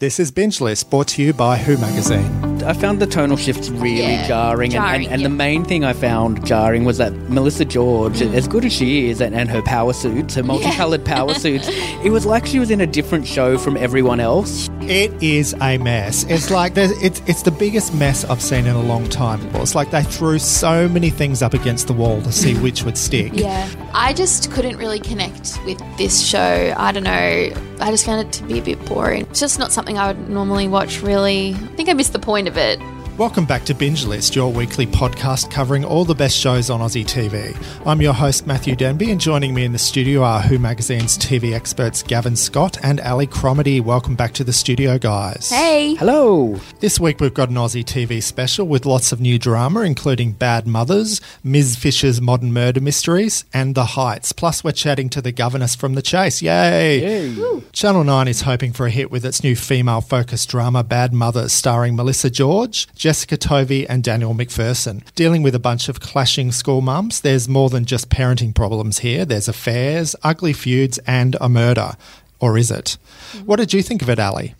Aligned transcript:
This 0.00 0.18
is 0.18 0.32
Binge 0.32 0.60
List, 0.60 0.90
brought 0.90 1.06
to 1.08 1.22
you 1.22 1.32
by 1.32 1.56
Who 1.56 1.78
Magazine. 1.78 2.64
I 2.64 2.72
found 2.72 2.98
the 3.00 3.06
tonal 3.06 3.36
shifts 3.36 3.68
really 3.68 4.00
Yeah, 4.02 4.26
jarring, 4.26 4.72
jarring, 4.72 5.02
and, 5.02 5.04
and, 5.04 5.12
and 5.12 5.22
yeah. 5.22 5.28
the 5.28 5.34
main 5.34 5.64
thing 5.64 5.84
I 5.84 5.92
found 5.92 6.44
jarring 6.44 6.84
was 6.84 6.98
that 6.98 7.12
Melissa 7.30 7.64
George, 7.64 8.14
Mm. 8.18 8.34
as 8.34 8.48
good 8.48 8.64
as 8.64 8.72
she 8.72 9.08
is, 9.08 9.20
and, 9.20 9.36
and 9.36 9.48
her 9.48 9.62
power 9.62 9.92
suits, 9.92 10.34
her 10.34 10.42
multicolored 10.42 11.04
power 11.04 11.32
suits, 11.34 11.68
it 12.04 12.10
was 12.10 12.26
like 12.26 12.44
she 12.44 12.58
was 12.58 12.72
in 12.72 12.80
a 12.80 12.88
different 12.88 13.24
show 13.24 13.56
from 13.56 13.76
everyone 13.76 14.18
else. 14.18 14.68
It 14.88 15.22
is 15.22 15.54
a 15.60 15.78
mess. 15.78 16.24
It's 16.24 16.50
like 16.50 16.76
it's 16.76 17.20
it's 17.26 17.42
the 17.42 17.50
biggest 17.50 17.94
mess 17.94 18.24
I've 18.24 18.42
seen 18.42 18.66
in 18.66 18.76
a 18.76 18.82
long 18.82 19.08
time. 19.08 19.40
It's 19.56 19.74
like 19.74 19.90
they 19.90 20.02
threw 20.02 20.38
so 20.38 20.88
many 20.88 21.10
things 21.10 21.42
up 21.42 21.54
against 21.54 21.86
the 21.86 21.92
wall 21.92 22.20
to 22.22 22.32
see 22.32 22.54
which 22.60 22.84
would 22.84 22.98
stick. 22.98 23.32
Yeah. 23.34 23.68
I 23.92 24.12
just 24.12 24.50
couldn't 24.52 24.76
really 24.76 25.00
connect 25.00 25.58
with 25.64 25.78
this 25.96 26.24
show. 26.24 26.74
I 26.76 26.92
don't 26.92 27.04
know. 27.04 27.10
I 27.10 27.90
just 27.90 28.04
found 28.04 28.26
it 28.26 28.32
to 28.34 28.44
be 28.44 28.58
a 28.58 28.62
bit 28.62 28.84
boring. 28.86 29.22
It's 29.22 29.40
just 29.40 29.58
not 29.58 29.72
something 29.72 29.98
I 29.98 30.08
would 30.12 30.28
normally 30.28 30.68
watch, 30.68 31.00
really. 31.00 31.54
I 31.54 31.76
think 31.76 31.88
I 31.88 31.92
missed 31.94 32.12
the 32.12 32.18
point 32.18 32.48
of 32.48 32.56
it. 32.56 32.78
Welcome 33.16 33.44
back 33.44 33.62
to 33.66 33.74
Binge 33.76 34.06
List, 34.06 34.34
your 34.34 34.52
weekly 34.52 34.88
podcast 34.88 35.48
covering 35.48 35.84
all 35.84 36.04
the 36.04 36.16
best 36.16 36.36
shows 36.36 36.68
on 36.68 36.80
Aussie 36.80 37.04
TV. 37.04 37.56
I'm 37.86 38.02
your 38.02 38.12
host, 38.12 38.44
Matthew 38.44 38.74
Denby, 38.74 39.12
and 39.12 39.20
joining 39.20 39.54
me 39.54 39.64
in 39.64 39.70
the 39.70 39.78
studio 39.78 40.24
are 40.24 40.40
Who 40.40 40.58
Magazine's 40.58 41.16
TV 41.16 41.54
experts 41.54 42.02
Gavin 42.02 42.34
Scott 42.34 42.76
and 42.82 43.00
Ali 43.02 43.28
Cromedy. 43.28 43.80
Welcome 43.80 44.16
back 44.16 44.32
to 44.32 44.42
the 44.42 44.52
studio, 44.52 44.98
guys. 44.98 45.48
Hey. 45.50 45.94
Hello. 45.94 46.58
This 46.80 46.98
week 46.98 47.20
we've 47.20 47.32
got 47.32 47.50
an 47.50 47.54
Aussie 47.54 47.84
TV 47.84 48.20
special 48.20 48.66
with 48.66 48.84
lots 48.84 49.12
of 49.12 49.20
new 49.20 49.38
drama, 49.38 49.82
including 49.82 50.32
Bad 50.32 50.66
Mothers, 50.66 51.20
Ms. 51.44 51.76
Fisher's 51.76 52.20
Modern 52.20 52.52
Murder 52.52 52.80
Mysteries, 52.80 53.44
and 53.54 53.76
The 53.76 53.84
Heights. 53.84 54.32
Plus, 54.32 54.64
we're 54.64 54.72
chatting 54.72 55.08
to 55.10 55.22
the 55.22 55.30
governess 55.30 55.76
from 55.76 55.94
The 55.94 56.02
Chase. 56.02 56.42
Yay! 56.42 57.32
Channel 57.70 58.02
9 58.02 58.26
is 58.26 58.40
hoping 58.40 58.72
for 58.72 58.86
a 58.86 58.90
hit 58.90 59.12
with 59.12 59.24
its 59.24 59.44
new 59.44 59.54
female 59.54 60.00
focused 60.00 60.48
drama, 60.50 60.82
Bad 60.82 61.12
Mothers, 61.12 61.52
starring 61.52 61.94
Melissa 61.94 62.28
George, 62.28 62.88
Jessica 63.04 63.36
Tovey, 63.36 63.86
and 63.86 64.02
Daniel 64.02 64.32
McPherson. 64.32 65.04
Dealing 65.14 65.42
with 65.42 65.54
a 65.54 65.58
bunch 65.58 65.90
of 65.90 66.00
clashing 66.00 66.50
school 66.50 66.80
mums, 66.80 67.20
there's 67.20 67.46
more 67.46 67.68
than 67.68 67.84
just 67.84 68.08
parenting 68.08 68.54
problems 68.54 69.00
here. 69.00 69.26
There's 69.26 69.46
affairs, 69.46 70.16
ugly 70.22 70.54
feuds, 70.54 70.96
and 71.06 71.36
a 71.38 71.50
murder. 71.50 71.98
Or 72.40 72.56
is 72.56 72.70
it? 72.70 72.96
What 73.44 73.56
did 73.56 73.74
you 73.74 73.82
think 73.82 74.00
of 74.00 74.08
it, 74.08 74.18
Ali? 74.18 74.54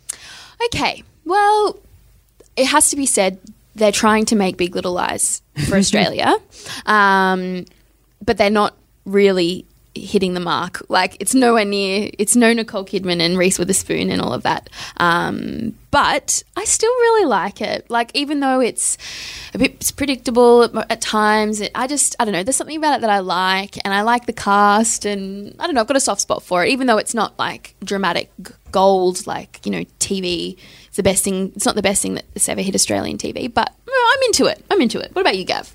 Okay. 0.66 1.02
Well, 1.24 1.78
it 2.54 2.66
has 2.66 2.90
to 2.90 2.96
be 2.96 3.06
said 3.06 3.40
they're 3.76 3.90
trying 3.90 4.26
to 4.26 4.36
make 4.36 4.58
Big 4.58 4.74
Little 4.74 4.92
Lies 4.92 5.40
for 5.66 5.76
Australia, 5.78 6.34
um, 6.84 7.64
but 8.22 8.36
they're 8.36 8.50
not 8.50 8.76
really 9.06 9.64
hitting 9.94 10.34
the 10.34 10.40
mark. 10.40 10.82
Like 10.88 11.16
it's 11.20 11.34
nowhere 11.34 11.64
near. 11.64 12.10
It's 12.18 12.36
no 12.36 12.52
Nicole 12.52 12.84
Kidman 12.84 13.20
and 13.20 13.38
Reese 13.38 13.58
Witherspoon 13.58 14.10
and 14.10 14.20
all 14.20 14.32
of 14.32 14.42
that. 14.42 14.70
Um, 14.98 15.74
but 15.90 16.42
I 16.56 16.64
still 16.64 16.90
really 16.90 17.26
like 17.26 17.60
it. 17.60 17.88
Like 17.88 18.10
even 18.14 18.40
though 18.40 18.60
it's 18.60 18.98
a 19.54 19.58
bit 19.58 19.92
predictable 19.96 20.64
at, 20.64 20.90
at 20.90 21.00
times, 21.00 21.60
it, 21.60 21.70
I 21.74 21.86
just 21.86 22.16
I 22.18 22.24
don't 22.24 22.32
know. 22.32 22.42
There's 22.42 22.56
something 22.56 22.76
about 22.76 22.96
it 22.96 23.00
that 23.02 23.10
I 23.10 23.20
like, 23.20 23.76
and 23.84 23.94
I 23.94 24.02
like 24.02 24.26
the 24.26 24.32
cast, 24.32 25.04
and 25.04 25.54
I 25.58 25.66
don't 25.66 25.74
know. 25.74 25.80
I've 25.80 25.86
got 25.86 25.96
a 25.96 26.00
soft 26.00 26.20
spot 26.20 26.42
for 26.42 26.64
it, 26.64 26.70
even 26.70 26.86
though 26.86 26.98
it's 26.98 27.14
not 27.14 27.38
like 27.38 27.74
dramatic 27.84 28.32
gold, 28.72 29.26
like 29.26 29.60
you 29.64 29.70
know 29.70 29.84
TV. 30.00 30.56
It's 30.88 30.96
the 30.96 31.02
best 31.02 31.22
thing. 31.22 31.52
It's 31.54 31.66
not 31.66 31.76
the 31.76 31.82
best 31.82 32.02
thing 32.02 32.14
that's 32.14 32.48
ever 32.48 32.60
hit 32.60 32.74
Australian 32.74 33.18
TV, 33.18 33.52
but 33.52 33.72
I'm 33.86 34.22
into 34.26 34.46
it. 34.46 34.64
I'm 34.70 34.80
into 34.80 34.98
it. 34.98 35.14
What 35.14 35.22
about 35.22 35.36
you, 35.36 35.44
Gav? 35.44 35.72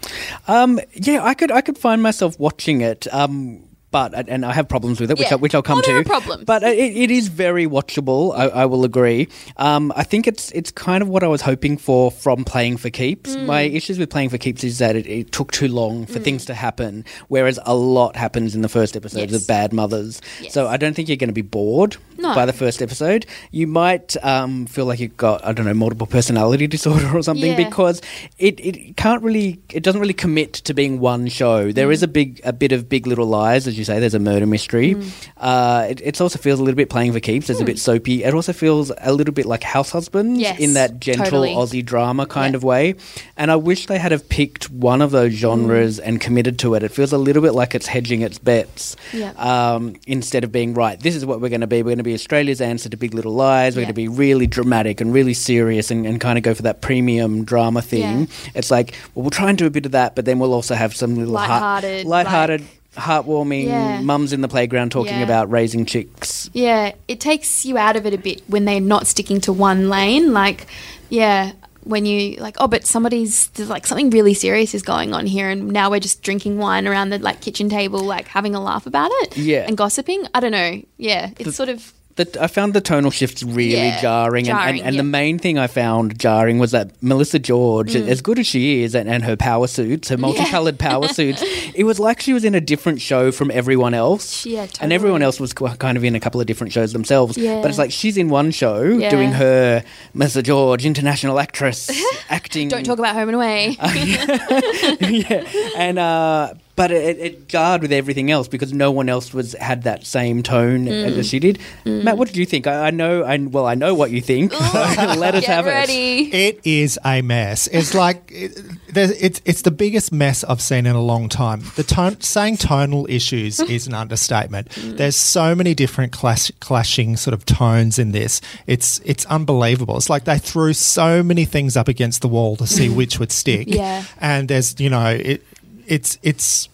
Um, 0.48 0.80
yeah, 0.94 1.24
I 1.24 1.34
could 1.34 1.52
I 1.52 1.62
could 1.62 1.78
find 1.78 2.04
myself 2.04 2.40
watching 2.40 2.82
it. 2.82 3.08
Um, 3.14 3.69
but 3.92 4.14
and 4.30 4.46
I 4.46 4.54
have 4.54 4.68
problems 4.68 5.00
with 5.00 5.12
it, 5.12 5.18
which 5.18 5.28
Yeah. 5.28 5.34
I, 5.34 5.38
which 5.38 5.56
I'll 5.56 5.62
come 5.64 5.80
Oh, 5.80 5.82
to. 5.82 6.04
problems. 6.04 6.44
But 6.46 6.64
it, 6.64 6.78
it 6.78 7.12
is 7.12 7.28
very 7.28 7.66
watchable. 7.68 8.38
I, 8.38 8.48
I 8.48 8.66
will 8.66 8.84
agree. 8.86 9.28
Um, 9.58 9.92
I 9.96 10.04
think 10.04 10.28
it's 10.28 10.52
it's 10.52 10.72
kind 10.72 11.02
of 11.02 11.08
what 11.10 11.24
I 11.24 11.28
was 11.28 11.42
hoping 11.42 11.78
for 11.78 12.12
from 12.12 12.44
playing 12.46 12.78
for 12.78 12.90
keeps. 12.90 13.36
Mm. 13.36 13.46
My 13.46 13.62
issues 13.62 13.98
with 14.00 14.10
playing 14.10 14.30
for 14.30 14.38
keeps 14.38 14.64
is 14.64 14.78
that 14.80 14.96
it, 14.96 15.08
it 15.08 15.32
took 15.32 15.52
too 15.52 15.68
long 15.68 16.06
for 16.06 16.20
things 16.20 16.46
to 16.46 16.54
happen, 16.54 17.04
whereas 17.28 17.60
a 17.66 17.76
lot 17.76 18.16
happens 18.16 18.56
in 18.56 18.62
the 18.62 18.70
first 18.70 18.96
episodes 18.96 19.32
Yes. 19.32 19.42
of 19.42 19.48
Bad 19.48 19.74
Mothers. 19.74 20.22
Yes. 20.42 20.54
So 20.54 20.68
I 20.68 20.78
don't 20.78 20.94
think 20.96 21.10
you're 21.10 21.18
going 21.18 21.30
to 21.30 21.34
be 21.34 21.42
bored 21.42 21.98
No. 22.18 22.36
by 22.36 22.46
the 22.46 22.54
first 22.54 22.82
episode. 22.82 23.26
You 23.52 23.68
might 23.68 24.16
um, 24.24 24.66
feel 24.68 24.86
like 24.86 25.00
you've 25.00 25.18
got 25.18 25.44
I 25.46 25.52
don't 25.54 25.66
know 25.66 25.74
multiple 25.74 26.08
personality 26.08 26.68
disorder 26.78 27.10
or 27.18 27.24
something 27.24 27.52
Yeah. 27.52 27.70
because 27.70 28.02
it, 28.38 28.60
it 28.60 28.98
can't 28.98 29.24
really 29.24 29.60
it 29.74 29.84
doesn't 29.84 30.00
really 30.02 30.14
commit 30.14 30.54
to 30.54 30.74
being 30.74 31.00
one 31.00 31.28
show. 31.28 31.72
There 31.72 31.88
Mm. 31.90 31.94
is 31.94 32.04
a 32.04 32.08
big 32.08 32.40
a 32.44 32.54
bit 32.54 32.72
of 32.72 32.88
Big 32.88 33.08
Little 33.08 33.26
Lies, 33.26 33.66
as 33.68 33.76
you 33.80 33.86
say. 33.86 34.00
There's 34.00 34.14
a 34.14 34.20
murder 34.20 34.46
mystery. 34.46 34.96
Mm. 34.96 35.28
Uh, 35.38 35.88
it, 35.90 36.02
it 36.04 36.22
also 36.22 36.38
feels 36.38 36.60
a 36.60 36.64
little 36.64 36.76
bit 36.76 36.90
playing 36.90 37.14
for 37.14 37.20
keeps. 37.20 37.50
It's 37.50 37.62
a 37.62 37.66
bit 37.66 37.80
soapy. 37.80 38.24
It 38.24 38.34
also 38.34 38.54
feels 38.54 38.92
a 39.00 39.14
little 39.14 39.34
bit 39.34 39.46
like 39.46 39.64
House 39.64 39.90
Husbands 39.92 40.40
Yes, 40.40 40.60
in 40.60 40.74
that 40.76 41.00
gentle 41.00 41.26
totally. 41.26 41.50
Aussie 41.56 41.84
drama 41.86 42.26
kind 42.26 42.54
Yeah. 42.54 42.58
of 42.58 42.64
way. 42.64 42.96
And 43.38 43.50
I 43.50 43.56
wish 43.56 43.88
they 43.88 43.98
had 43.98 44.12
have 44.12 44.28
picked 44.30 44.70
one 44.70 45.02
of 45.02 45.12
those 45.12 45.34
genres 45.34 46.00
Mm. 46.00 46.04
and 46.08 46.22
committed 46.22 46.60
to 46.60 46.74
it. 46.76 46.84
It 46.84 46.92
feels 46.92 47.14
a 47.14 47.18
little 47.18 47.42
bit 47.42 47.54
like 47.54 47.74
it's 47.76 47.88
hedging 47.88 48.22
its 48.22 48.38
bets 48.38 48.96
Yeah. 49.14 49.32
um, 49.38 49.96
instead 50.08 50.44
of 50.44 50.52
being 50.52 50.74
right. 50.74 51.00
This 51.00 51.16
is 51.16 51.26
what 51.26 51.40
we're 51.42 51.50
going 51.50 51.62
to 51.62 51.68
be. 51.68 51.78
We're 51.78 51.92
going 51.92 51.98
to 52.00 52.04
be 52.04 52.14
Australia's 52.14 52.60
answer 52.62 52.90
to 52.90 52.98
Big 52.98 53.14
Little 53.14 53.34
Lies. 53.34 53.76
We're 53.76 53.82
Yeah. 53.82 53.86
going 53.86 53.96
to 53.96 54.02
be 54.02 54.08
really 54.08 54.48
dramatic 54.48 55.00
and 55.02 55.14
really 55.14 55.34
serious 55.34 55.92
and, 55.92 56.06
and 56.06 56.20
kind 56.20 56.38
of 56.38 56.44
go 56.44 56.54
for 56.54 56.64
that 56.64 56.82
premium 56.82 57.44
drama 57.46 57.82
thing. 57.82 58.28
It's 58.56 58.72
like, 58.72 58.94
well, 59.16 59.24
we'll 59.24 59.30
try 59.32 59.50
and 59.50 59.58
do 59.58 59.66
a 59.66 59.70
bit 59.70 59.86
of 59.86 59.92
that, 59.94 60.16
but 60.16 60.26
then 60.26 60.40
we'll 60.40 60.54
also 60.54 60.76
have 60.76 60.96
some 60.96 61.16
little 61.16 61.38
heart- 61.38 61.50
Lighthearted, 61.84 62.06
lighthearted, 62.08 62.62
like- 62.62 62.70
heartwarming 63.00 63.66
Yeah. 63.66 64.02
mums 64.02 64.34
in 64.34 64.42
the 64.42 64.48
playground 64.48 64.92
talking 64.92 65.18
Yeah. 65.18 65.24
about 65.24 65.50
raising 65.52 65.86
chicks. 65.86 66.50
Yeah, 66.54 66.94
it 67.08 67.20
takes 67.20 67.66
you 67.66 67.78
out 67.78 67.96
of 67.96 68.06
it 68.06 68.14
a 68.14 68.18
bit 68.18 68.42
when 68.48 68.66
they're 68.66 68.80
not 68.82 69.08
sticking 69.08 69.42
to 69.42 69.54
one 69.54 69.90
lane. 69.90 70.34
Like, 70.34 70.68
yeah, 71.10 71.52
when 71.84 72.06
you 72.06 72.36
like, 72.40 72.56
oh, 72.60 72.68
but 72.68 72.86
somebody's 72.86 73.48
there's 73.56 73.70
like 73.70 73.88
something 73.88 74.10
really 74.10 74.34
serious 74.34 74.76
is 74.76 74.84
going 74.84 75.14
on 75.14 75.26
here, 75.26 75.50
and 75.50 75.70
now 75.70 75.90
we're 75.90 76.00
just 76.00 76.22
drinking 76.22 76.58
wine 76.58 76.88
around 76.88 77.10
the 77.10 77.18
like 77.20 77.42
kitchen 77.42 77.70
table, 77.70 78.00
like 78.04 78.28
having 78.28 78.54
a 78.54 78.62
laugh 78.62 78.86
about 78.86 79.10
it, 79.24 79.38
Yeah. 79.38 79.66
and 79.68 79.76
gossiping. 79.78 80.26
I 80.36 80.40
don't 80.40 80.52
know. 80.52 80.82
Yeah, 80.98 81.32
it's 81.40 81.56
sort 81.56 81.70
of 81.70 81.94
The, 82.20 82.38
I 82.44 82.48
found 82.48 82.74
the 82.74 82.82
tonal 82.82 83.12
shifts 83.12 83.44
really 83.44 83.72
Yeah, 83.78 84.02
jarring, 84.02 84.50
and, 84.50 84.58
jarring, 84.58 84.78
and, 84.80 84.88
and 84.88 84.96
yeah. 84.96 85.02
the 85.02 85.08
main 85.08 85.40
thing 85.40 85.58
I 85.58 85.68
found 85.68 86.20
jarring 86.20 86.60
was 86.60 86.72
that 86.72 86.92
Melissa 87.02 87.40
George, 87.40 87.94
Mm. 87.94 88.08
as 88.10 88.20
good 88.22 88.38
as 88.40 88.46
she 88.46 88.84
is, 88.84 88.94
and, 88.94 89.08
and 89.08 89.24
her 89.24 89.38
power 89.38 89.68
suits, 89.68 90.10
her 90.10 90.18
multicolored 90.18 90.78
power 90.78 91.08
suits, 91.20 91.42
it 91.74 91.86
was 91.86 91.98
like 91.98 92.20
she 92.20 92.34
was 92.34 92.44
in 92.44 92.56
a 92.56 92.60
different 92.60 93.00
show 93.00 93.32
from 93.32 93.50
everyone 93.52 93.94
else. 93.94 94.46
Yeah, 94.46 94.68
And 94.82 94.92
everyone 94.92 95.22
else 95.22 95.40
was 95.40 95.54
kind 95.54 95.98
of 95.98 96.04
in 96.04 96.14
a 96.14 96.20
couple 96.20 96.42
of 96.42 96.48
different 96.48 96.74
shows 96.74 96.92
themselves. 96.92 97.38
Yeah. 97.38 97.62
But 97.62 97.70
it's 97.70 97.78
like 97.80 97.92
she's 97.94 98.18
in 98.18 98.28
one 98.28 98.52
show 98.52 98.84
Yeah. 98.84 99.10
doing 99.10 99.32
her 99.32 99.82
Melissa 100.14 100.44
George, 100.44 100.86
international 100.86 101.40
actress, 101.40 101.90
acting. 102.30 102.68
don't 102.68 102.84
talk 102.86 103.00
about 103.00 103.16
home 103.16 103.30
and 103.30 103.36
away. 103.36 103.78
yeah, 105.00 105.48
and 105.78 105.98
uh, 105.98 106.54
but 106.80 106.92
it, 106.92 107.20
it 107.20 107.48
jarred 107.50 107.82
with 107.82 107.92
everything 107.92 108.32
else 108.32 108.48
because 108.48 108.72
no 108.72 108.90
one 108.90 109.10
else 109.10 109.34
was 109.34 109.52
had 109.60 109.84
that 109.84 110.06
same 110.06 110.42
tone 110.42 110.86
Mm. 110.86 111.18
as 111.18 111.28
she 111.28 111.40
did. 111.40 111.60
Matt, 111.86 112.18
what 112.18 112.28
did 112.30 112.38
you 112.38 112.46
think? 112.46 112.66
I, 112.68 112.88
I 112.88 112.92
know, 112.92 113.24
I 113.24 113.36
well, 113.38 113.66
I 113.66 113.76
know 113.76 113.94
what 113.94 114.12
you 114.12 114.22
think. 114.22 114.52
Let 114.74 115.36
us 115.36 115.42
Get 115.46 115.50
have 115.54 115.68
it. 115.68 115.90
It 115.90 116.62
is 116.64 116.98
a 117.04 117.22
mess. 117.22 117.68
It's 117.68 117.94
like 117.94 118.32
it, 118.34 118.58
it's 118.96 119.42
it's 119.44 119.62
the 119.64 119.72
biggest 119.72 120.12
mess 120.14 120.44
I've 120.46 120.62
seen 120.62 120.86
in 120.86 120.96
a 120.96 121.02
long 121.02 121.28
time. 121.28 121.64
The 121.76 121.84
tone, 121.84 122.22
saying 122.22 122.58
tonal 122.58 123.06
issues 123.10 123.60
is 123.76 123.86
an 123.88 123.94
understatement. 123.94 124.70
There's 124.98 125.18
so 125.18 125.54
many 125.56 125.76
different 125.76 126.14
clash, 126.14 126.50
clashing 126.62 127.18
sort 127.18 127.34
of 127.34 127.46
tones 127.46 128.00
in 128.00 128.14
this. 128.14 128.40
It's 128.68 129.02
it's 129.04 129.26
unbelievable. 129.26 129.98
It's 129.98 130.10
like 130.10 130.24
they 130.24 130.38
threw 130.40 130.72
so 130.74 131.22
many 131.24 131.44
things 131.46 131.76
up 131.76 131.88
against 131.90 132.22
the 132.22 132.30
wall 132.30 132.56
to 132.56 132.66
see 132.68 132.88
which 132.90 133.20
would 133.20 133.32
stick. 133.34 133.68
Yeah. 133.68 134.04
and 134.20 134.48
there's 134.48 134.80
you 134.80 134.90
know 134.90 135.08
it 135.10 135.44
it's 135.90 136.20
it's 136.22 136.70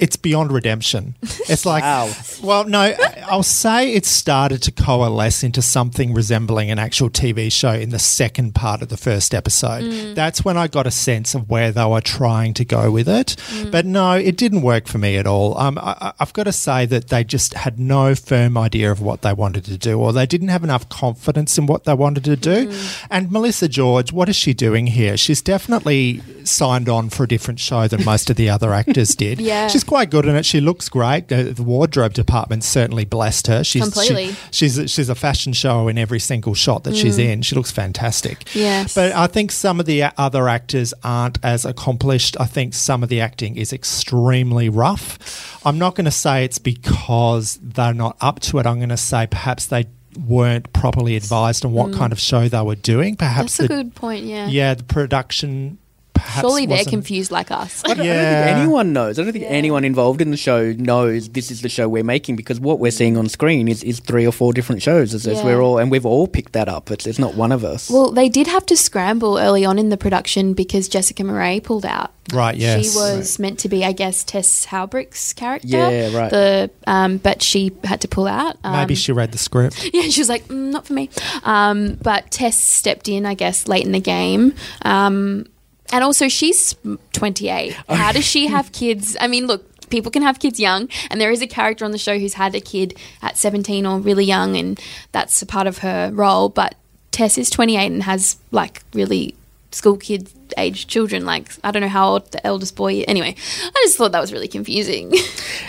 it's 0.00 0.16
beyond 0.16 0.52
redemption. 0.52 1.14
It's 1.50 1.66
like, 1.66 1.82
Wow. 1.82 2.12
well, 2.44 2.64
no, 2.64 2.94
I'll 3.26 3.42
say 3.42 3.92
it 3.94 4.06
started 4.06 4.62
to 4.62 4.70
coalesce 4.70 5.42
into 5.42 5.62
something 5.62 6.14
resembling 6.14 6.70
an 6.70 6.78
actual 6.78 7.10
TV 7.10 7.50
show 7.50 7.72
in 7.72 7.90
the 7.90 7.98
second 7.98 8.54
part 8.54 8.82
of 8.82 8.88
the 8.88 8.96
first 8.96 9.34
episode. 9.34 9.82
Mm. 9.82 10.14
That's 10.14 10.44
when 10.44 10.56
I 10.56 10.68
got 10.68 10.86
a 10.86 10.92
sense 10.92 11.34
of 11.34 11.50
where 11.50 11.72
they 11.72 11.84
were 11.84 12.00
trying 12.02 12.54
to 12.54 12.64
go 12.64 12.92
with 12.92 13.08
it. 13.08 13.34
Mm. 13.48 13.72
But 13.72 13.84
no, 13.84 14.12
it 14.12 14.36
didn't 14.36 14.62
work 14.62 14.86
for 14.86 14.98
me 14.98 15.16
at 15.16 15.26
all. 15.26 15.58
Um, 15.58 15.76
I, 15.78 16.12
I've 16.20 16.32
got 16.32 16.44
to 16.44 16.52
say 16.52 16.86
that 16.86 17.08
they 17.08 17.24
just 17.24 17.54
had 17.54 17.80
no 17.80 18.14
firm 18.14 18.56
idea 18.56 18.92
of 18.92 19.00
what 19.00 19.22
they 19.22 19.32
wanted 19.32 19.64
to 19.64 19.76
do, 19.76 19.98
or 19.98 20.12
they 20.12 20.26
didn't 20.26 20.48
have 20.48 20.62
enough 20.62 20.88
confidence 20.88 21.58
in 21.58 21.66
what 21.66 21.82
they 21.82 21.94
wanted 21.94 22.22
to 22.24 22.36
do. 22.36 22.68
Mm-hmm. 22.68 23.06
And 23.10 23.32
Melissa 23.32 23.66
George, 23.66 24.12
what 24.12 24.28
is 24.28 24.36
she 24.36 24.54
doing 24.54 24.86
here? 24.86 25.16
She's 25.16 25.42
definitely 25.42 26.22
signed 26.44 26.88
on 26.88 27.10
for 27.10 27.24
a 27.24 27.28
different 27.28 27.58
show 27.58 27.88
than 27.88 28.04
most 28.04 28.30
of 28.30 28.36
the 28.36 28.48
other 28.48 28.72
actors 28.72 29.14
did. 29.16 29.40
Yeah. 29.40 29.66
She's 29.66 29.82
quite 29.90 30.08
good 30.08 30.24
in 30.24 30.36
it. 30.36 30.46
She 30.46 30.60
looks 30.60 30.88
great. 30.88 31.32
Uh, 31.32 31.42
the 31.52 31.64
wardrobe 31.64 32.12
department 32.12 32.62
certainly 32.62 33.04
blessed 33.04 33.48
her. 33.48 33.64
She's 33.64 33.82
Completely. 33.82 34.28
She, 34.28 34.36
she's 34.52 34.78
a, 34.78 34.86
she's 34.86 35.08
a 35.08 35.16
fashion 35.16 35.52
show 35.52 35.88
in 35.88 35.98
every 35.98 36.20
single 36.20 36.54
shot 36.54 36.84
that 36.84 36.94
she's 36.94 37.18
in. 37.18 37.42
She 37.42 37.56
looks 37.56 37.72
fantastic. 37.72 38.44
Mm. 38.44 38.54
Yes. 38.54 38.94
But 38.94 39.10
I 39.12 39.26
think 39.26 39.50
some 39.50 39.80
of 39.80 39.86
the 39.86 40.04
other 40.16 40.48
actors 40.48 40.94
aren't 41.02 41.44
as 41.44 41.64
accomplished. 41.64 42.36
I 42.38 42.46
think 42.46 42.72
some 42.72 43.02
of 43.02 43.08
the 43.08 43.20
acting 43.20 43.56
is 43.56 43.72
extremely 43.72 44.68
rough. 44.68 45.60
I'm 45.66 45.76
not 45.78 45.96
going 45.96 46.04
to 46.04 46.12
say 46.12 46.44
it's 46.44 46.58
because 46.58 47.58
they're 47.60 47.92
not 47.92 48.16
up 48.20 48.38
to 48.42 48.60
it. 48.60 48.66
I'm 48.66 48.76
going 48.76 48.90
to 48.90 48.96
say 48.96 49.26
perhaps 49.26 49.66
they 49.66 49.86
weren't 50.24 50.72
properly 50.72 51.16
advised 51.16 51.64
on 51.64 51.72
what 51.72 51.92
kind 51.92 52.12
of 52.12 52.20
show 52.20 52.48
they 52.48 52.62
were 52.62 52.76
doing. 52.76 53.16
Perhaps 53.16 53.54
Mm. 53.54 53.58
That's 53.58 53.58
a 53.58 53.62
the, 53.62 53.68
good 53.82 53.94
point. 53.96 54.24
Yeah. 54.24 54.46
yeah, 54.46 54.74
the 54.74 54.84
production. 54.84 55.78
Perhaps 56.20 56.40
Surely 56.40 56.66
they're 56.66 56.76
wasn't- 56.78 56.90
confused 56.92 57.30
like 57.30 57.50
us. 57.50 57.82
I 57.84 57.88
don't, 57.88 58.00
I 58.00 58.04
don't 58.04 58.06
Yeah. 58.06 58.44
think 58.44 58.56
anyone 58.58 58.92
knows. 58.92 59.18
I 59.18 59.22
don't 59.24 59.32
think 59.32 59.44
anyone 59.48 59.84
involved 59.84 60.20
in 60.20 60.30
the 60.30 60.36
show 60.36 60.72
knows 60.72 61.28
this 61.30 61.50
is 61.50 61.62
the 61.62 61.68
show 61.68 61.88
we're 61.88 62.04
making 62.04 62.36
because 62.36 62.60
what 62.60 62.78
we're 62.78 62.90
seeing 62.90 63.16
on 63.16 63.28
screen 63.28 63.68
is, 63.68 63.82
is 63.82 64.00
three 64.00 64.26
or 64.26 64.32
four 64.32 64.52
different 64.52 64.82
shows. 64.82 65.14
As, 65.14 65.26
as 65.26 65.38
Yeah. 65.38 65.44
we're 65.44 65.60
all 65.62 65.78
and 65.78 65.90
we've 65.90 66.06
all 66.06 66.26
picked 66.26 66.52
that 66.52 66.68
up. 66.68 66.90
It's, 66.90 67.06
it's 67.06 67.18
not 67.18 67.34
one 67.34 67.52
of 67.52 67.64
us. 67.64 67.90
Well, 67.90 68.10
they 68.12 68.28
did 68.28 68.46
have 68.46 68.66
to 68.66 68.76
scramble 68.76 69.38
early 69.38 69.64
on 69.64 69.78
in 69.78 69.88
the 69.88 69.96
production 69.96 70.52
because 70.54 70.88
Jessica 70.88 71.24
Marais 71.24 71.60
pulled 71.60 71.86
out. 71.86 72.12
Right, 72.32 72.56
yes. 72.56 72.92
She 72.92 72.96
was 72.96 73.38
meant 73.40 73.58
to 73.60 73.68
be, 73.68 73.84
I 73.84 73.90
guess, 73.90 74.22
Tess 74.22 74.66
Haubrich's 74.66 75.32
character. 75.32 75.66
Yeah, 75.66 76.16
right. 76.16 76.30
The 76.30 76.70
um, 76.86 77.16
but 77.16 77.42
she 77.42 77.72
had 77.82 78.00
to 78.02 78.08
pull 78.08 78.28
out. 78.28 78.56
Um, 78.62 78.72
Maybe 78.72 78.94
she 78.94 79.10
read 79.10 79.32
the 79.32 79.38
script. 79.38 79.90
yeah, 79.92 80.02
she 80.02 80.20
was 80.20 80.28
like, 80.28 80.46
mm, 80.46 80.70
not 80.70 80.86
for 80.86 80.92
me. 80.92 81.10
Um, 81.42 81.94
but 82.00 82.30
Tess 82.30 82.56
stepped 82.56 83.08
in, 83.08 83.26
I 83.26 83.34
guess, 83.34 83.66
late 83.66 83.84
in 83.84 83.90
the 83.90 83.98
game. 84.00 84.54
Um, 84.82 85.46
and 85.92 86.04
also, 86.04 86.28
she's 86.28 86.74
28. 87.12 87.72
How 87.88 88.12
does 88.12 88.24
she 88.24 88.46
have 88.46 88.72
kids? 88.72 89.16
I 89.20 89.26
mean, 89.26 89.46
look. 89.46 89.66
People 89.90 90.12
can 90.12 90.22
have 90.22 90.38
kids 90.38 90.60
young, 90.60 90.88
and 91.10 91.20
there 91.20 91.32
is 91.32 91.42
a 91.42 91.48
character 91.48 91.84
on 91.84 91.90
the 91.90 91.98
show 91.98 92.16
who's 92.16 92.34
had 92.34 92.54
a 92.54 92.60
kid 92.60 92.96
at 93.22 93.36
17 93.36 93.84
or 93.84 93.98
really 93.98 94.24
young, 94.24 94.56
and 94.56 94.80
that's 95.10 95.42
a 95.42 95.46
part 95.46 95.66
of 95.66 95.78
her 95.78 96.12
role. 96.14 96.48
But 96.48 96.76
Tess 97.10 97.36
is 97.36 97.50
28 97.50 97.86
and 97.90 98.04
has 98.04 98.36
like 98.52 98.84
really 98.94 99.34
school 99.72 99.96
kids 99.96 100.34
age 100.56 100.86
children. 100.86 101.24
Like, 101.24 101.50
I 101.62 101.70
don't 101.70 101.82
know 101.82 101.88
how 101.88 102.10
old 102.10 102.32
the 102.32 102.44
eldest 102.46 102.76
boy 102.76 102.94
is. 102.94 103.04
Anyway, 103.08 103.34
I 103.36 103.80
just 103.84 103.96
thought 103.96 104.12
that 104.12 104.20
was 104.20 104.32
really 104.32 104.48
confusing. 104.48 105.12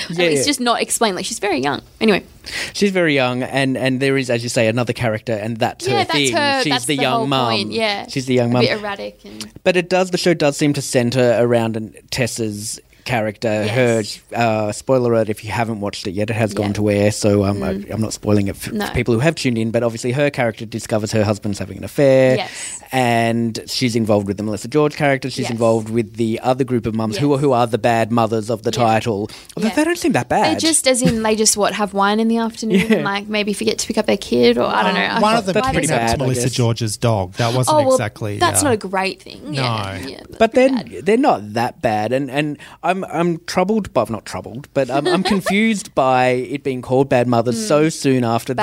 Yeah, 0.10 0.26
it's 0.26 0.42
yeah. 0.42 0.46
just 0.46 0.60
not 0.60 0.82
explained. 0.82 1.16
Like, 1.16 1.26
she's 1.26 1.40
very 1.40 1.60
young. 1.60 1.82
Anyway, 2.02 2.26
She's 2.74 2.92
very 2.92 3.14
young, 3.14 3.44
and, 3.44 3.78
and 3.78 4.00
there 4.00 4.18
is, 4.18 4.30
as 4.30 4.44
you 4.44 4.50
say, 4.50 4.68
another 4.68 4.94
character, 4.94 5.34
and 5.34 5.58
that's 5.58 5.88
yeah, 5.88 6.00
her 6.00 6.06
that's 6.06 6.12
thing. 6.12 6.36
her. 6.36 6.64
She's 6.64 6.72
that's 6.72 6.86
the, 6.86 6.96
the 6.98 7.02
young 7.02 7.30
mum. 7.30 7.72
Yeah, 7.72 8.08
she's 8.08 8.26
the 8.26 8.34
young 8.34 8.50
a 8.50 8.54
mum. 8.54 8.64
erratic 8.64 9.24
and 9.26 9.52
But 9.64 9.78
it 9.78 9.90
does. 9.90 10.12
The 10.12 10.18
show 10.18 10.34
does 10.34 10.58
seem 10.58 10.74
to 10.74 10.82
center 10.82 11.38
around 11.40 11.96
Tessa's 12.10 12.80
character. 13.06 13.48
Yes. 13.66 14.22
Her 14.32 14.38
uh, 14.38 14.72
spoiler 14.72 15.14
alert: 15.14 15.30
if 15.30 15.44
you 15.44 15.52
haven't 15.52 15.80
watched 15.82 16.08
it 16.08 16.12
yet, 16.12 16.30
it 16.30 16.36
has 16.36 16.54
gone 16.54 16.68
Yeah. 16.68 16.74
to 16.74 16.90
air. 16.92 17.12
So 17.12 17.44
um, 17.46 17.62
I, 17.64 17.70
I'm 17.92 18.02
not 18.02 18.14
spoiling 18.14 18.48
it 18.48 18.56
for, 18.56 18.72
No. 18.74 18.88
for 18.88 18.94
people 18.94 19.14
who 19.14 19.20
have 19.20 19.36
tuned 19.36 19.58
in. 19.58 19.72
But 19.72 19.84
obviously, 19.84 20.12
her 20.14 20.30
character 20.30 20.66
discovers 20.66 21.12
her 21.12 21.24
husband's 21.24 21.60
having 21.60 21.78
an 21.78 21.84
affair. 21.84 22.38
Yes. 22.38 22.80
and 22.94 23.60
she's 23.68 23.96
involved 23.96 24.28
with 24.28 24.38
the 24.38 24.44
Melissa 24.44 24.68
George 24.68 24.96
character. 24.96 25.30
She's 25.30 25.44
Yes. 25.46 25.52
involved 25.52 25.90
with 25.90 26.16
the 26.16 26.40
other 26.42 26.64
group 26.64 26.86
of 26.86 26.94
mums 26.94 27.18
who 27.18 27.34
are 27.34 27.38
who 27.38 27.52
are 27.54 27.66
the 27.68 27.78
bad 27.78 28.12
mothers 28.12 28.50
of 28.50 28.64
the 28.64 28.72
Yeah. 28.72 28.84
title. 28.86 29.30
Although 29.56 29.70
Yeah. 29.70 29.76
they 29.76 29.84
don't 29.86 29.98
seem 29.98 30.12
that 30.14 30.30
they 30.30 30.36
bad. 30.36 30.60
just, 30.60 30.88
as 30.88 31.02
in, 31.02 31.24
they 31.24 31.36
just 31.36 31.56
what 31.58 31.74
have 31.74 31.94
wine 31.94 32.20
in 32.20 32.28
the 32.28 32.38
afternoon 32.38 32.82
and 32.94 33.04
like 33.06 33.28
maybe 33.28 33.54
forget 33.54 33.78
to 33.80 33.88
pick 33.88 33.98
up 33.98 34.06
their 34.08 34.18
kid 34.18 34.58
or 34.58 34.66
I 34.66 34.84
don't 34.84 34.94
know. 34.96 35.00
I 35.02 35.20
One 35.20 35.36
of 35.36 35.46
them 35.46 35.54
That's 35.54 35.68
why 35.68 35.72
pretty 35.74 35.88
does 35.88 35.90
that- 35.92 36.00
kidnapped 36.00 36.20
bad, 36.20 36.26
Melissa. 36.28 36.50
George's 36.50 36.98
dog. 36.98 37.34
That 37.34 37.54
wasn't 37.56 37.78
Oh 37.78 37.84
well, 37.84 37.94
exactly. 37.94 38.38
that's 38.40 38.62
uh, 38.62 38.66
not 38.66 38.74
a 38.74 38.78
great 38.78 39.22
thing. 39.22 39.52
No. 39.52 39.62
yeah, 39.62 40.00
that's 40.20 40.38
but 40.38 40.54
pretty 40.54 40.76
then 40.76 40.88
bad. 40.88 41.06
they're 41.06 41.18
not 41.18 41.54
that 41.54 41.82
bad, 41.82 42.12
and 42.12 42.30
and 42.30 42.58
I'm 42.92 43.04
I'm 43.06 43.40
troubled, 43.46 43.92
but 43.94 44.08
I'm 44.08 44.14
not 44.14 44.26
troubled, 44.26 44.68
but 44.74 44.90
I'm, 44.92 45.08
I'm 45.08 45.24
confused 45.36 45.96
by 45.96 46.28
it 46.28 46.64
being 46.64 46.82
called 46.82 47.10
Bad 47.10 47.28
Mothers 47.28 47.68
so 47.68 47.90
soon 47.90 48.24
after 48.24 48.54
Hmm. 48.54 48.58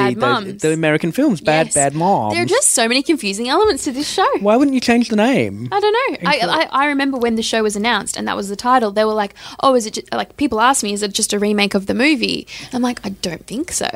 The, 0.44 0.52
the 0.52 0.68
the 0.68 0.72
American 0.74 1.10
films, 1.12 1.40
Bad 1.40 1.66
Yes. 1.66 1.74
Bad 1.74 1.94
Moms. 1.94 2.34
There 2.34 2.42
are 2.42 2.46
just 2.46 2.68
so 2.72 2.86
many 2.86 3.02
confusing 3.02 3.48
elements 3.48 3.84
to 3.84 3.92
this 3.92 4.08
show. 4.08 4.28
Why 4.40 4.54
wouldn't 4.56 4.74
you 4.74 4.80
change 4.80 5.08
the 5.08 5.16
name? 5.16 5.68
I 5.72 5.80
don't 5.80 5.92
know. 6.22 6.30
I, 6.30 6.38
I, 6.70 6.82
I 6.84 6.86
remember 6.86 7.18
when 7.18 7.34
the 7.36 7.42
show 7.42 7.62
was 7.62 7.74
announced 7.76 8.16
and 8.16 8.28
that 8.28 8.36
was 8.36 8.48
the 8.48 8.56
title. 8.56 8.90
They 8.90 9.04
were 9.04 9.14
like, 9.14 9.34
"Oh, 9.60 9.74
is 9.74 9.86
it 9.86 9.94
ju-, 9.94 10.02
like?" 10.12 10.36
People 10.36 10.60
ask 10.60 10.82
me, 10.84 10.92
"Is 10.92 11.02
it 11.02 11.12
just 11.14 11.32
a 11.32 11.38
remake 11.38 11.74
of 11.74 11.86
the 11.86 11.94
movie?" 11.94 12.46
I'm 12.72 12.82
like, 12.82 13.00
"I 13.04 13.10
don't 13.10 13.46
think 13.46 13.72
so." 13.72 13.88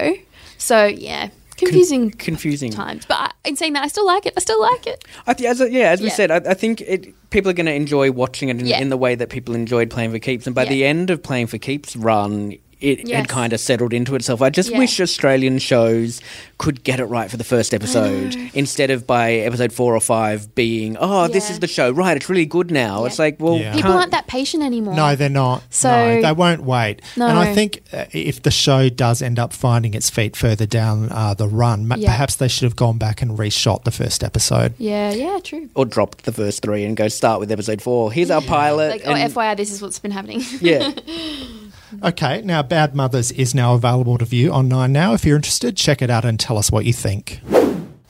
So 0.59 0.87
yeah, 0.87 1.29
confusing 1.57 2.11
confusing. 2.11 2.71
times. 2.73 3.05
But 3.07 3.19
I, 3.19 3.31
in 3.49 3.57
saying 3.57 3.73
that, 3.75 3.85
I 3.85 3.89
still 3.89 4.07
like 4.07 4.27
it. 4.27 4.35
I 4.37 4.41
still 4.41 4.61
like 4.61 4.87
it. 4.87 5.05
I 5.27 5.35
th- 5.35 5.49
as 5.49 5.61
a- 5.61 5.71
yeah, 5.71 5.91
as 5.91 6.01
we 6.01 6.09
Yeah. 6.09 6.13
said, 6.15 6.31
I, 6.31 6.37
I 6.51 6.55
think 6.55 6.81
it, 6.83 7.15
people 7.31 7.51
are 7.51 7.55
going 7.55 7.67
to 7.67 7.75
enjoy 7.75 8.11
watching 8.11 8.49
it 8.49 8.59
in, 8.61 8.67
Yeah. 8.67 8.81
in 8.81 8.89
the 8.89 8.97
way 8.97 9.15
that 9.15 9.29
people 9.31 9.55
enjoyed 9.55 9.91
playing 9.91 10.11
for 10.13 10.19
keeps, 10.19 10.47
and 10.47 10.55
by 10.55 10.65
Yeah. 10.65 10.71
the 10.71 10.85
end 10.85 11.11
of 11.11 11.23
playing 11.23 11.47
for 11.49 11.59
keeps 11.59 11.97
run. 11.97 12.55
It, 12.83 13.07
Yes. 13.09 13.25
it 13.25 13.29
kind 13.29 13.53
of 13.53 13.61
settled 13.61 13.93
into 13.93 14.15
itself. 14.17 14.43
I 14.43 14.51
just 14.51 14.71
Yeah. 14.71 14.79
wish 14.79 15.01
Australian 15.01 15.59
shows 15.59 16.21
could 16.59 16.83
get 16.85 16.99
it 17.01 17.05
right 17.07 17.31
for 17.31 17.37
the 17.37 17.45
first 17.45 17.73
episode 17.75 18.37
instead 18.55 18.91
of 18.91 19.07
by 19.07 19.33
episode 19.35 19.73
four 19.73 19.95
or 19.97 20.01
five 20.01 20.55
being, 20.55 20.97
oh, 21.01 21.29
this 21.29 21.49
is 21.51 21.61
the 21.61 21.67
show, 21.67 21.91
right? 21.91 22.17
It's 22.17 22.29
really 22.29 22.45
good 22.47 22.71
now. 22.71 23.01
Yeah. 23.01 23.07
It's 23.07 23.19
like, 23.19 23.37
well, 23.41 23.57
Yeah. 23.59 23.73
People 23.75 23.93
aren't 23.93 24.11
that 24.13 24.27
patient 24.27 24.63
anymore. 24.63 24.95
No, 24.95 25.15
they're 25.17 25.29
not. 25.29 25.63
So- 25.71 25.91
no, 25.91 26.23
they 26.23 26.33
won't 26.33 26.63
wait. 26.65 27.01
No. 27.17 27.27
And 27.29 27.39
I 27.39 27.55
think 27.55 27.83
uh, 27.93 28.05
if 28.13 28.43
the 28.43 28.51
show 28.51 28.89
does 28.89 29.23
end 29.23 29.39
up 29.39 29.53
finding 29.53 29.95
its 29.95 30.11
feet 30.11 30.37
further 30.37 30.67
down 30.67 31.09
uh, 31.11 31.35
the 31.35 31.49
run, 31.49 31.87
Yeah. 31.97 32.11
perhaps 32.11 32.35
they 32.37 32.49
should 32.49 32.65
have 32.65 32.77
gone 32.77 32.99
back 32.99 33.23
and 33.23 33.39
reshot 33.39 33.85
the 33.85 33.91
first 33.93 34.25
episode. 34.25 34.75
Yeah, 34.79 35.13
yeah, 35.13 35.39
true. 35.43 35.69
or 35.75 35.85
dropped 35.85 36.25
the 36.25 36.33
first 36.33 36.63
three 36.63 36.85
and 36.85 36.97
go 36.97 37.09
start 37.09 37.39
with 37.41 37.51
episode 37.53 37.81
four. 37.83 38.13
Here's 38.13 38.31
our 38.31 38.41
pilot. 38.43 38.91
Like, 38.91 39.03
oh, 39.07 39.13
and- 39.15 39.33
FYI, 39.33 39.57
this 39.57 39.71
is 39.71 39.81
what's 39.83 39.99
been 39.99 40.11
happening. 40.11 40.43
yeah. 40.61 40.91
Okay, 42.03 42.41
now 42.43 42.63
Bad 42.63 42.95
Mothers 42.95 43.33
is 43.33 43.55
now 43.55 43.75
available 43.75 44.19
to 44.19 44.25
view 44.25 44.53
on 44.53 44.69
Nine 44.69 44.93
Now. 44.93 45.13
If 45.15 45.25
you're 45.25 45.37
interested, 45.37 45.77
check 45.77 46.01
it 46.01 46.11
out 46.11 46.25
and 46.25 46.39
tell 46.39 46.57
us 46.57 46.71
what 46.71 46.85
you 46.85 46.93
think. 46.93 47.41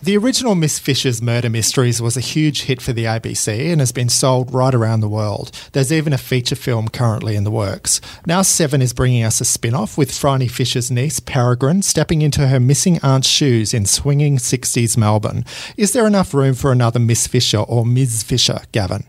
The 0.02 0.17
original 0.17 0.56
Miss 0.56 0.81
Fisher's 0.81 1.23
Murder 1.23 1.49
Mysteries 1.49 2.02
was 2.02 2.17
a 2.17 2.20
huge 2.20 2.62
hit 2.62 2.82
for 2.82 2.93
the 2.93 3.05
ABC 3.05 3.70
and 3.70 3.81
has 3.81 3.93
been 3.93 4.08
sold 4.08 4.52
right 4.52 4.75
around 4.75 5.00
the 5.00 5.08
world. 5.08 5.52
There's 5.73 5.93
even 5.93 6.12
a 6.12 6.19
feature 6.19 6.56
film 6.56 6.88
currently 6.88 7.37
in 7.37 7.44
the 7.44 7.52
works. 7.52 8.00
Now 8.26 8.43
Seven 8.43 8.82
is 8.82 8.93
bringing 8.93 9.23
us 9.23 9.40
a 9.40 9.44
spin-off 9.44 9.96
with 9.96 10.11
Phryne 10.11 10.49
Fisher's 10.49 10.90
niece, 10.90 11.20
Peregrine, 11.20 11.82
stepping 11.82 12.20
into 12.20 12.49
her 12.49 12.58
missing 12.58 12.99
aunt's 13.02 13.29
shoes 13.29 13.73
in 13.73 13.87
swinging 13.87 14.38
60s 14.38 14.96
Melbourne. 14.96 15.44
Is 15.77 15.93
there 15.93 16.06
enough 16.06 16.34
room 16.34 16.55
for 16.55 16.72
another 16.72 16.98
Miss 16.98 17.29
Fisher 17.29 17.58
or 17.58 17.86
Ms. 17.86 18.24
Fisher, 18.24 18.62
Gavin? 18.72 19.05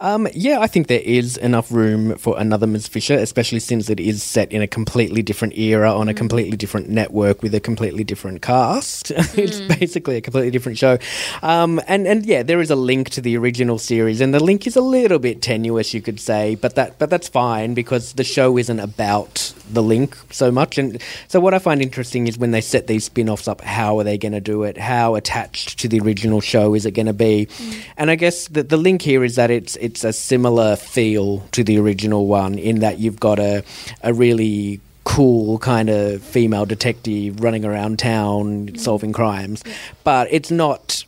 Um, 0.00 0.28
yeah, 0.32 0.60
I 0.60 0.68
think 0.68 0.86
there 0.86 1.00
is 1.00 1.36
enough 1.36 1.72
room 1.72 2.16
for 2.18 2.38
another 2.38 2.66
Ms. 2.66 2.86
Fisher, 2.86 3.14
especially 3.14 3.58
since 3.58 3.90
it 3.90 3.98
is 3.98 4.22
set 4.22 4.52
in 4.52 4.62
a 4.62 4.68
completely 4.68 5.22
different 5.22 5.58
era 5.58 5.92
on 5.92 6.08
a 6.08 6.14
completely 6.14 6.56
different 6.56 6.88
network 6.88 7.42
with 7.42 7.52
a 7.54 7.60
completely 7.60 8.04
different 8.04 8.40
cast. 8.40 9.10
it's 9.10 9.60
basically 9.60 10.16
a 10.16 10.20
completely 10.20 10.52
different 10.52 10.78
show. 10.78 10.98
Um, 11.42 11.80
and, 11.88 12.06
and 12.06 12.24
yeah, 12.24 12.44
there 12.44 12.60
is 12.60 12.70
a 12.70 12.76
link 12.76 13.10
to 13.10 13.20
the 13.20 13.36
original 13.36 13.78
series, 13.78 14.20
and 14.20 14.32
the 14.32 14.42
link 14.42 14.66
is 14.66 14.76
a 14.76 14.80
little 14.80 15.18
bit 15.18 15.42
tenuous, 15.42 15.92
you 15.92 16.00
could 16.00 16.20
say, 16.20 16.54
but 16.54 16.76
that 16.76 16.98
but 16.98 17.10
that's 17.10 17.28
fine 17.28 17.74
because 17.74 18.12
the 18.12 18.24
show 18.24 18.56
isn't 18.56 18.80
about 18.80 19.52
the 19.70 19.82
link 19.82 20.16
so 20.30 20.52
much. 20.52 20.78
And 20.78 21.02
so 21.26 21.40
what 21.40 21.54
I 21.54 21.58
find 21.58 21.82
interesting 21.82 22.26
is 22.28 22.38
when 22.38 22.52
they 22.52 22.60
set 22.60 22.86
these 22.86 23.04
spin-offs 23.04 23.48
up, 23.48 23.60
how 23.62 23.98
are 23.98 24.04
they 24.04 24.18
going 24.18 24.32
to 24.32 24.40
do 24.40 24.62
it? 24.62 24.78
How 24.78 25.14
attached 25.14 25.78
to 25.80 25.88
the 25.88 26.00
original 26.00 26.40
show 26.40 26.74
is 26.74 26.86
it 26.86 26.92
going 26.92 27.06
to 27.06 27.12
be? 27.12 27.48
And 27.96 28.10
I 28.10 28.14
guess 28.14 28.48
the, 28.48 28.62
the 28.62 28.76
link 28.76 29.02
here 29.02 29.24
is 29.24 29.34
that 29.36 29.50
it's 29.50 29.76
it's 29.76 29.87
a 30.04 30.12
similar 30.12 30.76
feel 30.76 31.40
to 31.52 31.64
the 31.64 31.78
original 31.78 32.26
one 32.26 32.58
in 32.58 32.80
that 32.80 32.98
you've 32.98 33.20
got 33.20 33.38
a 33.38 33.64
a 34.02 34.12
really 34.12 34.80
cool 35.04 35.58
kind 35.58 35.88
of 35.88 36.22
female 36.22 36.66
detective 36.66 37.40
running 37.40 37.64
around 37.64 37.98
town 37.98 38.76
solving 38.76 39.12
crimes, 39.12 39.64
but 40.04 40.28
it's 40.30 40.50
not 40.50 41.04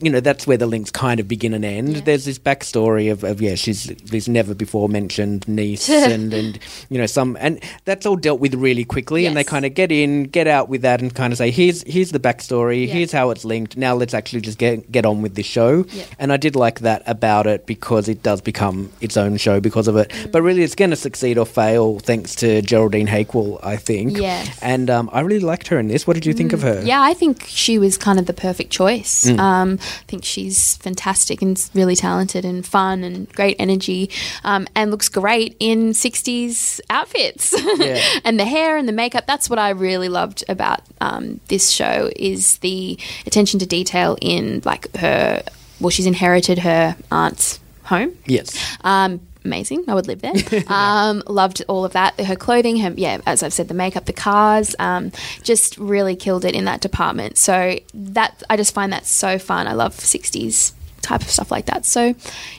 you 0.00 0.10
know 0.10 0.20
that's 0.20 0.46
where 0.46 0.56
the 0.56 0.66
links 0.66 0.90
kind 0.90 1.20
of 1.20 1.28
begin 1.28 1.54
and 1.54 1.64
end. 1.64 1.96
Yeah. 1.96 2.00
There's 2.02 2.24
this 2.24 2.38
backstory 2.38 3.10
of, 3.10 3.24
of 3.24 3.40
yeah, 3.40 3.54
she's 3.54 3.84
this 3.86 4.28
never 4.28 4.54
before 4.54 4.88
mentioned 4.88 5.46
niece, 5.48 5.88
and 5.90 6.32
and 6.32 6.58
you 6.88 6.98
know 6.98 7.06
some, 7.06 7.36
and 7.40 7.60
that's 7.84 8.06
all 8.06 8.16
dealt 8.16 8.40
with 8.40 8.54
really 8.54 8.84
quickly, 8.84 9.26
and 9.26 9.36
they 9.36 9.44
kind 9.44 9.64
of 9.64 9.74
get 9.74 9.90
in, 9.92 10.24
get 10.24 10.46
out 10.46 10.68
with 10.68 10.82
that, 10.82 11.00
and 11.00 11.14
kind 11.14 11.32
of 11.32 11.38
say 11.38 11.50
here's 11.50 11.82
here's 11.84 12.10
the 12.12 12.20
backstory, 12.20 12.86
Yeah. 12.86 12.94
here's 12.94 13.12
how 13.12 13.30
it's 13.30 13.44
linked. 13.44 13.76
Now 13.76 13.94
let's 13.94 14.14
actually 14.14 14.40
just 14.42 14.58
get 14.58 14.90
get 14.90 15.04
on 15.06 15.22
with 15.22 15.34
this 15.34 15.46
show, 15.46 15.84
Yeah. 15.92 16.04
and 16.18 16.32
I 16.32 16.36
did 16.36 16.56
like 16.56 16.80
that 16.80 17.02
about 17.06 17.46
it 17.46 17.66
because 17.66 18.08
it 18.08 18.22
does 18.22 18.40
become 18.40 18.90
its 19.00 19.16
own 19.16 19.36
show 19.36 19.60
because 19.60 19.88
of 19.88 19.96
it. 19.96 20.10
Mm. 20.10 20.32
But 20.32 20.42
really, 20.42 20.62
it's 20.62 20.74
going 20.74 20.90
to 20.90 20.96
succeed 20.96 21.38
or 21.38 21.46
fail 21.46 21.98
thanks 21.98 22.34
to 22.36 22.62
Geraldine 22.62 23.06
Hakewell, 23.06 23.58
I 23.62 23.76
think. 23.76 24.16
Yes. 24.18 24.58
and 24.62 24.90
um, 24.90 25.10
I 25.12 25.20
really 25.20 25.40
liked 25.40 25.68
her 25.68 25.78
in 25.78 25.88
this. 25.88 26.06
What 26.06 26.14
did 26.14 26.26
you 26.26 26.32
think 26.34 26.52
of 26.52 26.62
her? 26.62 26.82
Yeah, 26.84 27.00
I 27.02 27.14
think 27.14 27.44
she 27.46 27.78
was 27.78 27.96
kind 27.98 28.18
of 28.18 28.26
the 28.26 28.32
perfect 28.32 28.70
choice. 28.70 29.24
Mm. 29.26 29.38
Um, 29.38 29.78
I 29.88 30.04
think 30.06 30.24
she's 30.24 30.76
fantastic 30.76 31.42
and 31.42 31.58
really 31.74 31.96
talented 31.96 32.44
and 32.44 32.64
fun 32.66 33.04
and 33.04 33.32
great 33.32 33.56
energy 33.58 34.10
um, 34.44 34.66
and 34.74 34.90
looks 34.90 35.08
great 35.08 35.56
in 35.58 35.90
60s 35.90 36.80
outfits. 36.90 37.54
Yeah. 37.78 38.00
and 38.24 38.38
the 38.38 38.44
hair 38.44 38.76
and 38.76 38.88
the 38.88 38.92
makeup, 38.92 39.26
that's 39.26 39.48
what 39.50 39.58
I 39.58 39.70
really 39.70 40.08
loved 40.08 40.44
about 40.48 40.82
um, 41.00 41.40
this 41.48 41.70
show 41.70 42.10
is 42.16 42.58
the 42.58 42.98
attention 43.26 43.60
to 43.60 43.66
detail 43.66 44.16
in 44.20 44.62
like 44.64 44.94
her, 44.96 45.42
well, 45.80 45.90
she's 45.90 46.06
inherited 46.06 46.60
her 46.60 46.96
aunt's 47.10 47.60
home. 47.88 48.16
Yes. 48.26 48.56
Um, 48.84 49.20
amazing. 49.44 49.84
I 49.88 49.94
would 49.94 50.06
live 50.06 50.20
there. 50.20 50.34
um, 50.68 51.22
loved 51.26 51.62
all 51.68 51.84
of 51.84 51.92
that. 51.92 52.20
Her 52.20 52.36
clothing, 52.36 52.78
her 52.78 52.92
yeah, 52.96 53.20
as 53.26 53.42
I've 53.42 53.52
said, 53.52 53.68
the 53.68 53.74
makeup, 53.74 54.06
the 54.06 54.12
cars, 54.12 54.74
um, 54.78 55.12
just 55.42 55.78
really 55.78 56.16
killed 56.16 56.44
it 56.44 56.54
in 56.54 56.64
that 56.66 56.80
department. 56.80 57.38
So 57.38 57.78
that 57.94 58.42
I 58.50 58.56
just 58.56 58.74
find 58.74 58.92
that 58.92 59.06
so 59.06 59.38
fun. 59.38 59.66
I 59.66 59.72
love 59.72 59.94
'60s 59.96 60.72
type 61.02 61.22
of 61.22 61.30
stuff 61.30 61.50
like 61.50 61.66
that. 61.66 61.86
So 61.86 62.14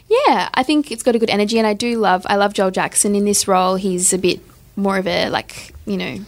yeah, 0.08 0.50
I 0.54 0.64
think 0.64 0.92
it's 0.92 1.04
got 1.04 1.16
a 1.16 1.20
good 1.20 1.30
energy, 1.30 1.58
and 1.58 1.68
I 1.68 1.74
do 1.74 1.98
love. 1.98 2.26
I 2.30 2.36
love 2.36 2.54
Joel 2.54 2.72
Jackson 2.72 3.16
in 3.16 3.26
this 3.26 3.48
role. 3.48 3.76
He's 3.76 4.14
a 4.14 4.18
bit 4.18 4.42
more 4.80 4.98
of 4.98 5.08
a 5.08 5.30
like 5.30 5.74
you 5.86 5.98
know 5.98 6.20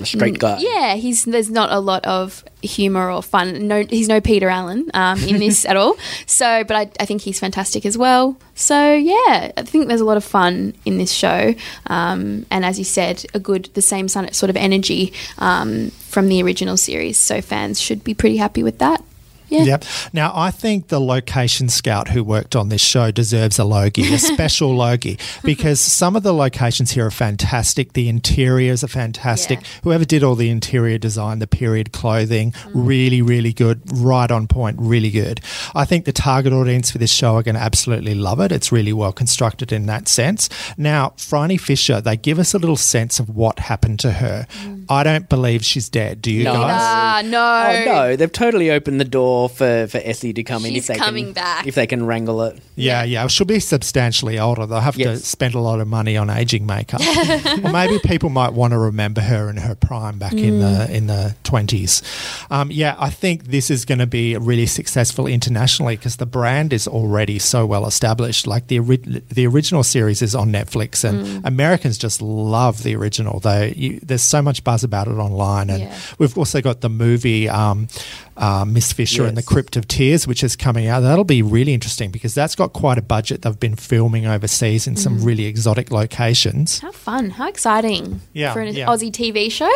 A 0.00 0.06
straight 0.06 0.38
guy. 0.38 0.58
Yeah, 0.58 0.94
he's 0.94 1.24
there's 1.24 1.50
not 1.50 1.70
a 1.70 1.78
lot 1.78 2.04
of 2.04 2.44
humor 2.62 3.10
or 3.10 3.22
fun. 3.22 3.68
No, 3.68 3.84
he's 3.84 4.08
no 4.08 4.20
Peter 4.20 4.48
Allen 4.48 4.90
um, 4.94 5.22
in 5.22 5.38
this 5.44 5.64
at 5.64 5.76
all. 5.76 5.96
So, 6.26 6.64
but 6.64 6.76
I, 6.76 6.90
I 7.02 7.06
think 7.06 7.22
he's 7.22 7.38
fantastic 7.38 7.86
as 7.86 7.96
well. 7.96 8.36
So 8.54 8.94
yeah, 8.94 9.52
I 9.56 9.62
think 9.62 9.88
there's 9.88 10.00
a 10.00 10.04
lot 10.04 10.16
of 10.16 10.24
fun 10.24 10.74
in 10.84 10.98
this 10.98 11.12
show, 11.12 11.54
um, 11.86 12.46
and 12.50 12.64
as 12.64 12.78
you 12.78 12.84
said, 12.84 13.24
a 13.34 13.38
good 13.38 13.70
the 13.74 13.82
same 13.82 14.08
sort 14.08 14.50
of 14.50 14.56
energy 14.56 15.12
um, 15.38 15.90
from 15.90 16.28
the 16.28 16.42
original 16.42 16.76
series. 16.76 17.18
So 17.18 17.40
fans 17.40 17.80
should 17.80 18.02
be 18.02 18.14
pretty 18.14 18.38
happy 18.38 18.62
with 18.62 18.78
that. 18.78 19.04
Yeah. 19.50 19.64
Yep. 19.64 19.84
Now, 20.12 20.32
I 20.34 20.50
think 20.50 20.88
the 20.88 21.00
location 21.00 21.68
scout 21.68 22.08
who 22.08 22.22
worked 22.24 22.54
on 22.56 22.68
this 22.68 22.80
show 22.80 23.10
deserves 23.10 23.58
a 23.58 23.64
Logie, 23.64 24.12
a 24.14 24.18
special 24.18 24.74
Logie, 24.76 25.18
because 25.42 25.80
some 25.80 26.16
of 26.16 26.22
the 26.22 26.32
locations 26.32 26.92
here 26.92 27.06
are 27.06 27.10
fantastic. 27.10 27.92
The 27.94 28.08
interiors 28.08 28.82
are 28.84 28.88
fantastic. 28.88 29.60
Yeah. 29.60 29.66
Whoever 29.84 30.04
did 30.04 30.22
all 30.22 30.34
the 30.36 30.50
interior 30.50 30.98
design, 30.98 31.40
the 31.40 31.46
period 31.46 31.92
clothing, 31.92 32.54
really, 32.72 33.22
really 33.22 33.52
good, 33.52 33.80
right 33.92 34.30
on 34.30 34.46
point, 34.46 34.76
really 34.80 35.10
good. 35.10 35.40
I 35.74 35.84
think 35.84 36.04
the 36.04 36.12
target 36.12 36.52
audience 36.52 36.90
for 36.90 36.98
this 36.98 37.12
show 37.12 37.34
are 37.36 37.42
going 37.42 37.56
to 37.56 37.60
absolutely 37.60 38.14
love 38.14 38.40
it. 38.40 38.52
It's 38.52 38.70
really 38.72 38.92
well 38.92 39.12
constructed 39.12 39.72
in 39.72 39.86
that 39.86 40.08
sense. 40.08 40.48
Now, 40.78 41.12
Phryne 41.16 41.58
Fisher, 41.58 42.00
they 42.00 42.16
give 42.16 42.38
us 42.38 42.54
a 42.54 42.58
little 42.58 42.76
sense 42.76 43.18
of 43.18 43.28
what 43.28 43.58
happened 43.58 43.98
to 44.00 44.12
her. 44.12 44.46
I 44.88 45.02
don't 45.02 45.28
believe 45.28 45.64
she's 45.64 45.88
dead. 45.88 46.22
Do 46.22 46.32
you 46.32 46.44
No. 46.44 46.52
guys? 46.54 46.80
Ah, 46.80 47.22
no. 47.24 47.40
Oh 47.40 47.84
no, 47.84 48.16
they've 48.16 48.30
totally 48.32 48.70
opened 48.70 49.00
the 49.00 49.04
door 49.04 49.39
for, 49.48 49.86
for 49.88 49.98
Essie 50.04 50.32
to 50.34 50.42
come 50.42 50.64
in 50.64 50.72
She's 50.74 50.88
if 50.90 50.94
they 50.96 51.00
coming 51.02 51.24
can 51.26 51.32
back. 51.34 51.66
if 51.66 51.74
they 51.74 51.86
can 51.86 52.06
wrangle 52.06 52.42
it. 52.42 52.58
Yeah, 52.76 53.02
yeah. 53.04 53.26
She'll 53.26 53.46
be 53.46 53.60
substantially 53.60 54.38
older. 54.38 54.66
They'll 54.66 54.80
have 54.80 54.96
to 54.96 55.16
spend 55.18 55.54
a 55.54 55.60
lot 55.60 55.80
of 55.80 55.88
money 55.88 56.16
on 56.16 56.30
aging 56.30 56.66
makeup. 56.66 57.00
or 57.64 57.70
maybe 57.70 57.98
people 58.00 58.30
might 58.30 58.52
want 58.52 58.72
to 58.72 58.78
remember 58.78 59.20
her 59.20 59.50
in 59.50 59.56
her 59.58 59.74
prime 59.74 60.18
back 60.18 60.32
in 60.32 60.60
the 60.60 60.88
in 60.94 61.06
the 61.06 61.34
twenties. 61.44 62.02
Um, 62.50 62.70
yeah, 62.70 62.96
I 62.98 63.10
think 63.10 63.44
this 63.44 63.70
is 63.70 63.84
going 63.84 63.98
to 63.98 64.06
be 64.06 64.36
really 64.36 64.66
successful 64.66 65.26
internationally 65.26 65.96
because 65.96 66.16
the 66.16 66.26
brand 66.26 66.72
is 66.72 66.88
already 66.88 67.38
so 67.38 67.66
well 67.66 67.86
established. 67.86 68.46
Like 68.46 68.68
the 68.68 68.78
ori- 68.80 68.96
the 69.30 69.46
original 69.46 69.82
series 69.82 70.22
is 70.22 70.34
on 70.34 70.50
Netflix, 70.52 71.04
and 71.08 71.44
Americans 71.46 71.98
just 71.98 72.22
love 72.22 72.82
the 72.82 72.96
original. 72.96 73.40
They 73.40 73.72
you, 73.76 74.00
there's 74.02 74.22
so 74.22 74.40
much 74.42 74.64
buzz 74.64 74.84
about 74.84 75.06
it 75.08 75.12
online, 75.18 75.70
and 75.70 75.80
Yeah. 75.82 75.98
we've 76.18 76.36
also 76.38 76.60
got 76.60 76.80
the 76.80 76.88
movie. 76.88 77.48
Um, 77.48 77.88
uh, 78.36 78.64
Miss 78.66 78.92
Fisher 78.92 79.24
and 79.26 79.36
the 79.36 79.42
Crypt 79.42 79.76
of 79.76 79.86
Tears, 79.88 80.26
which 80.26 80.42
is 80.42 80.56
coming 80.56 80.86
out. 80.86 81.00
That'll 81.00 81.24
be 81.24 81.42
really 81.42 81.74
interesting 81.74 82.10
because 82.10 82.34
that's 82.34 82.54
got 82.54 82.72
quite 82.72 82.98
a 82.98 83.02
budget. 83.02 83.42
They've 83.42 83.58
been 83.58 83.76
filming 83.76 84.26
overseas 84.26 84.86
in 84.86 84.96
some 84.96 85.22
really 85.22 85.44
exotic 85.46 85.90
locations. 85.90 86.78
How 86.80 86.92
fun! 86.92 87.30
How 87.30 87.48
exciting! 87.48 88.20
Yeah, 88.32 88.52
for 88.52 88.60
an 88.60 88.74
yeah. 88.74 88.86
Aussie 88.86 89.10
TV 89.10 89.50
show. 89.50 89.70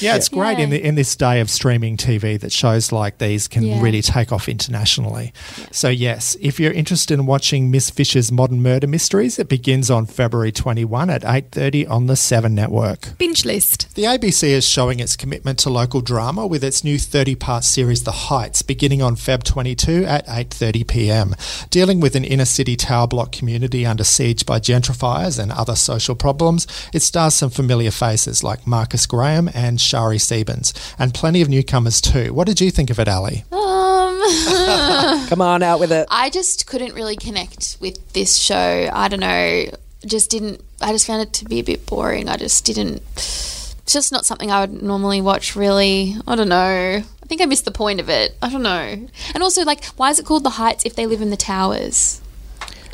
Yeah, 0.00 0.16
it's 0.16 0.28
great 0.28 0.58
in 0.58 0.70
the, 0.70 0.82
in 0.82 0.94
this 0.94 1.14
day 1.16 1.40
of 1.40 1.50
streaming 1.50 1.96
TV 1.96 2.38
that 2.40 2.52
shows 2.52 2.92
like 2.92 3.18
these 3.18 3.48
can 3.48 3.62
Yeah. 3.64 3.80
really 3.82 4.02
take 4.02 4.32
off 4.32 4.48
internationally. 4.48 5.32
So 5.70 5.88
yes, 5.88 6.36
if 6.40 6.58
you're 6.60 6.72
interested 6.72 7.14
in 7.18 7.26
watching 7.26 7.70
Miss 7.70 7.90
Fisher's 7.90 8.30
Modern 8.32 8.62
Murder 8.62 8.86
Mysteries, 8.86 9.38
it 9.38 9.48
begins 9.48 9.90
on 9.90 10.06
February 10.06 10.52
21 10.52 11.10
at 11.10 11.22
8:30 11.24 11.86
on 11.88 12.06
the 12.06 12.16
7 12.16 12.54
network. 12.54 13.16
Binge 13.18 13.44
list. 13.44 13.94
The 13.94 14.04
ABC 14.04 14.48
is 14.50 14.66
showing 14.68 15.00
its 15.00 15.16
commitment 15.16 15.58
to 15.60 15.70
local 15.70 16.00
drama 16.00 16.46
with 16.46 16.64
its 16.64 16.82
new 16.84 16.96
30-part 16.96 17.64
series 17.64 17.91
The 18.00 18.12
Heights 18.12 18.62
beginning 18.62 19.02
on 19.02 19.16
Feb 19.16 19.42
22 19.42 20.04
at 20.04 20.26
8:30 20.26 20.88
p.m. 20.88 21.34
Dealing 21.70 22.00
with 22.00 22.16
an 22.16 22.24
inner-city 22.24 22.76
tower 22.76 23.06
block 23.06 23.32
community 23.32 23.84
under 23.84 24.04
siege 24.04 24.46
by 24.46 24.58
gentrifiers 24.58 25.38
and 25.38 25.52
other 25.52 25.76
social 25.76 26.14
problems, 26.14 26.66
it 26.94 27.02
stars 27.02 27.34
some 27.34 27.50
familiar 27.50 27.90
faces 27.90 28.42
like 28.42 28.66
Marcus 28.66 29.06
Graham 29.06 29.50
and 29.54 29.80
Shari 29.80 30.18
Sebbens 30.18 30.72
and 30.98 31.14
plenty 31.14 31.42
of 31.42 31.48
newcomers 31.48 32.00
too. 32.00 32.32
What 32.32 32.46
did 32.46 32.60
you 32.60 32.70
think 32.70 32.90
of 32.90 32.98
it, 32.98 33.08
Ali? 33.08 33.44
Um, 33.52 34.22
Come 35.28 35.40
on, 35.40 35.62
out 35.62 35.80
with 35.80 35.92
it. 35.92 36.06
I 36.10 36.30
just 36.30 36.66
couldn't 36.66 36.94
really 36.94 37.16
connect 37.16 37.76
with 37.80 38.12
this 38.12 38.36
show. 38.36 38.90
I 38.92 39.08
don't 39.08 39.20
know. 39.20 39.64
Just 40.06 40.30
didn't. 40.30 40.60
I 40.80 40.92
just 40.92 41.06
found 41.06 41.22
it 41.22 41.32
to 41.34 41.44
be 41.44 41.60
a 41.60 41.64
bit 41.64 41.86
boring. 41.86 42.28
I 42.28 42.36
just 42.36 42.64
didn't. 42.64 43.02
It's 43.16 43.74
just 43.86 44.12
not 44.12 44.24
something 44.24 44.50
I 44.50 44.60
would 44.60 44.82
normally 44.82 45.20
watch. 45.20 45.56
Really, 45.56 46.16
I 46.26 46.36
don't 46.36 46.48
know. 46.48 47.02
I 47.22 47.26
think 47.26 47.40
I 47.40 47.46
missed 47.46 47.64
the 47.64 47.70
point 47.70 48.00
of 48.00 48.08
it. 48.08 48.36
I 48.42 48.50
don't 48.50 48.62
know. 48.62 49.08
And 49.34 49.42
also, 49.42 49.64
like, 49.64 49.84
why 49.96 50.10
is 50.10 50.18
it 50.18 50.26
called 50.26 50.44
the 50.44 50.50
Heights 50.50 50.84
if 50.84 50.94
they 50.94 51.06
live 51.06 51.22
in 51.22 51.30
the 51.30 51.36
towers? 51.36 52.20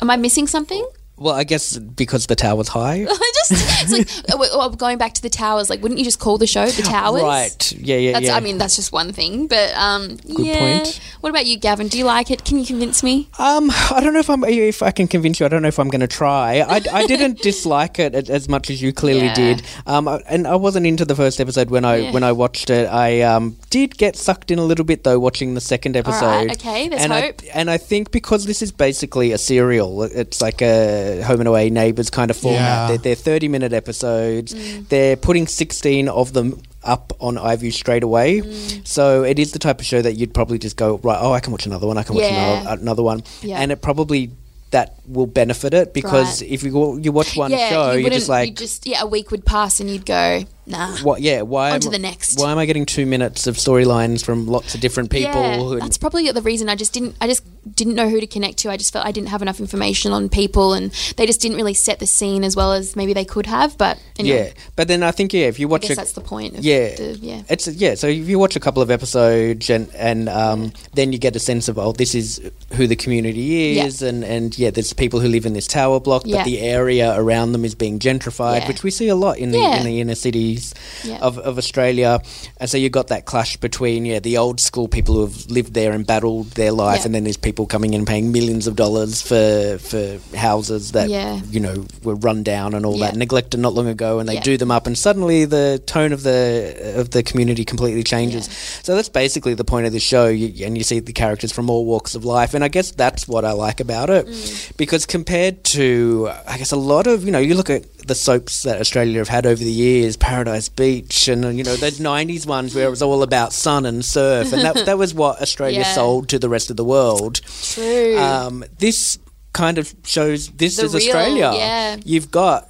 Am 0.01 0.09
I 0.09 0.17
missing 0.17 0.47
something? 0.47 0.87
Well, 1.19 1.35
I 1.35 1.43
guess 1.43 1.77
because 1.77 2.27
the 2.27 2.35
tower's 2.35 2.69
high. 2.69 3.05
I 3.09 3.31
just 3.47 3.51
it's 3.51 3.91
like 3.91 4.09
uh, 4.29 4.31
w- 4.37 4.51
w- 4.51 4.75
going 4.77 4.97
back 4.97 5.13
to 5.13 5.21
the 5.21 5.29
towers. 5.29 5.69
Like, 5.69 5.81
wouldn't 5.81 5.97
you 5.99 6.03
just 6.05 6.19
call 6.19 6.37
the 6.37 6.47
show 6.47 6.65
the 6.67 6.81
Towers? 6.81 7.21
Right. 7.21 7.71
Yeah, 7.73 7.97
yeah, 7.97 8.11
That's, 8.13 8.25
yeah. 8.27 8.35
I 8.35 8.39
mean, 8.39 8.57
that's 8.57 8.75
just 8.75 8.91
one 8.91 9.11
thing, 9.13 9.47
but 9.47 9.73
um, 9.75 10.15
Good 10.17 10.45
yeah. 10.45 10.59
point. 10.59 10.99
What 11.21 11.29
about 11.29 11.45
you, 11.45 11.57
Gavin? 11.57 11.87
Do 11.89 11.97
you 11.97 12.05
like 12.05 12.31
it? 12.31 12.45
Can 12.45 12.57
you 12.59 12.65
convince 12.65 13.03
me? 13.03 13.27
Um, 13.37 13.69
I 13.91 13.99
don't 14.01 14.13
know 14.13 14.19
if 14.19 14.29
I'm 14.29 14.43
if 14.45 14.81
I 14.81 14.91
can 14.91 15.07
convince 15.07 15.39
you. 15.39 15.45
I 15.45 15.49
don't 15.49 15.61
know 15.61 15.67
if 15.67 15.79
I'm 15.79 15.89
going 15.89 16.01
to 16.01 16.07
try. 16.07 16.59
I, 16.61 16.81
I 16.93 17.05
didn't 17.07 17.39
dislike 17.41 17.99
it 17.99 18.15
as 18.29 18.47
much 18.47 18.69
as 18.69 18.81
you 18.81 18.93
clearly 18.93 19.25
Yeah. 19.25 19.33
did. 19.35 19.61
Um, 19.85 20.07
and 20.27 20.47
I 20.47 20.55
wasn't 20.55 20.85
into 20.85 21.05
the 21.05 21.15
first 21.15 21.39
episode 21.41 21.69
when 21.69 21.83
I 21.85 21.97
Yeah. 21.97 22.11
when 22.13 22.23
I 22.23 22.31
watched 22.31 22.69
it. 22.69 22.87
I 22.87 23.21
um 23.21 23.57
did 23.69 23.97
get 23.97 24.15
sucked 24.15 24.51
in 24.51 24.59
a 24.59 24.63
little 24.63 24.85
bit 24.85 25.03
though 25.03 25.19
watching 25.19 25.53
the 25.55 25.61
second 25.61 25.97
episode. 25.97 26.25
right, 26.25 26.51
okay, 26.51 26.87
there's 26.87 27.01
and 27.01 27.11
hope. 27.11 27.41
I, 27.43 27.47
and 27.59 27.69
I 27.69 27.77
think 27.77 28.11
because 28.11 28.45
this 28.45 28.61
is 28.61 28.71
basically 28.71 29.31
a 29.33 29.37
serial, 29.37 30.03
it's 30.03 30.41
like 30.41 30.61
a 30.61 31.08
Home 31.23 31.39
and 31.41 31.47
Away 31.47 31.69
Neighbours 31.69 32.09
kind 32.09 32.31
of 32.31 32.37
format. 32.37 32.59
Yeah. 32.61 32.87
They're, 32.87 32.97
they're 32.97 33.15
thirty 33.15 33.47
minute 33.47 33.73
episodes. 33.73 34.53
Mm. 34.53 34.87
They're 34.89 35.15
putting 35.17 35.47
sixteen 35.47 36.07
of 36.07 36.33
them 36.33 36.61
up 36.83 37.11
on 37.19 37.35
iView 37.35 37.73
straight 37.73 38.03
away. 38.03 38.41
Mm. 38.41 38.87
So 38.87 39.23
it 39.23 39.37
is 39.39 39.51
the 39.51 39.59
type 39.59 39.79
of 39.79 39.85
show 39.85 40.01
that 40.01 40.13
you'd 40.13 40.33
probably 40.33 40.59
just 40.59 40.77
go 40.77 40.97
right. 41.03 41.17
Oh, 41.21 41.33
I 41.33 41.39
can 41.39 41.51
watch 41.51 41.65
another 41.65 41.87
one. 41.87 41.97
I 41.97 42.03
can 42.03 42.15
watch 42.15 42.23
Yeah. 42.25 42.61
another, 42.61 42.81
another 42.81 43.03
one, 43.03 43.23
Yeah. 43.41 43.59
and 43.59 43.71
it 43.71 43.81
probably 43.81 44.31
that 44.71 44.95
will 45.07 45.25
benefit 45.25 45.73
it 45.73 45.93
because 45.95 46.41
Right. 46.43 46.51
if 46.51 46.61
you 46.63 46.99
you 47.01 47.11
watch 47.11 47.35
one 47.35 47.49
yeah, 47.51 47.69
show, 47.69 47.91
you 47.93 48.01
you're 48.01 48.11
just 48.11 48.29
like. 48.29 48.49
you 48.49 48.55
just 48.55 48.85
yeah, 48.85 49.01
a 49.01 49.07
week 49.07 49.31
would 49.31 49.43
pass 49.45 49.79
and 49.79 49.89
you'd 49.89 50.05
go 50.05 50.43
nah. 50.69 50.97
what? 50.97 51.21
Yeah. 51.21 51.41
Why? 51.41 51.69
On 51.69 51.75
am, 51.75 51.81
to 51.81 51.89
the 51.89 51.99
next. 51.99 52.39
Why 52.39 52.51
am 52.51 52.57
I 52.57 52.65
getting 52.65 52.85
two 52.85 53.05
minutes 53.05 53.47
of 53.47 53.55
storylines 53.55 54.23
from 54.23 54.47
lots 54.47 54.75
of 54.75 54.81
different 54.81 55.09
people? 55.11 55.73
Yeah, 55.73 55.79
that's 55.79 55.97
probably 55.97 56.29
the 56.31 56.41
reason 56.41 56.69
I 56.69 56.75
just 56.75 56.93
didn't. 56.93 57.15
I 57.21 57.27
just 57.27 57.43
didn't 57.75 57.95
know 57.95 58.09
who 58.09 58.19
to 58.19 58.27
connect 58.27 58.57
to. 58.59 58.69
I 58.69 58.77
just 58.77 58.93
felt 58.93 59.05
I 59.05 59.11
didn't 59.11 59.29
have 59.29 59.41
enough 59.41 59.59
information 59.59 60.11
on 60.11 60.29
people, 60.29 60.73
and 60.73 60.91
they 61.17 61.25
just 61.25 61.41
didn't 61.41 61.57
really 61.57 61.73
set 61.73 61.99
the 61.99 62.07
scene 62.07 62.43
as 62.43 62.55
well 62.55 62.73
as 62.73 62.95
maybe 62.95 63.13
they 63.13 63.25
could 63.25 63.45
have. 63.45 63.77
But 63.77 64.01
anyway, 64.17 64.53
yeah, 64.55 64.61
but 64.75 64.87
then 64.87 65.03
I 65.03 65.11
think 65.11 65.33
yeah, 65.33 65.47
if 65.47 65.59
you 65.59 65.67
I 65.67 65.71
watch 65.71 65.81
guess 65.83 65.91
a, 65.91 65.95
that's 65.95 66.13
the 66.13 66.21
point. 66.21 66.57
Of 66.57 66.63
yeah, 66.63 66.95
the, 66.95 67.19
yeah. 67.21 67.41
it's 67.49 67.67
yeah. 67.67 67.95
So 67.95 68.07
if 68.07 68.27
you 68.27 68.39
watch 68.39 68.55
a 68.55 68.59
couple 68.59 68.81
of 68.81 68.91
episodes 68.91 69.69
and 69.69 69.93
and 69.95 70.29
um, 70.29 70.71
then 70.93 71.11
you 71.13 71.19
get 71.19 71.35
a 71.35 71.39
sense 71.39 71.67
of 71.67 71.77
oh, 71.77 71.91
this 71.91 72.15
is 72.15 72.41
who 72.73 72.87
the 72.87 72.95
community 72.95 73.39
Yeah. 73.39 73.85
is, 73.85 74.01
and 74.01 74.23
and 74.23 74.57
yeah, 74.57 74.71
there's 74.71 74.93
people 74.93 75.19
who 75.19 75.27
live 75.27 75.45
in 75.45 75.53
this 75.53 75.67
tower 75.67 75.99
block, 75.99 76.23
Yeah. 76.25 76.37
but 76.37 76.45
the 76.45 76.59
area 76.59 77.13
around 77.19 77.51
them 77.51 77.65
is 77.65 77.75
being 77.75 77.99
gentrified, 77.99 78.61
Yeah. 78.61 78.67
which 78.67 78.83
we 78.83 78.91
see 78.91 79.07
a 79.07 79.15
lot 79.15 79.37
in 79.37 79.51
the 79.51 79.59
Yeah. 79.59 79.77
in 79.77 79.85
the 79.85 79.99
inner 80.01 80.15
city 80.15 80.57
Yeah. 81.03 81.19
of, 81.19 81.37
of 81.39 81.57
Australia, 81.57 82.21
and 82.57 82.69
so 82.69 82.77
you've 82.77 82.91
got 82.91 83.07
that 83.07 83.25
clash 83.25 83.57
between 83.57 84.05
yeah 84.05 84.19
the 84.19 84.37
old 84.37 84.59
school 84.59 84.87
people 84.87 85.15
who 85.15 85.21
have 85.21 85.49
lived 85.49 85.73
there 85.73 85.91
and 85.91 86.05
battled 86.05 86.51
their 86.51 86.71
life, 86.71 86.99
Yeah. 86.99 87.05
and 87.07 87.15
then 87.15 87.23
there's 87.23 87.37
people 87.37 87.65
coming 87.65 87.93
in 87.93 88.05
paying 88.05 88.31
millions 88.31 88.67
of 88.67 88.75
dollars 88.75 89.21
for 89.21 89.77
for 89.79 90.19
houses 90.37 90.91
that 90.93 91.09
Yeah. 91.09 91.39
you 91.49 91.59
know 91.59 91.85
were 92.03 92.15
run 92.15 92.43
down 92.43 92.73
and 92.73 92.85
all 92.85 92.97
that, 92.99 93.15
neglected 93.15 93.59
not 93.59 93.73
long 93.73 93.87
ago, 93.87 94.19
and 94.19 94.27
they 94.29 94.39
do 94.39 94.57
them 94.57 94.71
up, 94.71 94.87
and 94.87 94.97
suddenly 94.97 95.45
the 95.45 95.81
tone 95.85 96.11
of 96.13 96.23
the 96.23 96.93
of 97.01 97.09
the 97.11 97.23
community 97.23 97.63
completely 97.65 98.03
changes. 98.03 98.49
So 98.83 98.95
that's 98.95 99.09
basically 99.09 99.53
the 99.53 99.63
point 99.73 99.85
of 99.87 99.93
the 99.93 99.99
show, 99.99 100.27
you, 100.27 100.65
and 100.65 100.77
you 100.77 100.83
see 100.83 100.99
the 100.99 101.13
characters 101.13 101.51
from 101.51 101.69
all 101.69 101.85
walks 101.85 102.15
of 102.15 102.25
life, 102.25 102.53
and 102.53 102.63
I 102.63 102.67
guess 102.67 102.91
that's 102.91 103.27
what 103.27 103.43
I 103.45 103.51
like 103.53 103.79
about 103.79 104.09
it, 104.09 104.25
Mm. 104.27 104.77
because 104.77 105.05
compared 105.05 105.63
to 105.75 106.29
I 106.47 106.57
guess 106.57 106.71
a 106.71 106.75
lot 106.93 107.05
of 107.07 107.23
you 107.25 107.31
know 107.31 107.39
you 107.39 107.55
look 107.55 107.69
at 107.69 107.83
the 108.07 108.15
soaps 108.15 108.63
that 108.63 108.79
Australia 108.81 109.19
have 109.19 109.27
had 109.27 109.45
over 109.45 109.63
the 109.63 109.71
years, 109.71 110.17
Paradise 110.17 110.48
Beach, 110.75 111.27
and 111.27 111.57
you 111.57 111.63
know 111.63 111.75
those 111.75 111.99
'90s 111.99 112.45
ones 112.45 112.73
where 112.75 112.87
it 112.87 112.89
was 112.89 113.01
all 113.01 113.21
about 113.23 113.53
sun 113.53 113.85
and 113.85 114.03
surf, 114.03 114.51
and 114.53 114.61
that 114.63 114.85
that 114.85 114.97
was 114.97 115.13
what 115.13 115.41
Australia 115.41 115.79
Yeah. 115.79 115.93
sold 115.93 116.29
to 116.29 116.39
the 116.39 116.49
rest 116.49 116.69
of 116.69 116.77
the 116.77 116.83
world. 116.83 117.41
True. 117.61 118.17
Um, 118.17 118.63
this 118.79 119.17
kind 119.53 119.77
of 119.77 119.93
shows 120.03 120.49
this 120.49 120.77
The 120.77 120.85
is 120.85 120.93
real- 120.93 121.03
Australia. 121.03 121.51
yeah. 121.55 121.97
You've 122.05 122.31
got 122.31 122.69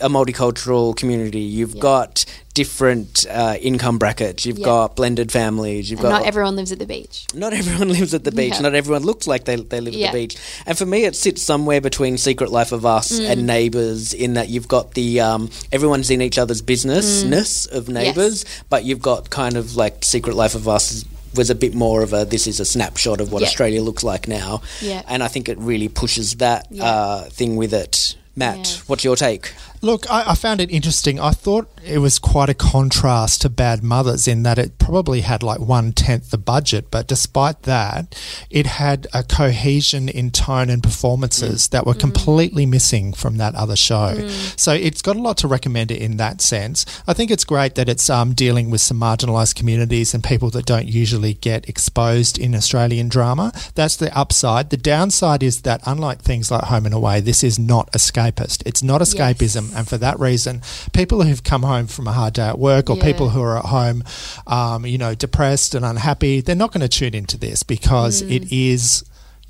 a 0.00 0.08
multicultural 0.08 0.94
community. 0.96 1.40
You've 1.40 1.74
Yeah. 1.74 1.80
got 1.82 2.24
different 2.62 3.24
uh, 3.30 3.56
income 3.70 3.98
brackets. 3.98 4.44
You've 4.46 4.58
Yeah. 4.58 4.64
got 4.72 4.96
blended 4.96 5.30
families. 5.30 5.88
You've 5.90 6.00
and 6.00 6.08
got 6.10 6.18
not 6.18 6.26
everyone 6.26 6.56
lives 6.56 6.72
at 6.72 6.80
the 6.80 6.86
beach. 6.86 7.16
not 7.34 7.52
everyone 7.52 7.88
lives 7.98 8.12
at 8.14 8.24
the 8.24 8.32
beach. 8.32 8.54
Yeah. 8.54 8.62
Not 8.66 8.74
everyone 8.74 9.04
looks 9.04 9.26
like 9.32 9.44
they, 9.44 9.56
they 9.56 9.80
live 9.80 9.94
Yeah. 9.94 10.08
at 10.08 10.12
the 10.12 10.18
beach. 10.22 10.36
And 10.66 10.76
for 10.76 10.86
me, 10.86 11.04
it 11.04 11.14
sits 11.14 11.40
somewhere 11.42 11.80
between 11.80 12.18
Secret 12.18 12.50
Life 12.50 12.72
of 12.72 12.84
Us 12.84 13.08
Mm. 13.12 13.30
and 13.30 13.46
Neighbours 13.46 14.12
in 14.24 14.34
that 14.34 14.48
you've 14.48 14.66
got 14.76 14.94
the 14.94 15.20
um, 15.20 15.42
everyone's 15.70 16.10
in 16.10 16.20
each 16.20 16.38
other's 16.42 16.62
businessness 16.62 17.66
Mm. 17.68 17.76
of 17.78 17.88
Neighbours, 17.88 18.44
but 18.68 18.84
you've 18.84 19.02
got 19.12 19.30
kind 19.30 19.56
of 19.56 19.76
like 19.76 20.04
Secret 20.04 20.34
Life 20.42 20.54
of 20.56 20.66
Us 20.68 21.04
was 21.34 21.50
a 21.50 21.54
bit 21.54 21.74
more 21.74 22.02
of 22.02 22.12
a 22.12 22.24
this 22.24 22.46
is 22.46 22.58
a 22.58 22.64
snapshot 22.64 23.20
of 23.20 23.30
what 23.32 23.40
Yeah. 23.42 23.48
Australia 23.48 23.82
looks 23.82 24.02
like 24.02 24.26
now. 24.26 24.62
Yeah. 24.80 25.02
And 25.06 25.22
I 25.22 25.28
think 25.28 25.48
it 25.48 25.58
really 25.58 25.88
pushes 25.88 26.34
that 26.36 26.66
Yeah. 26.70 26.84
uh, 26.90 27.20
thing 27.38 27.56
with 27.56 27.72
it. 27.84 28.16
Matt, 28.34 28.56
Yeah. 28.58 28.82
what's 28.88 29.04
your 29.04 29.16
take? 29.16 29.52
Look, 29.80 30.10
I, 30.10 30.30
I 30.30 30.34
found 30.34 30.60
it 30.60 30.70
interesting. 30.70 31.20
I 31.20 31.30
thought 31.30 31.70
it 31.84 31.98
was 31.98 32.18
quite 32.18 32.48
a 32.48 32.54
contrast 32.54 33.42
to 33.42 33.48
Bad 33.48 33.82
Mothers 33.82 34.26
in 34.26 34.42
that 34.42 34.58
it 34.58 34.78
probably 34.78 35.20
had 35.20 35.42
like 35.42 35.60
one 35.60 35.92
tenth 35.92 36.30
the 36.30 36.38
budget, 36.38 36.90
but 36.90 37.06
despite 37.06 37.62
that, 37.62 38.18
it 38.50 38.66
had 38.66 39.06
a 39.14 39.22
cohesion 39.22 40.08
in 40.08 40.30
tone 40.30 40.70
and 40.70 40.82
performances 40.82 41.68
that 41.68 41.86
were 41.86 41.94
completely 41.94 42.66
missing 42.66 43.12
from 43.12 43.36
that 43.36 43.54
other 43.54 43.76
show. 43.76 44.28
So 44.56 44.72
it's 44.72 45.02
got 45.02 45.16
a 45.16 45.20
lot 45.20 45.36
to 45.38 45.48
recommend 45.48 45.90
it 45.90 46.00
in 46.00 46.16
that 46.16 46.40
sense. 46.40 46.84
I 47.06 47.12
think 47.12 47.30
it's 47.30 47.44
great 47.44 47.74
that 47.76 47.88
it's 47.88 48.10
um, 48.10 48.34
dealing 48.34 48.70
with 48.70 48.80
some 48.80 49.00
marginalised 49.00 49.54
communities 49.54 50.14
and 50.14 50.24
people 50.24 50.50
that 50.50 50.66
don't 50.66 50.88
usually 50.88 51.34
get 51.34 51.68
exposed 51.68 52.38
in 52.38 52.54
Australian 52.54 53.08
drama. 53.08 53.52
That's 53.74 53.96
the 53.96 54.16
upside. 54.16 54.70
The 54.70 54.76
downside 54.76 55.42
is 55.42 55.62
that, 55.62 55.80
unlike 55.86 56.22
things 56.22 56.50
like 56.50 56.64
Home 56.64 56.86
and 56.86 56.94
Away, 56.94 57.20
this 57.20 57.44
is 57.44 57.58
not 57.58 57.90
escapist. 57.92 58.62
It's 58.66 58.82
not 58.82 59.00
escapism, 59.00 59.67
and 59.74 59.86
for 59.88 59.98
that 59.98 60.18
reason, 60.18 60.62
people 60.92 61.22
who've 61.22 61.42
come 61.42 61.62
home 61.62 61.86
from 61.86 62.06
a 62.06 62.12
hard 62.12 62.34
day 62.34 62.46
at 62.48 62.58
work 62.58 62.90
or 62.90 62.96
Yeah. 62.96 63.04
people 63.04 63.30
who 63.30 63.40
are 63.42 63.58
at 63.58 63.64
home, 63.66 64.02
um, 64.46 64.84
you 64.86 64.98
know, 64.98 65.14
depressed 65.14 65.74
and 65.74 65.84
unhappy, 65.84 66.40
they're 66.40 66.54
not 66.56 66.72
going 66.72 66.80
to 66.82 66.88
tune 66.88 67.14
into 67.14 67.36
this 67.38 67.62
because 67.62 68.22
Mm. 68.22 68.30
it 68.30 68.52
is 68.52 69.04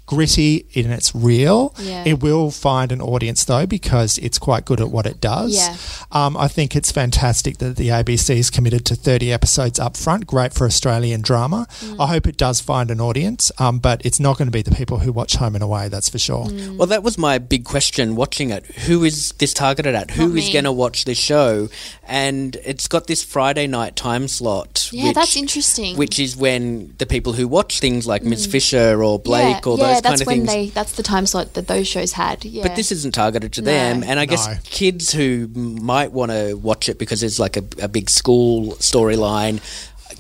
gritty 0.08 0.66
and 0.74 0.90
it's 0.90 1.14
real. 1.14 1.74
Yeah. 1.78 2.02
It 2.06 2.22
will 2.22 2.50
find 2.50 2.90
an 2.92 3.02
audience 3.02 3.44
though 3.44 3.66
because 3.66 4.16
it's 4.18 4.38
quite 4.38 4.64
good 4.64 4.80
at 4.80 4.88
what 4.88 5.04
it 5.04 5.20
does. 5.20 5.54
Yeah. 5.54 5.76
Um, 6.10 6.34
I 6.34 6.48
think 6.48 6.74
it's 6.74 6.90
fantastic 6.90 7.58
that 7.58 7.76
the 7.76 7.88
ABC 7.88 8.36
is 8.36 8.48
committed 8.50 8.86
to 8.86 8.94
30 8.94 9.30
episodes 9.30 9.78
up 9.78 9.98
front. 9.98 10.26
Great 10.26 10.54
for 10.54 10.66
Australian 10.66 11.20
drama. 11.20 11.66
Mm. 11.80 12.00
I 12.00 12.06
hope 12.06 12.26
it 12.26 12.38
does 12.38 12.58
find 12.58 12.90
an 12.90 13.02
audience, 13.02 13.52
um, 13.58 13.80
but 13.80 14.04
it's 14.04 14.18
not 14.18 14.38
going 14.38 14.48
to 14.48 14.52
be 14.52 14.62
the 14.62 14.74
people 14.74 15.00
who 15.00 15.12
watch 15.12 15.36
Home 15.36 15.54
and 15.54 15.62
Away, 15.62 15.88
that's 15.88 16.08
for 16.08 16.18
sure. 16.18 16.46
Mm. 16.46 16.78
Well, 16.78 16.86
that 16.86 17.02
was 17.02 17.18
my 17.18 17.36
big 17.36 17.64
question 17.64 18.16
watching 18.16 18.48
it. 18.48 18.64
Who 18.88 19.04
is 19.04 19.32
this 19.32 19.52
targeted 19.52 19.94
at? 19.94 20.12
Who 20.12 20.28
Not 20.28 20.38
is 20.38 20.48
going 20.48 20.64
to 20.64 20.72
watch 20.72 21.04
this 21.04 21.18
show? 21.18 21.68
And 22.04 22.56
it's 22.64 22.88
got 22.88 23.06
this 23.06 23.22
Friday 23.22 23.66
night 23.66 23.94
time 23.94 24.26
slot. 24.26 24.88
Yeah, 24.90 25.08
which, 25.08 25.14
that's 25.16 25.36
interesting. 25.36 25.98
Which 25.98 26.18
is 26.18 26.34
when 26.34 26.94
the 26.96 27.04
people 27.04 27.34
who 27.34 27.46
watch 27.46 27.80
things 27.80 28.06
like 28.06 28.22
Miss 28.22 28.46
Fisher 28.46 29.04
or 29.04 29.18
Blake 29.18 29.66
yeah, 29.66 29.70
or 29.70 29.76
yeah, 29.99 30.11
that's 30.11 30.21
kind 30.21 30.21
of 30.23 30.26
when 30.26 30.47
things. 30.47 30.69
they 30.69 30.75
that's 30.75 30.93
the 30.93 31.02
time 31.02 31.26
slot 31.26 31.55
that 31.55 31.67
those 31.69 31.87
shows 31.87 32.12
had. 32.12 32.45
Yeah. 32.45 32.62
But 32.67 32.76
this 32.76 32.90
isn't 32.93 33.14
targeted 33.14 33.52
to 33.55 33.62
No. 33.62 33.71
them. 33.71 34.02
And 34.05 34.19
I 34.19 34.25
guess 34.26 34.49
kids 34.64 35.12
who 35.12 35.49
might 35.55 36.12
want 36.12 36.33
to 36.33 36.55
watch 36.55 36.88
it 36.88 36.99
because 36.99 37.23
it's 37.23 37.38
like 37.38 37.57
a, 37.57 37.64
a 37.83 37.88
big 37.88 38.11
school 38.11 38.73
storyline. 38.76 39.61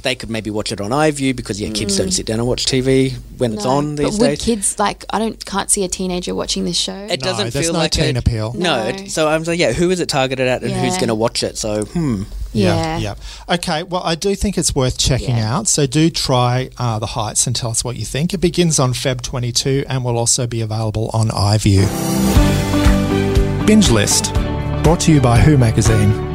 They 0.02 0.14
could 0.14 0.30
maybe 0.30 0.50
watch 0.50 0.70
it 0.70 0.80
on 0.80 0.90
iView 0.90 1.34
because 1.34 1.60
yeah, 1.60 1.70
kids 1.70 1.96
don't 1.96 2.12
sit 2.12 2.24
down 2.26 2.38
and 2.38 2.46
watch 2.46 2.66
TV 2.66 3.14
when 3.38 3.54
it's 3.54 3.64
Mm. 3.64 3.70
On 3.70 3.94
these 3.96 4.10
but 4.18 4.20
would 4.20 4.26
days. 4.28 4.42
kids 4.44 4.78
like? 4.78 5.04
I 5.10 5.18
don't 5.18 5.44
can't 5.44 5.70
see 5.70 5.82
a 5.82 5.88
teenager 5.88 6.34
watching 6.34 6.64
this 6.64 6.76
show. 6.76 6.94
It 6.94 7.20
No, 7.20 7.26
doesn't 7.32 7.50
feel 7.50 7.72
no 7.72 7.80
like 7.80 7.90
teen 7.90 8.16
appeal. 8.16 8.52
No, 8.56 8.90
No. 8.92 9.06
so 9.06 9.26
I'm 9.28 9.42
like, 9.44 9.58
yeah, 9.58 9.72
who 9.72 9.90
is 9.90 9.98
it 10.00 10.08
targeted 10.08 10.46
at, 10.46 10.62
and 10.62 10.72
who's 10.72 10.96
going 10.96 11.08
to 11.08 11.14
watch 11.16 11.42
it? 11.42 11.56
So, 11.58 11.84
hmm, 11.84 12.24
yeah. 12.58 12.98
Yeah. 12.98 13.14
Okay. 13.48 13.82
Well, 13.82 14.02
I 14.04 14.14
do 14.14 14.34
think 14.34 14.58
it's 14.58 14.74
worth 14.74 14.98
checking 14.98 15.36
Yeah. 15.36 15.56
out. 15.58 15.68
So 15.68 15.86
do 15.86 16.10
try 16.10 16.70
uh, 16.78 16.98
The 16.98 17.06
Heights 17.06 17.46
and 17.46 17.54
tell 17.56 17.70
us 17.70 17.82
what 17.84 17.96
you 17.96 18.04
think. 18.04 18.34
It 18.34 18.38
begins 18.38 18.78
on 18.78 18.92
Feb 18.92 19.22
22 19.22 19.84
and 19.88 20.04
will 20.04 20.18
also 20.18 20.46
be 20.46 20.60
available 20.60 21.10
on 21.12 21.28
iView. 21.28 21.86
Binge 23.66 23.90
List, 23.90 24.32
brought 24.82 25.00
to 25.00 25.12
you 25.12 25.20
by 25.20 25.38
Who 25.38 25.58
Magazine. 25.58 26.27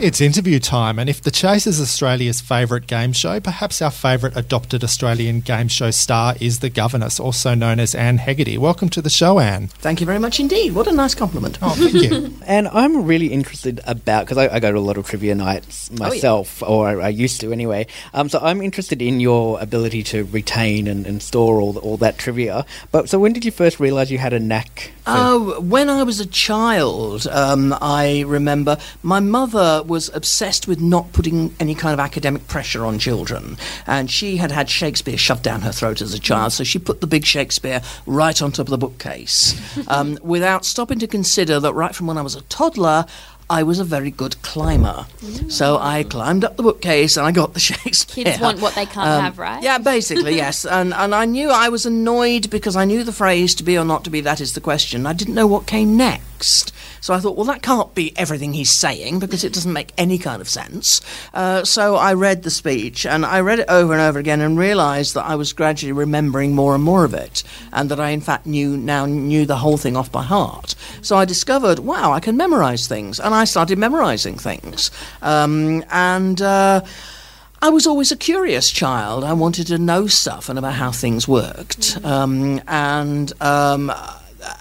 It's 0.00 0.20
interview 0.20 0.60
time, 0.60 1.00
and 1.00 1.10
if 1.10 1.22
The 1.22 1.32
Chase 1.32 1.66
is 1.66 1.80
Australia's 1.80 2.40
favourite 2.40 2.86
game 2.86 3.12
show, 3.12 3.40
perhaps 3.40 3.82
our 3.82 3.90
favourite 3.90 4.36
adopted 4.36 4.84
Australian 4.84 5.40
game 5.40 5.66
show 5.66 5.90
star 5.90 6.36
is 6.40 6.60
The 6.60 6.70
Governess, 6.70 7.18
also 7.18 7.56
known 7.56 7.80
as 7.80 7.96
Anne 7.96 8.18
Hegarty. 8.18 8.58
Welcome 8.58 8.90
to 8.90 9.02
the 9.02 9.10
show, 9.10 9.40
Anne. 9.40 9.66
Thank 9.66 9.98
you 9.98 10.06
very 10.06 10.20
much 10.20 10.38
indeed. 10.38 10.72
What 10.76 10.86
a 10.86 10.92
nice 10.92 11.16
compliment. 11.16 11.58
Oh, 11.60 11.70
thank 11.70 11.94
you. 11.94 12.32
And 12.46 12.68
I'm 12.68 13.04
really 13.04 13.26
interested 13.26 13.80
about 13.86 14.24
because 14.24 14.38
I, 14.38 14.54
I 14.54 14.60
go 14.60 14.70
to 14.72 14.78
a 14.78 14.80
lot 14.80 14.96
of 14.96 15.06
trivia 15.06 15.34
nights 15.34 15.90
myself, 15.90 16.62
or 16.62 16.88
I, 16.88 17.06
I 17.06 17.08
used 17.08 17.40
to 17.42 17.52
anyway. 17.52 17.86
Um, 18.14 18.28
so 18.28 18.38
I'm 18.40 18.62
interested 18.62 19.02
in 19.02 19.18
your 19.20 19.60
ability 19.60 20.04
to 20.04 20.24
retain 20.26 20.86
and, 20.86 21.06
and 21.06 21.20
store 21.20 21.60
all 21.60 21.72
the, 21.72 21.80
all 21.80 21.96
that 21.98 22.18
trivia. 22.18 22.64
But 22.92 23.08
so 23.08 23.18
when 23.18 23.32
did 23.32 23.44
you 23.44 23.50
first 23.50 23.80
realise 23.80 24.10
you 24.10 24.18
had 24.18 24.32
a 24.32 24.40
knack? 24.40 24.92
For, 25.04 25.10
Oh, 25.10 25.60
when 25.60 25.90
I 25.90 26.04
was 26.04 26.20
a 26.20 26.26
child, 26.26 27.26
um, 27.26 27.74
I 27.82 28.22
remember 28.26 28.78
my 29.02 29.20
mother 29.20 29.82
was 29.88 30.08
obsessed 30.14 30.68
with 30.68 30.80
not 30.80 31.12
putting 31.12 31.54
any 31.58 31.74
kind 31.74 31.92
of 31.92 31.98
academic 32.00 32.46
pressure 32.46 32.86
on 32.86 32.98
children. 32.98 33.56
And 33.86 34.08
she 34.10 34.36
had 34.36 34.52
had 34.52 34.70
Shakespeare 34.70 35.18
shoved 35.18 35.42
down 35.42 35.62
her 35.62 35.72
throat 35.72 36.00
as 36.00 36.14
a 36.14 36.18
child, 36.20 36.52
so 36.52 36.62
she 36.62 36.78
put 36.78 37.00
the 37.00 37.06
big 37.08 37.24
Shakespeare 37.24 37.82
right 38.06 38.40
on 38.40 38.52
top 38.52 38.66
of 38.66 38.70
the 38.70 38.78
bookcase 38.78 39.60
um, 39.88 40.18
without 40.22 40.64
stopping 40.64 40.98
to 41.00 41.06
consider 41.08 41.58
that 41.58 41.72
right 41.74 41.94
from 41.94 42.06
when 42.06 42.16
I 42.18 42.22
was 42.22 42.36
a 42.36 42.42
toddler, 42.42 43.06
I 43.50 43.62
was 43.62 43.78
a 43.78 43.84
very 43.84 44.10
good 44.10 44.40
climber. 44.42 45.06
So 45.48 45.78
I 45.78 46.02
climbed 46.04 46.44
up 46.44 46.58
the 46.58 46.62
bookcase 46.62 47.16
and 47.16 47.26
I 47.26 47.32
got 47.32 47.54
the 47.54 47.60
Shakespeare. 47.70 48.24
Kids 48.24 48.40
want 48.40 48.60
what 48.60 48.74
they 48.74 48.84
can't 48.84 49.08
Um, 49.08 49.22
have, 49.24 49.38
right? 49.38 49.62
Yeah, 49.62 49.78
basically, 49.78 50.36
yes. 50.44 50.66
And 50.66 50.92
and 50.92 51.14
I 51.14 51.24
knew 51.24 51.48
I 51.50 51.70
was 51.70 51.86
annoyed 51.86 52.50
because 52.50 52.76
I 52.76 52.84
knew 52.84 53.04
the 53.04 53.12
phrase 53.12 53.54
"to 53.54 53.62
be 53.64 53.78
or 53.78 53.86
not 53.86 54.04
to 54.04 54.10
be." 54.10 54.20
That 54.20 54.42
is 54.42 54.52
the 54.52 54.60
question. 54.60 55.06
I 55.06 55.14
didn't 55.14 55.34
know 55.34 55.46
what 55.46 55.64
came 55.66 55.96
next, 55.96 56.74
so 57.00 57.14
I 57.14 57.20
thought, 57.20 57.36
well, 57.36 57.46
that 57.46 57.62
can't 57.62 57.94
be 57.94 58.16
everything 58.16 58.52
he's 58.52 58.70
saying 58.70 59.18
because 59.18 59.44
it 59.44 59.52
doesn't 59.52 59.72
make 59.72 59.92
any 59.98 60.18
kind 60.18 60.40
of 60.40 60.48
sense. 60.48 61.00
Uh, 61.32 61.64
so 61.64 61.96
I 61.96 62.14
read 62.14 62.42
the 62.42 62.50
speech 62.50 63.06
and 63.06 63.24
I 63.24 63.40
read 63.40 63.58
it 63.60 63.68
over 63.68 63.92
and 63.92 64.02
over 64.02 64.18
again 64.18 64.40
and 64.40 64.58
realised 64.58 65.14
that 65.14 65.24
I 65.24 65.34
was 65.34 65.52
gradually 65.52 65.92
remembering 65.92 66.54
more 66.54 66.74
and 66.74 66.82
more 66.82 67.04
of 67.04 67.14
it, 67.14 67.42
and 67.72 67.90
that 67.90 68.00
I 68.00 68.10
in 68.10 68.20
fact 68.20 68.46
knew 68.46 68.76
now 68.76 69.06
knew 69.06 69.46
the 69.46 69.56
whole 69.56 69.76
thing 69.76 69.96
off 69.96 70.10
by 70.10 70.22
heart. 70.22 70.74
So 71.02 71.16
I 71.16 71.24
discovered, 71.24 71.78
wow, 71.80 72.12
I 72.12 72.20
can 72.20 72.36
memorise 72.36 72.86
things, 72.86 73.20
and 73.20 73.34
I 73.34 73.44
started 73.44 73.78
memorising 73.78 74.36
things, 74.36 74.90
um, 75.22 75.84
and. 75.90 76.40
Uh, 76.40 76.84
I 77.60 77.70
was 77.70 77.88
always 77.88 78.12
a 78.12 78.16
curious 78.16 78.70
child. 78.70 79.24
I 79.24 79.32
wanted 79.32 79.66
to 79.66 79.78
know 79.78 80.06
stuff 80.06 80.48
and 80.48 80.60
about 80.60 80.74
how 80.74 80.92
things 80.92 81.26
worked. 81.26 81.98
Um, 82.04 82.60
and 82.68 83.32
um, 83.42 83.92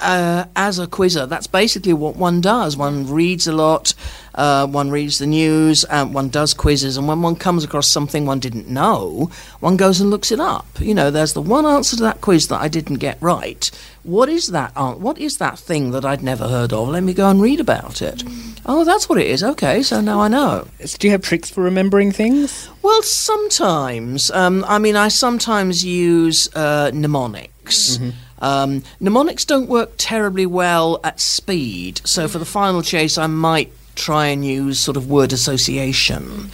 uh, 0.01 0.45
as 0.55 0.79
a 0.79 0.87
quizzer, 0.87 1.25
that's 1.25 1.47
basically 1.47 1.93
what 1.93 2.15
one 2.15 2.41
does. 2.41 2.75
One 2.77 3.09
reads 3.09 3.47
a 3.47 3.51
lot, 3.53 3.93
uh, 4.35 4.67
one 4.67 4.89
reads 4.91 5.19
the 5.19 5.27
news, 5.27 5.83
and 5.85 6.13
one 6.13 6.29
does 6.29 6.53
quizzes. 6.53 6.97
And 6.97 7.07
when 7.07 7.21
one 7.21 7.35
comes 7.35 7.63
across 7.63 7.87
something 7.87 8.25
one 8.25 8.39
didn't 8.39 8.67
know, 8.69 9.29
one 9.59 9.77
goes 9.77 9.99
and 10.01 10.09
looks 10.09 10.31
it 10.31 10.39
up. 10.39 10.65
You 10.79 10.93
know, 10.93 11.09
there's 11.11 11.33
the 11.33 11.41
one 11.41 11.65
answer 11.65 11.95
to 11.97 12.03
that 12.03 12.21
quiz 12.21 12.47
that 12.49 12.61
I 12.61 12.67
didn't 12.67 12.95
get 12.97 13.17
right. 13.21 13.69
What 14.03 14.29
is 14.29 14.47
that? 14.47 14.71
an- 14.75 15.01
What 15.01 15.17
is 15.17 15.37
that 15.37 15.59
thing 15.59 15.91
that 15.91 16.05
I'd 16.05 16.23
never 16.23 16.47
heard 16.47 16.71
of? 16.71 16.87
Let 16.89 17.03
me 17.03 17.13
go 17.13 17.29
and 17.29 17.41
read 17.41 17.59
about 17.59 18.01
it. 18.01 18.23
Oh, 18.65 18.83
that's 18.85 19.07
what 19.09 19.17
it 19.19 19.27
is. 19.27 19.43
Okay, 19.43 19.81
so 19.83 20.01
now 20.01 20.21
I 20.21 20.27
know. 20.27 20.67
Do 20.99 21.07
you 21.07 21.11
have 21.11 21.21
tricks 21.21 21.49
for 21.49 21.61
remembering 21.63 22.11
things? 22.11 22.69
Well, 22.81 23.01
sometimes. 23.03 24.31
Um, 24.31 24.63
I 24.67 24.77
mean, 24.79 24.95
I 24.95 25.07
sometimes 25.09 25.83
use 25.85 26.49
uh, 26.55 26.91
mnemonics. 26.93 27.99
Um, 28.39 28.83
mnemonics 28.99 29.45
don't 29.45 29.67
work 29.67 29.93
terribly 29.97 30.45
well 30.45 30.99
at 31.03 31.19
speed. 31.19 32.01
So 32.05 32.27
for 32.27 32.39
the 32.39 32.45
final 32.45 32.81
chase, 32.81 33.17
I 33.17 33.27
might 33.27 33.71
try 33.95 34.27
and 34.27 34.45
use 34.45 34.79
sort 34.79 34.97
of 34.97 35.09
word 35.09 35.33
association. 35.33 36.51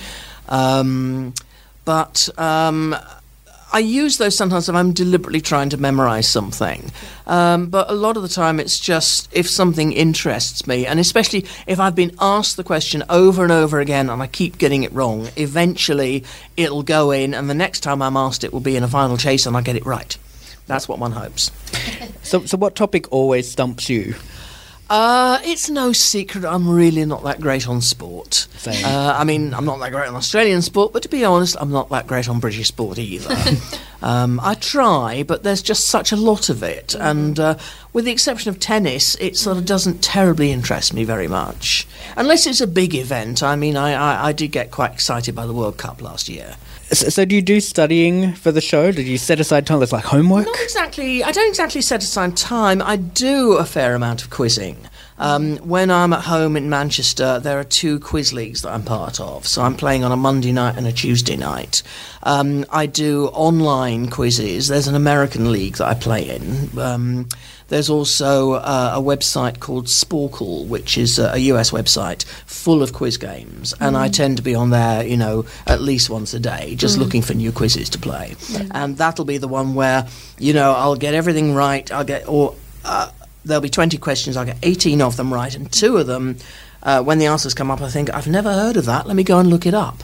Um, 0.48 1.34
but 1.86 2.30
um, 2.38 2.96
I 3.74 3.80
use 3.80 4.20
those 4.20 4.38
sometimes 4.38 4.70
if 4.70 4.76
I'm 4.76 4.94
deliberately 4.94 5.42
trying 5.42 5.70
to 5.70 5.78
memorize 5.78 6.28
something. 6.28 6.92
Um, 7.26 7.68
but 7.68 7.90
a 7.90 7.94
lot 7.94 8.18
of 8.18 8.24
the 8.24 8.30
time, 8.30 8.60
it's 8.60 8.80
just 8.80 9.30
if 9.34 9.50
something 9.50 9.92
interests 9.92 10.68
me, 10.68 10.86
and 10.86 11.00
especially 11.00 11.46
if 11.66 11.80
I've 11.80 11.96
been 11.96 12.16
asked 12.22 12.56
the 12.56 12.64
question 12.64 13.04
over 13.10 13.42
and 13.42 13.52
over 13.52 13.80
again 13.80 14.12
and 14.12 14.22
I 14.22 14.28
keep 14.28 14.60
getting 14.60 14.84
it 14.84 14.94
wrong, 14.94 15.30
eventually 15.36 16.24
it'll 16.56 16.84
go 16.84 17.10
in, 17.10 17.34
and 17.34 17.50
the 17.50 17.56
next 17.56 17.80
time 17.80 18.02
I'm 18.02 18.16
asked, 18.16 18.44
it 18.44 18.54
will 18.54 18.60
be 18.60 18.76
in 18.76 18.84
a 18.84 18.88
final 18.88 19.18
chase 19.18 19.46
and 19.46 19.58
I 19.58 19.62
get 19.62 19.76
it 19.76 19.86
right. 19.86 20.18
That's 20.68 20.88
what 20.88 21.00
one 21.00 21.12
hopes. 21.12 21.52
So, 22.24 22.46
so 22.46 22.58
what 22.58 22.74
topic 22.76 23.12
always 23.12 23.52
stumps 23.52 23.90
you? 23.90 24.16
Uh, 24.90 25.40
it's 25.44 25.70
no 25.70 25.92
secret 25.92 26.46
I'm 26.46 26.70
really 26.70 27.04
not 27.06 27.24
that 27.24 27.42
great 27.42 27.68
on 27.68 27.82
sport. 27.82 28.48
Uh, 28.66 29.14
I 29.18 29.24
mean, 29.26 29.54
I'm 29.54 29.66
not 29.66 29.80
that 29.80 29.92
great 29.92 30.08
on 30.08 30.16
Australian 30.16 30.62
sport, 30.62 30.94
but 30.94 31.04
to 31.04 31.10
be 31.10 31.26
honest, 31.26 31.58
I'm 31.60 31.72
not 31.72 31.90
that 31.90 32.08
great 32.08 32.30
on 32.30 32.40
British 32.40 32.70
sport 32.70 32.98
either. 32.98 33.36
um, 34.04 34.40
I 34.44 34.56
try, 34.56 35.24
but 35.24 35.44
there's 35.44 35.62
just 35.62 35.88
such 35.88 36.12
a 36.12 36.18
lot 36.18 36.50
of 36.50 36.62
it. 36.62 36.94
And 36.94 37.40
uh, 37.40 37.58
with 37.94 38.04
the 38.06 38.12
exception 38.12 38.50
of 38.50 38.60
tennis, 38.60 39.16
it 39.16 39.38
sort 39.38 39.58
of 39.58 39.66
doesn't 39.66 40.04
terribly 40.04 40.52
interest 40.52 40.94
me 40.94 41.06
very 41.06 41.30
much. 41.30 41.88
Unless 42.18 42.46
it's 42.46 42.60
a 42.60 42.68
big 42.68 42.94
event. 42.96 43.42
I 43.42 43.56
mean, 43.56 43.78
I, 43.78 43.94
I, 43.94 44.28
I 44.28 44.32
did 44.34 44.52
get 44.52 44.72
quite 44.72 44.92
excited 44.92 45.34
by 45.34 45.46
the 45.46 45.54
World 45.54 45.78
Cup 45.78 46.02
last 46.02 46.28
year. 46.28 46.56
So, 46.92 47.08
so 47.10 47.26
do 47.26 47.34
you 47.34 47.42
do 47.42 47.62
studying 47.62 48.34
for 48.34 48.52
the 48.52 48.62
show? 48.62 48.92
Did 48.92 49.08
you 49.08 49.18
set 49.18 49.40
aside 49.40 49.66
time 49.66 49.80
that's 49.80 49.94
like 49.94 50.04
homework? 50.04 50.46
Not 50.46 50.62
exactly. 50.62 51.24
I 51.24 51.32
don't 51.32 51.48
exactly 51.48 51.82
set 51.82 52.04
aside 52.04 52.36
time. 52.36 52.82
I 52.82 52.98
do 52.98 53.54
a 53.54 53.66
fair 53.66 53.96
amount 53.96 54.22
of 54.22 54.30
quizzing. 54.30 54.78
Um, 55.24 55.56
when 55.60 55.90
I'm 55.90 56.12
at 56.12 56.20
home 56.24 56.58
in 56.58 56.70
Manchester, 56.70 57.40
there 57.40 57.58
are 57.58 57.64
two 57.64 57.98
quiz 58.02 58.34
leagues 58.34 58.62
that 58.64 58.74
I'm 58.74 58.84
part 58.84 59.22
of. 59.22 59.48
So 59.48 59.62
I'm 59.62 59.76
playing 59.76 60.04
on 60.04 60.12
a 60.12 60.18
Monday 60.18 60.52
night 60.52 60.76
and 60.76 60.86
a 60.86 60.92
Tuesday 60.92 61.38
night. 61.38 61.82
Um, 62.24 62.66
I 62.70 62.88
do 62.88 63.28
online 63.28 64.10
quizzes. 64.10 64.68
There's 64.68 64.90
an 64.90 64.96
American 64.96 65.50
league 65.50 65.78
that 65.78 65.88
I 65.88 65.94
play 65.94 66.30
in. 66.30 66.78
Um, 66.78 67.30
there's 67.70 67.90
also 67.90 68.54
uh, 68.56 68.92
a 68.96 69.02
website 69.02 69.62
called 69.62 69.86
Sporcle, 69.86 70.68
which 70.68 70.98
is 70.98 71.18
a, 71.18 71.40
US 71.40 71.72
website 71.72 72.26
full 72.46 72.84
of 72.84 72.92
quiz 72.92 73.16
games, 73.16 73.74
and 73.80 73.96
I 73.96 74.10
tend 74.10 74.38
to 74.38 74.44
be 74.44 74.56
on 74.56 74.72
there, 74.72 75.06
you 75.06 75.18
know, 75.18 75.46
at 75.66 75.82
least 75.82 76.10
once 76.10 76.34
a 76.34 76.40
day, 76.40 76.76
just 76.76 76.98
looking 76.98 77.22
for 77.22 77.34
new 77.34 77.54
quizzes 77.54 77.90
to 77.92 77.98
play. 77.98 78.36
And 78.72 78.98
that'll 78.98 79.26
be 79.26 79.38
the 79.38 79.48
one 79.48 79.74
where, 79.74 80.06
you 80.38 80.54
know, 80.54 80.74
I'll 80.74 80.98
get 80.98 81.14
everything 81.14 81.56
right. 81.56 81.90
I'll 81.92 82.04
get 82.04 82.28
or 82.28 82.56
uh, 82.84 83.10
there'll 83.46 83.62
be 83.62 83.70
20 83.70 83.98
questions. 83.98 84.38
I'll 84.38 84.46
get 84.46 84.58
18 84.64 85.02
of 85.02 85.18
them 85.18 85.34
right, 85.34 85.54
and 85.56 85.72
two 85.72 85.98
of 85.98 86.08
them. 86.08 86.38
Uh, 86.82 87.02
when 87.02 87.18
the 87.18 87.28
answers 87.28 87.54
come 87.54 87.72
up, 87.72 87.82
I 87.82 87.90
think 87.90 88.14
I've 88.14 88.28
never 88.28 88.52
heard 88.52 88.76
of 88.76 88.86
that. 88.86 89.08
Let 89.08 89.16
me 89.16 89.24
go 89.24 89.40
and 89.40 89.50
look 89.50 89.66
it 89.66 89.74
up. 89.74 90.04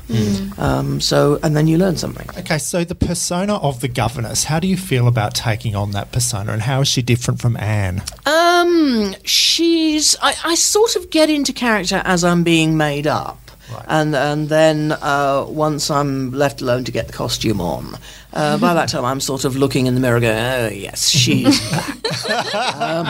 Um, 0.57 1.01
so, 1.01 1.37
and 1.43 1.55
then 1.55 1.67
you 1.67 1.77
learn 1.77 1.97
something. 1.97 2.25
Okay, 2.37 2.57
so 2.57 2.85
the 2.85 2.95
persona 2.95 3.57
of 3.57 3.81
the 3.81 3.89
governess, 3.89 4.45
how 4.45 4.61
do 4.61 4.67
you 4.67 4.77
feel 4.77 5.09
about 5.09 5.33
taking 5.35 5.75
on 5.75 5.91
that 5.91 6.13
persona 6.13 6.53
and 6.53 6.61
how 6.61 6.79
is 6.79 6.87
she 6.87 7.01
different 7.01 7.41
from 7.41 7.57
Anne? 7.57 8.01
Um, 8.25 9.13
she's. 9.25 10.15
I, 10.21 10.33
I 10.45 10.55
sort 10.55 10.95
of 10.95 11.09
get 11.09 11.29
into 11.29 11.51
character 11.51 12.01
as 12.05 12.23
I'm 12.23 12.43
being 12.43 12.77
made 12.77 13.07
up. 13.07 13.39
Right. 13.73 13.85
And 13.87 14.15
and 14.15 14.49
then 14.49 14.93
uh, 14.93 15.45
once 15.47 15.91
I'm 15.91 16.31
left 16.31 16.61
alone 16.61 16.85
to 16.85 16.91
get 16.91 17.07
the 17.07 17.13
costume 17.13 17.61
on, 17.61 17.97
uh, 18.33 18.57
by 18.57 18.73
that 18.73 18.89
time 18.89 19.05
I'm 19.05 19.19
sort 19.19 19.45
of 19.45 19.55
looking 19.55 19.87
in 19.87 19.95
the 19.95 20.01
mirror, 20.01 20.19
going, 20.19 20.37
"Oh 20.37 20.69
yes, 20.69 21.09
she's 21.09 21.59
back." 21.71 22.55
um, 22.75 23.07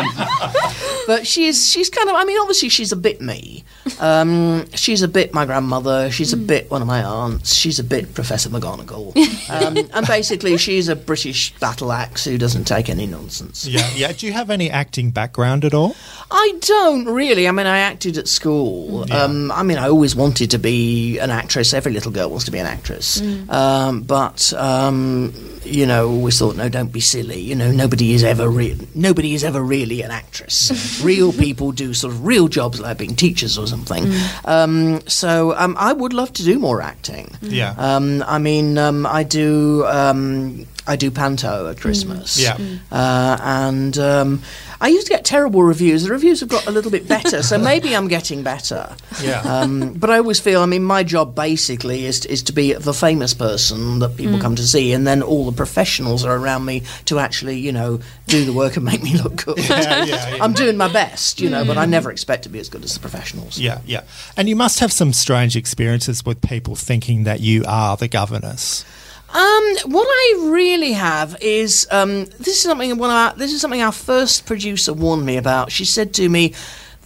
but 1.07 1.25
she's 1.27 1.69
she's 1.69 1.89
kind 1.89 2.09
of. 2.09 2.15
I 2.15 2.25
mean, 2.25 2.37
obviously 2.39 2.69
she's 2.69 2.91
a 2.91 2.95
bit 2.95 3.21
me. 3.21 3.63
Um, 3.99 4.69
she's 4.71 5.01
a 5.01 5.07
bit 5.07 5.33
my 5.33 5.45
grandmother. 5.45 6.11
She's 6.11 6.33
a 6.33 6.37
bit 6.37 6.69
one 6.71 6.81
of 6.81 6.87
my 6.87 7.03
aunts. 7.03 7.55
She's 7.55 7.79
a 7.79 7.83
bit 7.83 8.13
Professor 8.13 8.49
McGonagall. 8.49 9.13
Um, 9.49 9.77
and 9.77 10.05
basically, 10.05 10.57
she's 10.57 10.89
a 10.89 10.95
British 10.95 11.55
battle 11.55 11.91
axe 11.91 12.25
who 12.25 12.37
doesn't 12.37 12.65
take 12.65 12.87
any 12.87 13.07
nonsense. 13.07 13.65
Yeah, 13.65 13.89
yeah. 13.95 14.11
Do 14.11 14.27
you 14.27 14.33
have 14.33 14.51
any 14.51 14.69
acting 14.69 15.09
background 15.09 15.65
at 15.65 15.73
all? 15.73 15.95
I 16.29 16.53
don't 16.61 17.05
really. 17.05 17.47
I 17.47 17.51
mean, 17.51 17.65
I 17.65 17.79
acted 17.79 18.17
at 18.19 18.27
school. 18.27 19.11
Um, 19.11 19.51
I 19.51 19.63
mean, 19.63 19.79
I 19.79 19.89
always 19.89 20.15
wanted 20.15 20.51
to 20.51 20.59
be 20.59 21.17
an 21.17 21.31
actress. 21.31 21.73
Every 21.73 21.91
little 21.93 22.11
girl 22.11 22.29
wants 22.29 22.45
to 22.45 22.51
be 22.51 22.59
an 22.59 22.67
actress. 22.67 23.21
Um, 23.49 24.01
but 24.03 24.53
um, 25.09 25.58
you 25.69 25.85
know, 25.85 26.09
always 26.09 26.37
thought, 26.37 26.55
no, 26.55 26.69
don't 26.69 26.91
be 26.91 26.99
silly. 26.99 27.39
You 27.39 27.55
know, 27.55 27.71
nobody 27.71 28.13
is 28.13 28.23
ever 28.23 28.49
re- 28.49 28.77
nobody 28.95 29.33
is 29.33 29.43
ever 29.43 29.61
really 29.61 30.01
an 30.01 30.11
actress. 30.11 31.01
real 31.03 31.31
people 31.31 31.71
do 31.71 31.93
sort 31.93 32.13
of 32.13 32.25
real 32.25 32.47
jobs 32.47 32.79
like 32.79 32.97
being 32.97 33.15
teachers 33.15 33.57
or 33.57 33.67
something. 33.67 34.11
Um, 34.45 35.01
so 35.07 35.55
um, 35.55 35.75
I 35.79 35.93
would 35.93 36.13
love 36.13 36.33
to 36.33 36.43
do 36.43 36.59
more 36.59 36.81
acting. 36.81 37.35
Yeah. 37.41 37.75
Um, 37.77 38.23
I 38.27 38.39
mean, 38.39 38.77
um, 38.77 39.05
I 39.05 39.23
do. 39.23 39.85
Um, 39.85 40.65
I 40.89 40.95
do 40.95 41.11
panto 41.11 41.69
at 41.69 41.79
Christmas. 41.79 42.41
Yeah. 42.41 42.57
Uh, 42.91 43.37
and 43.41 43.95
um, 43.99 44.41
I 44.81 44.87
used 44.87 45.05
to 45.05 45.13
get 45.13 45.23
terrible 45.23 45.61
reviews. 45.61 46.03
The 46.03 46.09
reviews 46.09 46.39
have 46.39 46.49
got 46.49 46.65
a 46.65 46.71
little 46.71 46.89
bit 46.89 47.07
better, 47.07 47.43
so 47.43 47.59
maybe 47.59 47.95
I'm 47.95 48.07
getting 48.07 48.41
better. 48.41 48.95
Yeah. 49.21 49.41
Um, 49.41 49.93
but 49.93 50.09
I 50.09 50.17
always 50.17 50.39
feel, 50.39 50.61
I 50.61 50.65
mean, 50.65 50.83
my 50.83 51.03
job 51.03 51.35
basically 51.35 52.05
is, 52.05 52.25
is 52.25 52.41
to 52.43 52.53
be 52.53 52.73
the 52.73 52.93
famous 52.93 53.35
person 53.35 53.99
that 53.99 54.17
people 54.17 54.39
come 54.39 54.55
to 54.55 54.65
see, 54.65 54.91
and 54.91 55.05
then 55.05 55.21
all 55.21 55.45
the 55.45 55.51
professionals 55.59 56.23
are 56.23 56.37
around 56.37 56.63
me 56.63 56.83
to 57.03 57.19
actually, 57.19 57.59
you 57.59 57.73
know, 57.73 57.99
do 58.27 58.45
the 58.45 58.53
work 58.53 58.77
and 58.77 58.85
make 58.85 59.03
me 59.03 59.17
look 59.17 59.43
good. 59.43 59.57
Yeah, 59.57 60.05
yeah, 60.05 60.05
yeah. 60.35 60.37
I'm 60.39 60.53
doing 60.53 60.77
my 60.77 60.87
best, 60.87 61.41
you 61.41 61.49
know, 61.49 61.65
but 61.65 61.77
I 61.77 61.85
never 61.85 62.09
expect 62.11 62.43
to 62.43 62.49
be 62.49 62.59
as 62.59 62.69
good 62.69 62.81
as 62.85 62.93
the 62.93 63.01
professionals. 63.01 63.59
Yeah, 63.59 63.81
yeah. 63.85 64.03
And 64.37 64.47
you 64.47 64.55
must 64.55 64.79
have 64.79 64.93
some 64.93 65.11
strange 65.11 65.57
experiences 65.57 66.25
with 66.25 66.41
people 66.41 66.77
thinking 66.77 67.25
that 67.25 67.41
you 67.41 67.65
are 67.67 67.97
the 67.97 68.07
governess. 68.07 68.85
Um, 69.33 69.91
what 69.91 70.07
I 70.07 70.47
really 70.49 70.93
have 70.93 71.35
is 71.41 71.85
um, 71.91 72.23
this 72.39 72.55
is 72.55 72.61
something 72.61 72.97
one 72.97 73.09
of 73.09 73.15
our, 73.17 73.33
this 73.35 73.51
is 73.51 73.59
something 73.59 73.81
our 73.81 73.91
first 73.91 74.45
producer 74.45 74.93
warned 74.93 75.25
me 75.25 75.35
about. 75.35 75.73
She 75.73 75.83
said 75.83 76.13
to 76.13 76.29
me, 76.29 76.53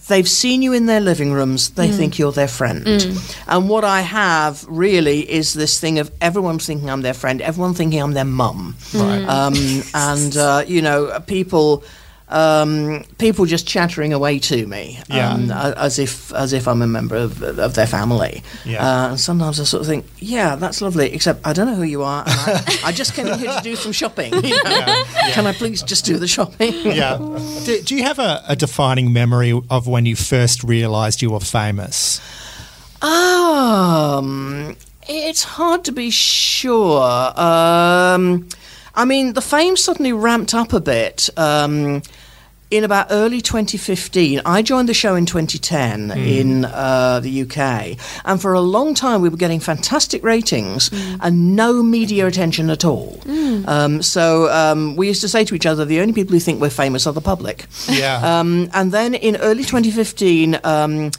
"They've 0.08 0.28
seen 0.28 0.62
you 0.62 0.72
in 0.72 0.86
their 0.86 1.00
living 1.00 1.32
rooms. 1.32 1.70
They 1.70 1.90
think 1.90 2.18
you're 2.18 2.32
their 2.32 2.48
friend." 2.48 2.86
And 3.46 3.68
what 3.68 3.84
I 3.84 4.00
have 4.02 4.64
really 4.68 5.20
is 5.30 5.54
this 5.54 5.80
thing 5.80 5.98
of 5.98 6.10
everyone 6.20 6.58
thinking 6.58 6.90
I'm 6.90 7.02
their 7.02 7.14
friend, 7.14 7.40
everyone 7.40 7.74
thinking 7.74 8.00
I'm 8.02 8.12
their 8.14 8.24
mum, 8.24 8.76
Right. 8.92 9.24
um, 9.28 9.54
and 9.94 10.36
uh, 10.36 10.64
you 10.66 10.82
know, 10.82 11.20
people. 11.26 11.82
Um, 12.26 13.04
people 13.18 13.44
just 13.44 13.66
chattering 13.66 14.14
away 14.14 14.38
to 14.40 14.66
me, 14.66 14.98
um, 15.10 15.50
a- 15.50 15.74
as 15.76 15.98
if 15.98 16.32
as 16.32 16.54
if 16.54 16.66
I'm 16.66 16.80
a 16.80 16.86
member 16.86 17.16
of, 17.16 17.42
of 17.42 17.74
their 17.74 17.86
family. 17.86 18.42
Yeah. 18.64 18.82
Uh, 18.84 19.08
and 19.10 19.20
sometimes 19.20 19.60
I 19.60 19.64
sort 19.64 19.82
of 19.82 19.86
think, 19.86 20.06
yeah, 20.18 20.56
that's 20.56 20.80
lovely, 20.80 21.12
except 21.12 21.46
I 21.46 21.52
don't 21.52 21.66
know 21.66 21.74
who 21.74 21.82
you 21.82 22.02
are. 22.02 22.24
And 22.26 22.32
I, 22.34 22.78
I 22.86 22.92
just 22.92 23.12
came 23.14 23.26
in 23.26 23.38
here 23.38 23.52
to 23.52 23.60
do 23.62 23.76
some 23.76 23.92
shopping. 23.92 24.32
you 24.42 24.62
know. 24.64 25.04
Can 25.32 25.46
I 25.46 25.52
please 25.52 25.82
just 25.82 26.06
do 26.06 26.16
the 26.18 26.26
shopping? 26.26 26.72
Yeah. 26.84 27.18
do, 27.64 27.82
do 27.82 27.94
you 27.94 28.02
have 28.04 28.18
a, 28.18 28.42
a 28.48 28.56
defining 28.56 29.12
memory 29.12 29.52
of 29.68 29.86
when 29.86 30.06
you 30.06 30.16
first 30.16 30.64
realised 30.64 31.20
you 31.20 31.30
were 31.30 31.40
famous? 31.40 32.20
Um, 33.02 34.76
it's 35.06 35.44
hard 35.44 35.84
to 35.84 35.92
be 35.92 36.10
sure. 36.10 37.38
Um, 37.38 38.48
I 38.94 39.04
mean, 39.04 39.32
the 39.32 39.42
fame 39.42 39.76
suddenly 39.76 40.12
ramped 40.12 40.54
up 40.54 40.72
a 40.72 40.80
bit. 40.80 41.28
Um, 41.36 42.02
in 42.70 42.82
about 42.82 43.08
early 43.10 43.40
2015, 43.40 44.40
I 44.44 44.62
joined 44.62 44.88
the 44.88 44.94
show 44.94 45.14
in 45.14 45.26
2010 45.26 46.10
in 46.12 46.64
uh, 46.64 47.20
the 47.20 47.42
UK, 47.42 47.96
and 48.24 48.40
for 48.40 48.52
a 48.52 48.60
long 48.60 48.94
time 48.94 49.20
we 49.20 49.28
were 49.28 49.36
getting 49.36 49.60
fantastic 49.60 50.24
ratings 50.24 50.90
and 51.20 51.54
no 51.54 51.82
media 51.84 52.26
attention 52.26 52.70
at 52.70 52.84
all. 52.84 53.20
Um, 53.66 54.02
so 54.02 54.50
um, 54.50 54.96
we 54.96 55.06
used 55.06 55.20
to 55.20 55.28
say 55.28 55.44
to 55.44 55.54
each 55.54 55.66
other, 55.66 55.84
the 55.84 56.00
only 56.00 56.12
people 56.12 56.32
who 56.32 56.40
think 56.40 56.60
we're 56.60 56.70
famous 56.70 57.06
are 57.06 57.12
the 57.12 57.20
public. 57.20 57.66
Yeah. 57.88 58.40
Um, 58.40 58.70
and 58.72 58.90
then 58.90 59.14
in 59.14 59.36
early 59.36 59.62
2015, 59.62 60.58
um, 60.64 61.12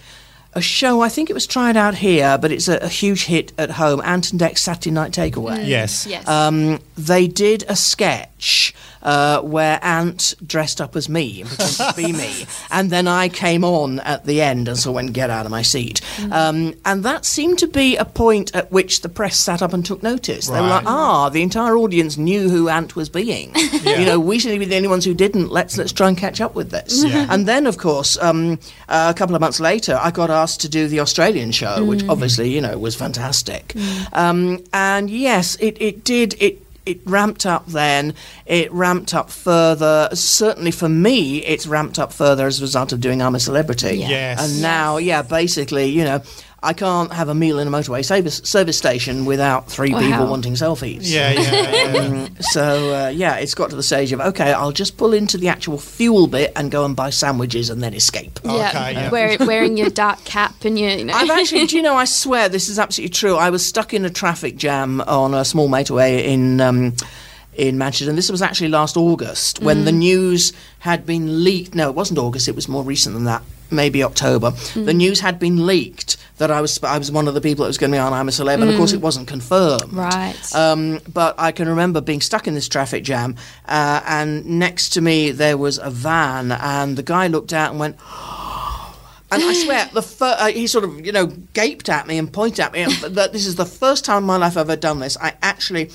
a 0.56 0.62
show, 0.62 1.02
I 1.02 1.10
think 1.10 1.30
it 1.30 1.34
was 1.34 1.46
tried 1.46 1.76
out 1.76 1.96
here, 1.96 2.38
but 2.38 2.52
it's 2.52 2.68
a, 2.68 2.78
a 2.78 2.88
huge 2.88 3.26
hit 3.26 3.52
at 3.58 3.72
home, 3.72 4.02
Ant 4.04 4.32
and 4.32 4.40
Dec's 4.40 4.62
Saturday 4.62 4.92
Night 4.92 5.12
Takeaway. 5.12 5.68
yes. 5.68 6.08
Yes. 6.08 6.28
Um, 6.28 6.80
they 6.98 7.28
did 7.28 7.66
a 7.68 7.76
sketch 7.76 8.74
uh, 9.06 9.40
where 9.42 9.80
Ant 9.84 10.34
dressed 10.46 10.82
up 10.82 10.96
as 10.96 11.08
me 11.08 11.42
and 11.42 11.50
pretended 11.50 11.78
to 11.78 11.94
be 11.96 12.12
me, 12.12 12.46
and 12.72 12.90
then 12.90 13.08
I 13.08 13.30
came 13.30 13.64
on 13.64 14.00
at 14.02 14.26
the 14.26 14.42
end 14.42 14.68
and 14.68 14.78
so 14.78 14.92
went 14.92 15.14
get 15.14 15.30
out 15.30 15.46
of 15.46 15.52
my 15.52 15.62
seat. 15.62 16.02
Um, 16.32 16.74
and 16.84 17.04
that 17.04 17.24
seemed 17.24 17.60
to 17.60 17.68
be 17.68 17.96
a 17.96 18.04
point 18.04 18.54
at 18.56 18.72
which 18.72 19.02
the 19.02 19.10
press 19.10 19.40
sat 19.40 19.62
up 19.62 19.72
and 19.74 19.86
took 19.86 20.04
notice. 20.04 20.48
They 20.48 20.60
were 20.60 20.68
like, 20.68 20.86
"Ah, 20.86 21.30
the 21.30 21.44
entire 21.44 21.78
audience 21.78 22.18
knew 22.18 22.50
who 22.50 22.68
Ant 22.68 22.96
was 22.96 23.08
being. 23.08 23.54
You 23.86 24.04
know, 24.04 24.20
we 24.20 24.40
should 24.40 24.58
be 24.58 24.66
the 24.66 24.76
only 24.76 24.88
ones 24.88 25.06
who 25.06 25.14
didn't. 25.14 25.52
Let's 25.52 25.78
let's 25.78 25.92
try 25.92 26.08
and 26.08 26.18
catch 26.18 26.42
up 26.42 26.56
with 26.56 26.72
this." 26.72 27.04
Yeah. 27.04 27.28
And 27.30 27.48
then, 27.48 27.68
of 27.68 27.78
course, 27.78 28.18
um, 28.18 28.60
uh, 28.90 29.14
a 29.14 29.18
couple 29.18 29.36
of 29.36 29.42
months 29.42 29.60
later, 29.60 29.98
I 30.02 30.10
got 30.10 30.32
asked 30.32 30.62
to 30.62 30.70
do 30.70 30.88
the 30.88 31.00
Australian 31.00 31.52
show, 31.52 31.84
which 31.86 32.04
obviously, 32.10 32.50
you 32.50 32.62
know, 32.62 32.78
was 32.80 32.96
fantastic. 32.96 33.74
Um, 34.12 34.64
and 34.74 35.10
yes, 35.10 35.56
it, 35.60 35.80
it 35.80 36.04
did. 36.04 36.36
It 36.42 36.65
it 36.86 37.02
ramped 37.06 37.46
up 37.46 37.66
then. 37.68 38.14
It 38.46 38.72
ramped 38.72 39.14
up 39.14 39.30
further. 39.30 40.10
Certainly 40.14 40.72
for 40.72 40.90
me, 40.90 41.44
it's 41.46 41.68
ramped 41.68 42.00
up 42.00 42.14
further 42.14 42.48
as 42.48 42.60
a 42.60 42.62
result 42.62 42.92
of 42.94 43.02
doing 43.02 43.22
I'm 43.22 43.36
a 43.36 43.40
Celebrity. 43.40 43.98
Yes. 43.98 44.40
And 44.40 44.62
now, 44.62 44.98
yeah, 44.98 45.22
basically, 45.22 45.86
you 45.86 46.04
know, 46.04 46.22
I 46.66 46.74
can't 46.74 47.14
have 47.14 47.30
a 47.30 47.36
meal 47.36 47.60
in 47.60 47.68
a 47.68 47.72
motorway 47.72 48.04
service, 48.04 48.42
service 48.44 48.78
station 48.78 49.26
without 49.26 49.70
three 49.72 49.94
Wow. 49.94 50.00
people 50.02 50.28
wanting 50.28 50.54
selfies. 50.54 51.02
Yeah, 51.04 51.32
yeah, 51.32 51.94
yeah. 51.94 52.28
So 52.42 52.94
uh, 52.94 53.10
yeah, 53.10 53.36
it's 53.38 53.54
got 53.54 53.70
to 53.70 53.76
the 53.76 53.84
stage 53.84 54.12
of 54.12 54.20
okay, 54.20 54.52
I'll 54.54 54.72
just 54.72 54.98
pull 54.98 55.14
into 55.14 55.38
the 55.38 55.48
actual 55.50 55.78
fuel 55.78 56.28
bit 56.28 56.52
and 56.56 56.72
go 56.72 56.84
and 56.86 56.96
buy 56.96 57.10
sandwiches 57.12 57.70
and 57.70 57.82
then 57.84 57.94
escape. 57.94 58.40
yeah, 58.44 58.70
Okay, 58.70 58.94
yeah. 58.94 59.10
Wear, 59.12 59.38
wearing 59.40 59.78
your 59.78 59.90
dark 59.90 60.24
cap 60.26 60.66
and 60.66 60.78
your. 60.80 60.90
You 60.90 61.06
know. 61.06 61.14
I've 61.14 61.30
actually, 61.30 61.66
do 61.68 61.78
you 61.78 61.82
know? 61.84 61.96
I 61.96 62.06
swear 62.24 62.50
this 62.50 62.68
is 62.70 62.80
absolutely 62.80 63.14
true. 63.14 63.36
I 63.36 63.50
was 63.50 63.66
stuck 63.66 63.94
in 63.94 64.04
a 64.06 64.10
traffic 64.10 64.58
jam 64.58 65.02
on 65.02 65.34
a 65.34 65.46
small 65.46 65.70
motorway 65.70 66.24
in. 66.26 66.60
Um, 66.62 66.94
in 67.58 67.78
Manchester, 67.78 68.10
and 68.10 68.18
this 68.18 68.30
was 68.30 68.42
actually 68.42 68.68
last 68.68 68.98
August 68.98 69.62
when 69.62 69.86
the 69.86 69.92
news 69.94 70.52
had 70.80 71.06
been 71.06 71.46
leaked. 71.46 71.74
No, 71.74 71.88
it 71.88 71.96
wasn't 71.96 72.20
August; 72.20 72.50
it 72.50 72.56
was 72.56 72.68
more 72.68 72.84
recent 72.84 73.16
than 73.16 73.24
that, 73.24 73.44
maybe 73.72 74.04
October. 74.04 74.52
The 74.74 74.94
news 74.94 75.20
had 75.20 75.40
been 75.40 75.66
leaked 75.66 76.18
that 76.38 76.52
I 76.52 76.62
was 76.62 76.82
I 76.84 76.98
was 76.98 77.12
one 77.12 77.28
of 77.28 77.34
the 77.34 77.42
people 77.42 77.64
that 77.64 77.70
was 77.70 77.78
going 77.78 77.92
to 77.92 77.96
be 77.96 78.00
on 78.00 78.14
I'm 78.14 78.28
a 78.28 78.32
Celeb, 78.32 78.62
and 78.62 78.70
of 78.70 78.78
course 78.78 78.94
it 78.94 79.02
wasn't 79.02 79.28
confirmed. 79.28 79.94
Right. 79.94 80.56
Um, 80.56 81.00
but 81.12 81.36
I 81.38 81.52
can 81.52 81.68
remember 81.68 82.02
being 82.02 82.22
stuck 82.22 82.48
in 82.48 82.54
this 82.54 82.68
traffic 82.68 83.04
jam, 83.04 83.36
uh, 83.68 84.02
and 84.06 84.46
next 84.46 84.90
to 84.90 85.02
me 85.02 85.32
there 85.32 85.58
was 85.58 85.78
a 85.78 85.90
van, 85.90 86.52
and 86.52 86.98
the 86.98 87.04
guy 87.04 87.28
looked 87.28 87.54
out 87.54 87.72
and 87.72 87.80
went. 87.80 87.98
And 89.32 89.44
I 89.44 89.54
swear, 89.54 89.90
the 89.92 90.04
fir- 90.04 90.36
uh, 90.40 90.48
he 90.48 90.68
sort 90.68 90.84
of, 90.86 91.04
you 91.04 91.12
know, 91.12 91.26
gaped 91.26 91.90
at 91.90 92.06
me 92.06 92.20
and 92.20 92.32
pointed 92.32 92.60
at 92.60 92.72
me. 92.72 92.84
And 92.84 92.94
that 93.16 93.34
this 93.34 93.48
is 93.48 93.56
the 93.56 93.66
first 93.66 94.06
time 94.06 94.20
in 94.20 94.28
my 94.28 94.38
life 94.38 94.52
I've 94.56 94.70
ever 94.70 94.76
done 94.76 95.00
this. 95.00 95.18
I 95.20 95.34
actually 95.42 95.90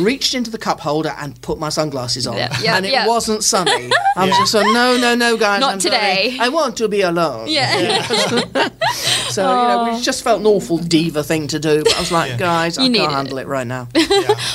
reached 0.00 0.34
into 0.34 0.50
the 0.50 0.58
cup 0.58 0.80
holder 0.80 1.14
and 1.18 1.40
put 1.42 1.58
my 1.58 1.68
sunglasses 1.68 2.26
on, 2.26 2.36
Yeah, 2.36 2.56
yeah, 2.60 2.76
and 2.76 2.84
it 2.86 2.92
yeah. 2.92 3.06
wasn't 3.06 3.44
sunny. 3.44 3.90
I 4.16 4.26
was 4.26 4.36
just 4.38 4.52
so 4.52 4.62
no, 4.62 4.96
no, 4.98 5.14
no, 5.14 5.36
guys, 5.36 5.60
Not 5.60 5.74
I'm 5.74 5.80
sorry. 5.80 5.94
today." 5.96 6.36
I 6.40 6.48
want 6.48 6.76
to 6.78 6.88
be 6.88 7.02
alone. 7.02 7.46
yeah. 7.48 8.06
So 9.36 9.42
you 9.42 9.68
know, 9.68 9.96
it 9.96 10.02
just 10.02 10.24
felt 10.24 10.40
an 10.40 10.46
awful 10.46 10.78
diva 10.78 11.22
thing 11.22 11.46
to 11.48 11.58
do. 11.58 11.82
But 11.84 11.96
I 11.96 12.00
was 12.00 12.10
like, 12.12 12.38
guys, 12.38 12.78
I 12.78 12.82
can't 12.82 12.92
needed 12.92 13.10
handle 13.10 13.38
it 13.38 13.46
right 13.46 13.66
now. 13.66 13.88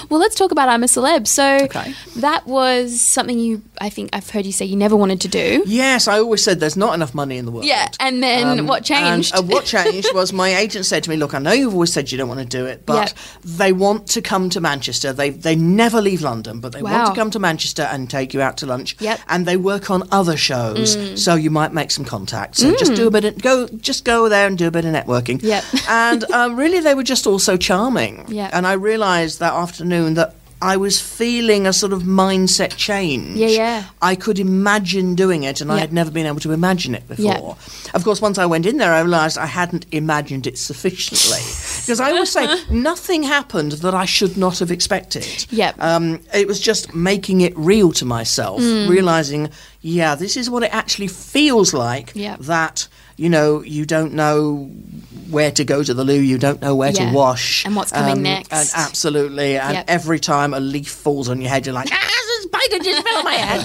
Well, 0.09 0.19
let's 0.19 0.35
talk 0.35 0.51
about 0.51 0.67
I'm 0.67 0.83
a 0.83 0.87
Celeb. 0.87 1.25
So 1.27 1.59
Okay. 1.63 1.93
that 2.17 2.45
was 2.45 2.99
something 2.99 3.39
you, 3.39 3.61
I 3.79 3.89
think 3.89 4.09
I've 4.13 4.29
heard 4.29 4.45
you 4.45 4.51
say 4.51 4.65
you 4.65 4.75
never 4.75 4.95
wanted 4.95 5.21
to 5.21 5.27
do. 5.29 5.63
Yes, 5.65 6.07
I 6.07 6.19
always 6.19 6.43
said 6.43 6.59
there's 6.59 6.75
not 6.75 6.93
enough 6.95 7.13
money 7.15 7.37
in 7.37 7.45
the 7.45 7.51
world. 7.51 7.65
Yeah. 7.65 7.87
And 7.99 8.21
then 8.21 8.59
Um, 8.59 8.67
what 8.67 8.83
changed? 8.83 9.33
And, 9.33 9.43
uh, 9.45 9.53
what 9.53 9.63
changed 9.65 10.09
was 10.13 10.33
my 10.33 10.49
agent 10.63 10.85
said 10.85 11.03
to 11.05 11.09
me, 11.09 11.15
"Look, 11.17 11.33
I 11.33 11.39
know 11.39 11.51
you've 11.53 11.73
always 11.73 11.93
said 11.93 12.11
you 12.11 12.17
don't 12.17 12.27
want 12.27 12.41
to 12.41 12.45
do 12.45 12.65
it, 12.65 12.85
but 12.85 12.95
Yep. 13.07 13.17
they 13.59 13.71
want 13.73 14.07
to 14.07 14.21
come 14.21 14.49
to 14.49 14.59
Manchester. 14.59 15.13
They 15.13 15.29
they 15.29 15.55
never 15.55 16.01
leave 16.01 16.21
London, 16.21 16.59
but 16.59 16.73
they 16.73 16.81
want 16.81 17.07
to 17.13 17.19
come 17.19 17.31
to 17.31 17.39
Manchester 17.39 17.83
and 17.83 18.09
take 18.09 18.33
you 18.33 18.41
out 18.41 18.57
to 18.57 18.65
lunch. 18.65 18.95
Yep. 18.99 19.17
Mm. 19.19 19.23
And 19.29 19.45
they 19.45 19.57
work 19.57 19.89
on 19.91 20.03
other 20.11 20.35
shows, 20.37 20.97
so 21.23 21.35
you 21.35 21.49
might 21.51 21.73
make 21.73 21.91
some 21.91 22.05
contacts. 22.05 22.59
So 22.59 22.75
just 22.75 22.95
do 22.95 23.07
a 23.07 23.11
bit 23.11 23.23
of 23.25 23.41
go, 23.41 23.67
just 23.67 24.03
go 24.05 24.27
there 24.29 24.47
and 24.47 24.57
do 24.57 24.70
a 24.71 24.81
bit 24.81 24.85
of 24.85 24.93
networking. 24.93 25.41
Yep. 25.43 25.63
and 25.89 26.23
um, 26.31 26.55
really, 26.55 26.79
they 26.79 26.95
were 26.95 27.03
just 27.03 27.27
all 27.27 27.39
so 27.39 27.57
charming. 27.57 28.25
Yep. 28.27 28.51
And 28.53 28.65
I 28.65 28.73
realised 28.73 29.39
that 29.39 29.53
afternoon 29.53 30.15
that. 30.15 30.35
I 30.63 30.77
was 30.77 31.01
feeling 31.01 31.65
a 31.65 31.73
sort 31.73 31.91
of 31.91 32.03
mindset 32.03 32.77
change. 32.77 33.35
Yeah, 33.35 33.47
yeah. 33.47 33.83
I 33.99 34.13
could 34.13 34.37
imagine 34.37 35.15
doing 35.15 35.41
it, 35.41 35.59
and 35.59 35.71
I 35.71 35.79
had 35.79 35.91
never 35.91 36.11
been 36.11 36.27
able 36.27 36.39
to 36.41 36.51
imagine 36.51 36.93
it 36.93 37.01
Yeah. 37.17 37.33
before. 37.33 37.57
Of 37.95 38.03
course, 38.03 38.21
once 38.21 38.37
I 38.37 38.45
went 38.45 38.67
in 38.67 38.77
there, 38.77 38.93
I 38.93 38.99
realised 39.01 39.39
I 39.39 39.47
hadn't 39.47 39.87
imagined 39.91 40.45
it 40.45 40.59
sufficiently. 40.59 41.41
Because 41.81 41.99
I 41.99 42.11
always 42.11 42.29
say 42.31 42.45
nothing 42.69 43.23
happened 43.23 43.71
that 43.81 43.95
I 43.95 44.05
should 44.05 44.37
not 44.37 44.59
have 44.59 44.69
expected. 44.69 45.47
Yep. 45.49 45.81
Um, 45.81 46.19
it 46.31 46.45
was 46.47 46.59
just 46.59 46.93
making 46.93 47.41
it 47.41 47.57
real 47.57 47.91
to 47.93 48.05
myself, 48.05 48.61
Hmm. 48.61 48.87
realising, 48.87 49.49
yeah, 49.81 50.13
this 50.13 50.37
is 50.37 50.47
what 50.47 50.61
it 50.61 50.71
actually 50.71 51.07
feels 51.07 51.73
like. 51.73 52.11
Yep. 52.13 52.39
That 52.41 52.87
you 53.21 53.29
know 53.29 53.47
you 53.77 53.85
don't 53.85 54.13
know 54.13 54.69
where 55.29 55.51
to 55.51 55.63
go 55.63 55.77
to 55.83 55.93
the 55.93 56.03
loo, 56.03 56.19
you 56.33 56.37
don't 56.37 56.61
know 56.61 56.75
where 56.75 56.91
Yeah. 56.91 57.09
to 57.09 57.15
wash, 57.15 57.63
And 57.65 57.73
what's 57.77 57.91
coming 57.91 58.17
Um, 58.17 58.23
next. 58.23 58.51
and 58.51 58.69
absolutely, 58.87 59.57
and 59.57 59.73
Yep. 59.75 59.85
every 59.87 60.19
time 60.19 60.53
a 60.53 60.59
leaf 60.59 60.89
falls 60.91 61.29
on 61.29 61.39
your 61.39 61.49
head, 61.49 61.65
you're 61.65 61.75
like, 61.81 61.89
ah, 61.91 62.09
this 62.29 62.43
spider 62.49 62.83
just 62.83 63.01
fell 63.07 63.17
on 63.19 63.23
my 63.23 63.33
head, 63.49 63.61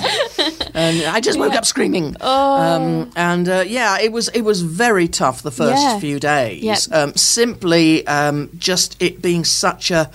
and 0.74 0.94
I 1.16 1.18
just 1.20 1.38
woke 1.38 1.54
up 1.54 1.64
screaming. 1.64 2.14
Um, 2.20 3.10
and 3.16 3.48
uh, 3.48 3.64
yeah, 3.66 3.98
it 4.06 4.12
was 4.12 4.28
it 4.28 4.42
was 4.42 4.60
very 4.62 5.08
tough 5.08 5.42
the 5.42 5.50
first 5.62 5.82
Oh. 5.84 5.92
Yeah. 5.94 5.98
few 5.98 6.18
days. 6.20 6.62
Yep. 6.62 6.78
Um, 6.92 7.10
simply, 7.16 8.06
um, 8.06 8.48
just 8.58 8.96
it 9.00 9.20
being 9.22 9.44
such 9.44 9.90
a, 9.90 10.08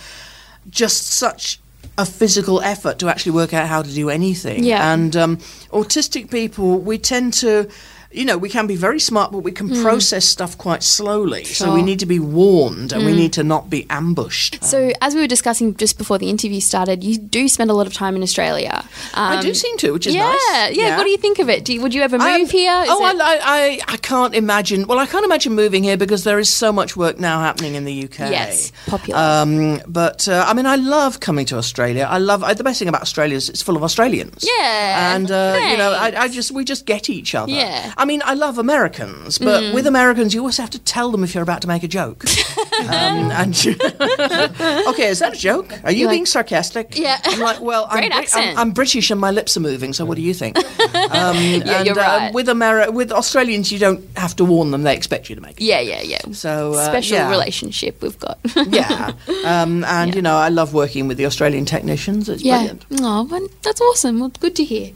just 0.69 1.07
such 1.07 1.59
a 1.97 2.05
physical 2.05 2.61
effort 2.61 2.97
to 2.99 3.09
actually 3.09 3.33
work 3.33 3.53
out 3.53 3.67
how 3.67 3.81
to 3.81 3.91
do 3.93 4.09
anything. 4.09 4.63
Yeah. 4.63 4.93
And 4.93 5.15
um, 5.17 5.37
autistic 5.73 6.29
people, 6.31 6.79
we 6.79 6.97
tend 6.97 7.33
to. 7.43 7.67
You 8.13 8.25
know, 8.25 8.37
we 8.37 8.49
can 8.49 8.67
be 8.67 8.75
very 8.75 8.99
smart, 8.99 9.31
but 9.31 9.39
we 9.39 9.51
can 9.51 9.69
process 9.81 10.25
stuff 10.25 10.57
quite 10.57 10.83
slowly. 10.83 11.43
So 11.45 11.65
we 11.65 11.69
Hmm. 11.69 11.71
Sure. 11.71 11.79
Hmm. 11.79 11.85
need 11.85 11.99
to 11.99 12.05
be 12.05 12.19
warned 12.19 12.91
and 12.93 13.05
we 13.05 13.13
need 13.13 13.33
to 13.33 13.43
not 13.43 13.69
be 13.69 13.85
ambushed. 13.89 14.63
so, 14.63 14.91
as 15.01 15.15
we 15.15 15.21
were 15.21 15.27
discussing 15.27 15.75
just 15.75 15.97
before 15.97 16.17
the 16.17 16.29
interview 16.29 16.59
started, 16.59 17.03
you 17.03 17.17
do 17.17 17.47
spend 17.47 17.69
a 17.71 17.73
lot 17.73 17.87
of 17.87 17.93
time 17.93 18.15
in 18.15 18.21
Australia. 18.23 18.83
I 19.13 19.35
Um, 19.37 19.41
do 19.41 19.53
seem 19.53 19.77
to, 19.77 19.91
which 19.93 20.07
is 20.07 20.13
yeah, 20.15 20.27
nice. 20.29 20.41
yeah, 20.51 20.67
yeah. 20.69 20.97
What 20.97 21.03
do 21.05 21.09
you 21.09 21.17
think 21.17 21.39
of 21.39 21.49
it? 21.49 21.63
Do 21.65 21.73
you, 21.73 21.81
would 21.81 21.93
you 21.93 22.01
ever 22.01 22.17
move 22.17 22.27
Um, 22.27 22.45
here? 22.47 22.81
Is 22.83 22.89
oh, 22.91 23.07
it- 23.07 23.21
I, 23.21 23.35
I, 23.57 23.79
I 23.87 23.97
can't 23.97 24.35
imagine. 24.35 24.87
Well, 24.87 24.99
I 24.99 25.05
can't 25.05 25.25
imagine 25.25 25.53
moving 25.53 25.83
here 25.83 25.97
because 25.97 26.23
there 26.23 26.39
is 26.39 26.49
so 26.51 26.71
much 26.73 26.95
work 26.97 27.19
now 27.19 27.39
happening 27.39 27.75
in 27.75 27.85
the 27.85 28.03
UK. 28.05 28.19
Yes, 28.31 28.71
popular. 28.87 29.19
Um, 29.19 29.81
but 29.87 30.27
uh, 30.27 30.43
I 30.47 30.53
mean, 30.53 30.65
I 30.65 30.75
love 30.75 31.19
coming 31.19 31.45
to 31.47 31.57
Australia. 31.57 32.07
I 32.09 32.17
love 32.17 32.43
uh, 32.43 32.53
the 32.53 32.63
best 32.63 32.79
thing 32.79 32.87
about 32.89 33.01
Australia 33.01 33.35
is 33.37 33.47
it's 33.49 33.61
full 33.61 33.75
of 33.77 33.83
Australians. 33.83 34.43
Yeah, 34.57 35.15
and 35.15 35.29
uh, 35.31 35.57
you 35.71 35.77
know, 35.77 35.91
I, 35.93 36.07
I 36.23 36.27
just 36.27 36.51
we 36.51 36.63
just 36.63 36.85
get 36.85 37.09
each 37.09 37.33
other. 37.35 37.51
Yeah. 37.51 37.93
Mm. 38.01 38.03
I 38.03 38.05
mean, 38.05 38.21
I 38.25 38.33
love 38.33 38.57
Americans, 38.57 39.37
but 39.37 39.73
with 39.73 39.85
Americans, 39.87 40.33
you 40.33 40.39
always 40.41 40.57
have 40.57 40.69
to 40.71 40.79
tell 40.79 41.11
them 41.11 41.23
if 41.23 41.33
you're 41.35 41.43
about 41.43 41.61
to 41.61 41.67
make 41.67 41.83
a 41.83 41.87
joke. 41.87 42.25
um, 42.81 43.31
and 43.31 43.55
okay, 44.87 45.07
is 45.09 45.19
that 45.19 45.33
a 45.33 45.37
joke? 45.37 45.73
Are 45.83 45.91
you 45.91 46.07
like- 46.07 46.13
being 46.15 46.25
sarcastic? 46.25 46.97
Yeah. 46.97 47.19
I'm 47.23 47.39
like, 47.39 47.61
well, 47.61 47.85
I'm, 47.89 47.99
Great 47.99 48.11
accent. 48.11 48.51
I'm, 48.51 48.57
I'm 48.57 48.71
British 48.71 49.11
and 49.11 49.21
my 49.21 49.31
lips 49.31 49.55
are 49.55 49.59
moving. 49.61 49.93
So 49.93 50.05
what 50.05 50.15
do 50.15 50.21
you 50.23 50.33
think? 50.33 50.57
Um, 51.11 51.35
Yeah, 51.37 51.77
and, 51.79 51.85
you're 51.87 51.99
uh, 51.99 52.17
right. 52.17 52.33
with 52.33 52.47
Ameri- 52.47 52.91
with 52.93 53.11
Australians, 53.11 53.71
you 53.71 53.79
don't 53.79 54.01
have 54.17 54.35
to 54.37 54.45
warn 54.45 54.71
them; 54.71 54.83
they 54.83 54.95
expect 54.95 55.29
you 55.29 55.35
to 55.35 55.41
make 55.41 55.59
it. 55.59 55.63
yeah, 55.63 55.79
yeah, 55.79 56.01
yeah. 56.01 56.19
So 56.31 56.73
uh, 56.73 56.85
Special 56.85 57.17
yeah. 57.17 57.29
relationship 57.29 58.01
we've 58.01 58.17
got. 58.19 58.37
yeah, 58.67 59.11
um, 59.45 59.83
and 59.85 60.15
you 60.15 60.21
know, 60.21 60.35
I 60.35 60.49
love 60.49 60.73
working 60.73 61.07
with 61.07 61.17
the 61.17 61.25
Australian 61.25 61.65
technicians. 61.65 62.29
It's 62.29 62.43
yeah. 62.43 62.57
brilliant. 62.57 62.85
Oh, 63.01 63.23
well, 63.23 63.47
that's 63.61 63.81
awesome. 63.81 64.19
Well, 64.19 64.31
good 64.39 64.55
to 64.57 64.63
hear. 64.63 64.91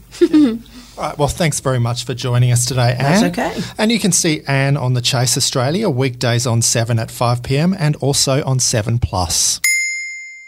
All 0.98 1.04
right, 1.04 1.18
well, 1.18 1.28
thanks 1.28 1.60
very 1.60 1.78
much 1.78 2.04
for 2.04 2.14
joining 2.14 2.50
us 2.52 2.64
today, 2.64 2.96
That's 2.98 3.22
Anne. 3.22 3.30
okay. 3.30 3.62
And 3.76 3.92
you 3.92 3.98
can 4.00 4.12
see 4.12 4.40
Anne 4.46 4.78
on 4.78 4.94
the 4.94 5.02
Chase 5.02 5.36
Australia 5.36 5.90
weekdays 5.90 6.46
on 6.46 6.62
7 6.62 6.98
at 6.98 7.10
5 7.10 7.42
pm 7.42 7.76
and 7.78 7.96
also 7.96 8.42
on 8.44 8.58
7 8.58 8.98
Plus. 8.98 9.60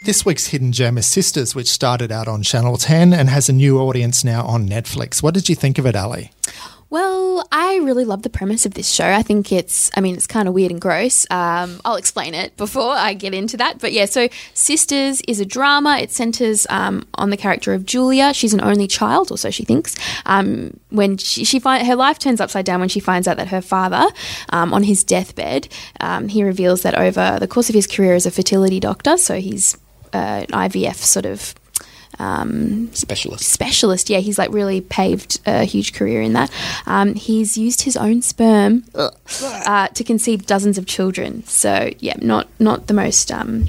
This 0.01 0.25
week's 0.25 0.47
hidden 0.47 0.71
gem 0.71 0.97
is 0.97 1.05
Sisters, 1.05 1.53
which 1.53 1.67
started 1.69 2.11
out 2.11 2.27
on 2.27 2.41
Channel 2.41 2.77
10 2.77 3.13
and 3.13 3.29
has 3.29 3.47
a 3.47 3.53
new 3.53 3.79
audience 3.79 4.23
now 4.23 4.43
on 4.43 4.67
Netflix. 4.67 5.21
What 5.21 5.35
did 5.35 5.49
you 5.49 5.55
think 5.55 5.77
of 5.77 5.85
it, 5.85 5.95
Ali? 5.95 6.31
Well, 6.91 7.47
I 7.51 7.77
really 7.77 8.03
love 8.03 8.23
the 8.23 8.31
premise 8.31 8.65
of 8.65 8.73
this 8.73 8.89
show. 8.89 9.07
I 9.07 9.21
think 9.21 9.51
it's, 9.51 9.91
I 9.95 10.01
mean, 10.01 10.15
it's 10.15 10.25
kind 10.25 10.47
of 10.47 10.55
weird 10.55 10.71
and 10.71 10.81
gross. 10.81 11.27
Um, 11.29 11.79
I'll 11.85 11.97
explain 11.97 12.33
it 12.33 12.57
before 12.57 12.93
I 12.93 13.13
get 13.13 13.31
into 13.31 13.57
that. 13.57 13.77
But 13.77 13.93
yeah, 13.93 14.05
so 14.05 14.27
Sisters 14.55 15.21
is 15.27 15.39
a 15.39 15.45
drama. 15.45 15.99
It 15.99 16.11
centers 16.11 16.65
um, 16.71 17.07
on 17.13 17.29
the 17.29 17.37
character 17.37 17.75
of 17.75 17.85
Julia. 17.85 18.33
She's 18.33 18.55
an 18.55 18.61
only 18.61 18.87
child, 18.87 19.31
or 19.31 19.37
so 19.37 19.51
she 19.51 19.63
thinks. 19.63 19.95
Um, 20.25 20.79
when 20.89 21.17
she, 21.17 21.43
she 21.45 21.59
find, 21.59 21.85
her 21.85 21.95
life 21.95 22.17
turns 22.17 22.41
upside 22.41 22.65
down 22.65 22.79
when 22.79 22.89
she 22.89 22.99
finds 22.99 23.27
out 23.27 23.37
that 23.37 23.49
her 23.49 23.61
father, 23.61 24.07
um, 24.49 24.73
on 24.73 24.81
his 24.81 25.03
deathbed, 25.03 25.67
um, 25.99 26.27
he 26.27 26.43
reveals 26.43 26.81
that 26.81 26.95
over 26.95 27.37
the 27.39 27.47
course 27.47 27.69
of 27.69 27.75
his 27.75 27.85
career 27.85 28.15
as 28.15 28.25
a 28.25 28.31
fertility 28.31 28.79
doctor, 28.79 29.15
so 29.17 29.35
he's 29.35 29.77
uh, 30.11 30.17
an 30.17 30.47
IVF 30.47 30.95
sort 30.95 31.27
of 31.27 31.53
Specialist. 32.19 33.45
specialist. 33.45 34.09
Yeah, 34.09 34.19
he's 34.19 34.37
like 34.37 34.51
really 34.51 34.81
paved 34.81 35.39
a 35.45 35.63
huge 35.63 35.93
career 35.93 36.21
in 36.21 36.33
that. 36.33 36.51
Um, 36.85 37.15
he's 37.15 37.57
used 37.57 37.83
his 37.83 37.95
own 37.95 38.21
sperm 38.21 38.83
uh, 38.93 39.87
to 39.87 40.03
conceive 40.03 40.45
dozens 40.45 40.77
of 40.77 40.85
children. 40.85 41.43
So 41.45 41.91
yeah, 41.99 42.15
not 42.21 42.47
not 42.59 42.87
the 42.87 42.93
most. 42.93 43.31
Um, 43.31 43.67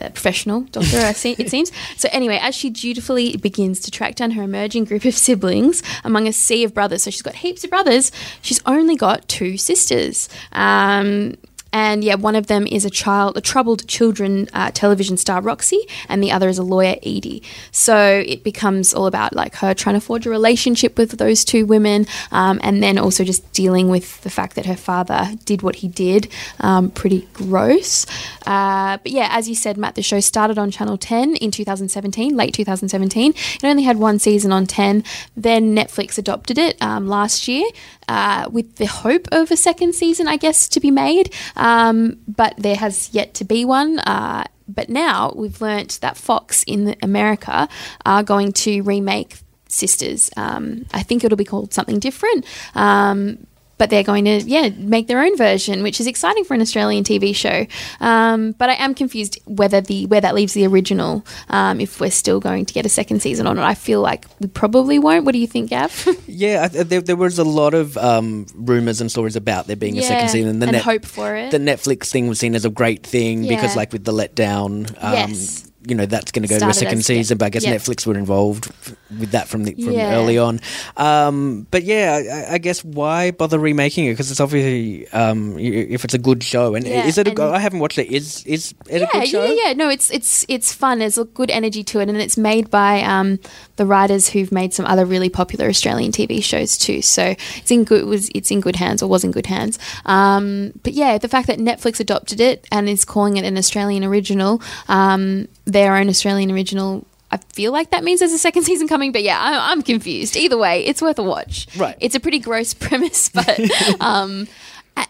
uh, 0.00 0.08
professional 0.08 0.62
doctor, 0.62 0.98
I 0.98 1.12
see, 1.12 1.36
it 1.38 1.50
seems. 1.50 1.70
So, 1.96 2.08
anyway, 2.10 2.38
as 2.42 2.54
she 2.54 2.70
dutifully 2.70 3.36
begins 3.36 3.78
to 3.80 3.90
track 3.90 4.16
down 4.16 4.32
her 4.32 4.42
emerging 4.42 4.84
group 4.86 5.04
of 5.04 5.14
siblings 5.14 5.82
among 6.02 6.26
a 6.26 6.32
sea 6.32 6.64
of 6.64 6.74
brothers, 6.74 7.04
so 7.04 7.10
she's 7.10 7.22
got 7.22 7.36
heaps 7.36 7.62
of 7.62 7.70
brothers, 7.70 8.10
she's 8.40 8.60
only 8.66 8.96
got 8.96 9.28
two 9.28 9.56
sisters. 9.56 10.28
Um, 10.52 11.36
and 11.72 12.04
yeah, 12.04 12.14
one 12.16 12.36
of 12.36 12.46
them 12.46 12.66
is 12.66 12.84
a 12.84 12.90
child, 12.90 13.36
a 13.36 13.40
troubled 13.40 13.86
children 13.88 14.48
uh, 14.52 14.70
television 14.72 15.16
star 15.16 15.40
Roxy, 15.40 15.80
and 16.08 16.22
the 16.22 16.30
other 16.30 16.48
is 16.48 16.58
a 16.58 16.62
lawyer 16.62 16.96
Edie. 17.02 17.42
So 17.70 18.22
it 18.26 18.44
becomes 18.44 18.92
all 18.92 19.06
about 19.06 19.34
like 19.34 19.56
her 19.56 19.74
trying 19.74 19.94
to 19.94 20.00
forge 20.00 20.26
a 20.26 20.30
relationship 20.30 20.98
with 20.98 21.12
those 21.18 21.44
two 21.44 21.66
women, 21.66 22.06
um, 22.30 22.60
and 22.62 22.82
then 22.82 22.98
also 22.98 23.24
just 23.24 23.50
dealing 23.52 23.88
with 23.88 24.20
the 24.22 24.30
fact 24.30 24.54
that 24.56 24.66
her 24.66 24.76
father 24.76 25.30
did 25.44 25.62
what 25.62 25.76
he 25.76 25.88
did. 25.88 26.28
Um, 26.60 26.90
pretty 26.90 27.28
gross. 27.32 28.06
Uh, 28.46 28.98
but 28.98 29.12
yeah, 29.12 29.28
as 29.30 29.48
you 29.48 29.54
said, 29.54 29.76
Matt, 29.76 29.94
the 29.94 30.02
show 30.02 30.20
started 30.20 30.58
on 30.58 30.70
Channel 30.70 30.98
10 30.98 31.36
in 31.36 31.50
2017, 31.50 32.36
late 32.36 32.54
2017. 32.54 33.32
It 33.32 33.64
only 33.64 33.84
had 33.84 33.98
one 33.98 34.18
season 34.18 34.52
on 34.52 34.66
10. 34.66 35.04
Then 35.36 35.74
Netflix 35.74 36.18
adopted 36.18 36.58
it 36.58 36.80
um, 36.82 37.06
last 37.06 37.48
year 37.48 37.64
uh, 38.12 38.48
with 38.50 38.76
the 38.76 38.86
hope 38.86 39.26
of 39.32 39.50
a 39.50 39.56
second 39.56 39.94
season, 39.94 40.28
I 40.28 40.36
guess, 40.36 40.68
to 40.68 40.80
be 40.80 40.90
made. 40.90 41.32
Um, 41.56 42.18
but 42.28 42.54
there 42.58 42.76
has 42.76 43.08
yet 43.12 43.32
to 43.34 43.44
be 43.44 43.64
one. 43.64 43.98
Uh, 44.00 44.44
but 44.68 44.88
now 44.88 45.32
we've 45.34 45.60
learnt 45.60 45.98
that 46.02 46.16
Fox 46.16 46.62
in 46.66 46.94
America 47.02 47.68
are 48.04 48.22
going 48.22 48.52
to 48.64 48.82
remake 48.82 49.38
Sisters. 49.68 50.30
Um, 50.36 50.84
I 50.92 51.02
think 51.02 51.24
it'll 51.24 51.38
be 51.38 51.46
called 51.46 51.72
something 51.72 51.98
different. 51.98 52.44
Um, 52.74 53.46
but 53.82 53.90
they're 53.90 54.04
going 54.04 54.24
to 54.26 54.40
yeah 54.42 54.68
make 54.76 55.08
their 55.08 55.20
own 55.20 55.36
version, 55.36 55.82
which 55.82 55.98
is 55.98 56.06
exciting 56.06 56.44
for 56.44 56.54
an 56.54 56.60
Australian 56.60 57.02
TV 57.02 57.34
show. 57.34 57.66
Um, 57.98 58.52
but 58.52 58.70
I 58.70 58.74
am 58.74 58.94
confused 58.94 59.40
whether 59.44 59.80
the 59.80 60.06
where 60.06 60.20
that 60.20 60.36
leaves 60.36 60.52
the 60.52 60.64
original. 60.68 61.26
Um, 61.48 61.80
if 61.80 62.00
we're 62.00 62.12
still 62.12 62.38
going 62.38 62.64
to 62.66 62.72
get 62.72 62.86
a 62.86 62.88
second 62.88 63.22
season 63.22 63.48
on 63.48 63.58
it, 63.58 63.62
I 63.62 63.74
feel 63.74 64.00
like 64.00 64.26
we 64.38 64.46
probably 64.46 65.00
won't. 65.00 65.24
What 65.24 65.32
do 65.32 65.40
you 65.40 65.48
think, 65.48 65.70
Gav? 65.70 66.06
yeah, 66.28 66.62
I, 66.62 66.68
there, 66.68 67.00
there, 67.00 67.16
was 67.16 67.40
a 67.40 67.44
lot 67.44 67.74
of 67.74 67.96
um, 67.98 68.46
rumors 68.54 69.00
and 69.00 69.10
stories 69.10 69.34
about 69.34 69.66
there 69.66 69.74
being 69.74 69.96
yeah, 69.96 70.02
a 70.02 70.06
second 70.06 70.28
season. 70.28 70.60
The 70.60 70.66
and 70.66 70.74
net, 70.74 70.82
hope 70.82 71.04
for 71.04 71.34
it. 71.34 71.50
The 71.50 71.58
Netflix 71.58 72.12
thing 72.12 72.28
was 72.28 72.38
seen 72.38 72.54
as 72.54 72.64
a 72.64 72.70
great 72.70 73.04
thing 73.04 73.42
yeah. 73.42 73.56
because, 73.56 73.74
like, 73.74 73.92
with 73.92 74.04
the 74.04 74.12
letdown. 74.12 74.92
yes 75.02 75.71
you 75.86 75.94
know 75.94 76.06
that's 76.06 76.32
going 76.32 76.42
to 76.42 76.48
go 76.48 76.58
to 76.58 76.68
a 76.68 76.74
second 76.74 77.04
season, 77.04 77.38
but 77.38 77.46
I 77.46 77.50
guess 77.50 77.64
yep. 77.64 77.80
Netflix 77.80 78.06
were 78.06 78.16
involved 78.16 78.70
with 79.18 79.30
that 79.32 79.48
from 79.48 79.64
the, 79.64 79.74
from 79.74 79.92
yeah. 79.92 80.14
early 80.14 80.38
on. 80.38 80.60
Um, 80.96 81.66
but 81.70 81.82
yeah, 81.82 82.46
I, 82.50 82.54
I, 82.54 82.58
guess 82.58 82.84
why 82.84 83.30
bother 83.30 83.58
remaking 83.58 84.06
it? 84.06 84.12
Because 84.12 84.30
it's 84.30 84.40
obviously 84.40 85.08
um, 85.08 85.58
if 85.58 86.04
it's 86.04 86.14
a 86.14 86.18
good 86.18 86.42
show, 86.42 86.74
and 86.74 86.86
yeah, 86.86 87.06
is 87.06 87.18
it? 87.18 87.26
A, 87.26 87.42
I 87.42 87.58
haven't 87.58 87.80
watched 87.80 87.98
it. 87.98 88.10
Is 88.12 88.44
is 88.46 88.74
it 88.88 89.00
yeah, 89.00 89.08
a 89.08 89.12
good 89.12 89.28
show? 89.28 89.44
Yeah, 89.44 89.68
yeah, 89.68 89.72
no, 89.72 89.88
it's 89.88 90.10
it's 90.10 90.44
it's 90.48 90.72
fun. 90.72 91.00
There's 91.00 91.18
a 91.18 91.24
good 91.24 91.50
energy 91.50 91.82
to 91.84 92.00
it, 92.00 92.08
and 92.08 92.18
it's 92.18 92.36
made 92.36 92.70
by 92.70 93.02
um, 93.02 93.38
the 93.76 93.86
writers 93.86 94.28
who've 94.28 94.52
made 94.52 94.72
some 94.72 94.86
other 94.86 95.04
really 95.04 95.28
popular 95.28 95.66
Australian 95.68 96.12
TV 96.12 96.42
shows 96.42 96.76
too. 96.76 97.02
So 97.02 97.34
it's 97.56 97.70
in 97.70 97.84
good 97.84 98.04
was 98.04 98.30
it's 98.34 98.50
in 98.50 98.60
good 98.60 98.76
hands 98.76 99.02
or 99.02 99.08
was 99.08 99.24
in 99.24 99.30
good 99.30 99.46
hands. 99.46 99.78
Um, 100.06 100.72
but 100.82 100.92
yeah, 100.92 101.18
the 101.18 101.28
fact 101.28 101.48
that 101.48 101.58
Netflix 101.58 102.00
adopted 102.00 102.40
it 102.40 102.66
and 102.70 102.88
is 102.88 103.04
calling 103.04 103.36
it 103.36 103.44
an 103.44 103.58
Australian 103.58 104.04
original 104.04 104.62
um, 104.88 105.48
their 105.72 105.96
own 105.96 106.08
Australian 106.08 106.50
original. 106.50 107.06
I 107.30 107.38
feel 107.38 107.72
like 107.72 107.90
that 107.90 108.04
means 108.04 108.20
there's 108.20 108.32
a 108.32 108.38
second 108.38 108.62
season 108.70 108.88
coming, 108.88 109.12
but 109.12 109.22
yeah, 109.22 109.38
I'm, 109.40 109.78
I'm 109.78 109.82
confused. 109.82 110.36
Either 110.36 110.58
way, 110.58 110.84
it's 110.84 111.02
worth 111.02 111.18
a 111.18 111.22
watch. 111.22 111.66
Right. 111.76 111.96
It's 112.00 112.14
a 112.14 112.20
pretty 112.20 112.38
gross 112.38 112.74
premise, 112.86 113.28
but 113.28 113.58
um, 114.00 114.46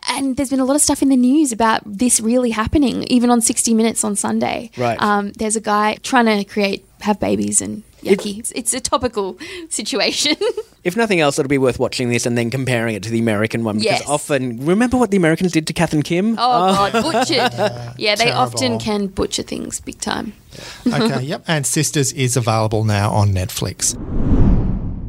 and 0.08 0.36
there's 0.36 0.50
been 0.50 0.60
a 0.60 0.64
lot 0.64 0.76
of 0.76 0.80
stuff 0.80 1.02
in 1.02 1.08
the 1.08 1.16
news 1.16 1.50
about 1.52 1.82
this 1.84 2.20
really 2.20 2.50
happening, 2.50 3.02
even 3.04 3.30
on 3.30 3.40
60 3.40 3.74
Minutes 3.74 4.04
on 4.04 4.14
Sunday. 4.14 4.70
Right. 4.76 5.00
Um, 5.02 5.32
there's 5.32 5.56
a 5.56 5.60
guy 5.60 5.96
trying 6.02 6.26
to 6.26 6.44
create 6.44 6.84
have 7.02 7.20
babies 7.20 7.60
and 7.60 7.82
yucky. 8.02 8.38
It's, 8.38 8.52
it's 8.52 8.74
a 8.74 8.80
topical 8.80 9.38
situation. 9.68 10.36
if 10.84 10.96
nothing 10.96 11.20
else, 11.20 11.38
it'll 11.38 11.48
be 11.48 11.58
worth 11.58 11.78
watching 11.78 12.08
this 12.08 12.26
and 12.26 12.36
then 12.36 12.50
comparing 12.50 12.94
it 12.94 13.02
to 13.04 13.10
the 13.10 13.18
American 13.18 13.64
one 13.64 13.78
because 13.78 14.00
yes. 14.00 14.08
often 14.08 14.64
remember 14.64 14.96
what 14.96 15.10
the 15.10 15.16
Americans 15.16 15.52
did 15.52 15.66
to 15.66 15.72
Kath 15.72 15.92
and 15.92 16.04
Kim. 16.04 16.36
Oh, 16.38 16.38
oh. 16.40 16.90
God, 16.90 17.12
butchered. 17.12 17.36
yeah, 17.98 18.14
they 18.14 18.24
Terrible. 18.24 18.40
often 18.40 18.78
can 18.78 19.06
butcher 19.08 19.42
things 19.42 19.80
big 19.80 20.00
time. 20.00 20.32
okay, 20.86 21.22
yep. 21.22 21.44
And 21.46 21.66
Sisters 21.66 22.12
is 22.12 22.36
available 22.36 22.84
now 22.84 23.10
on 23.10 23.32
Netflix. 23.32 23.96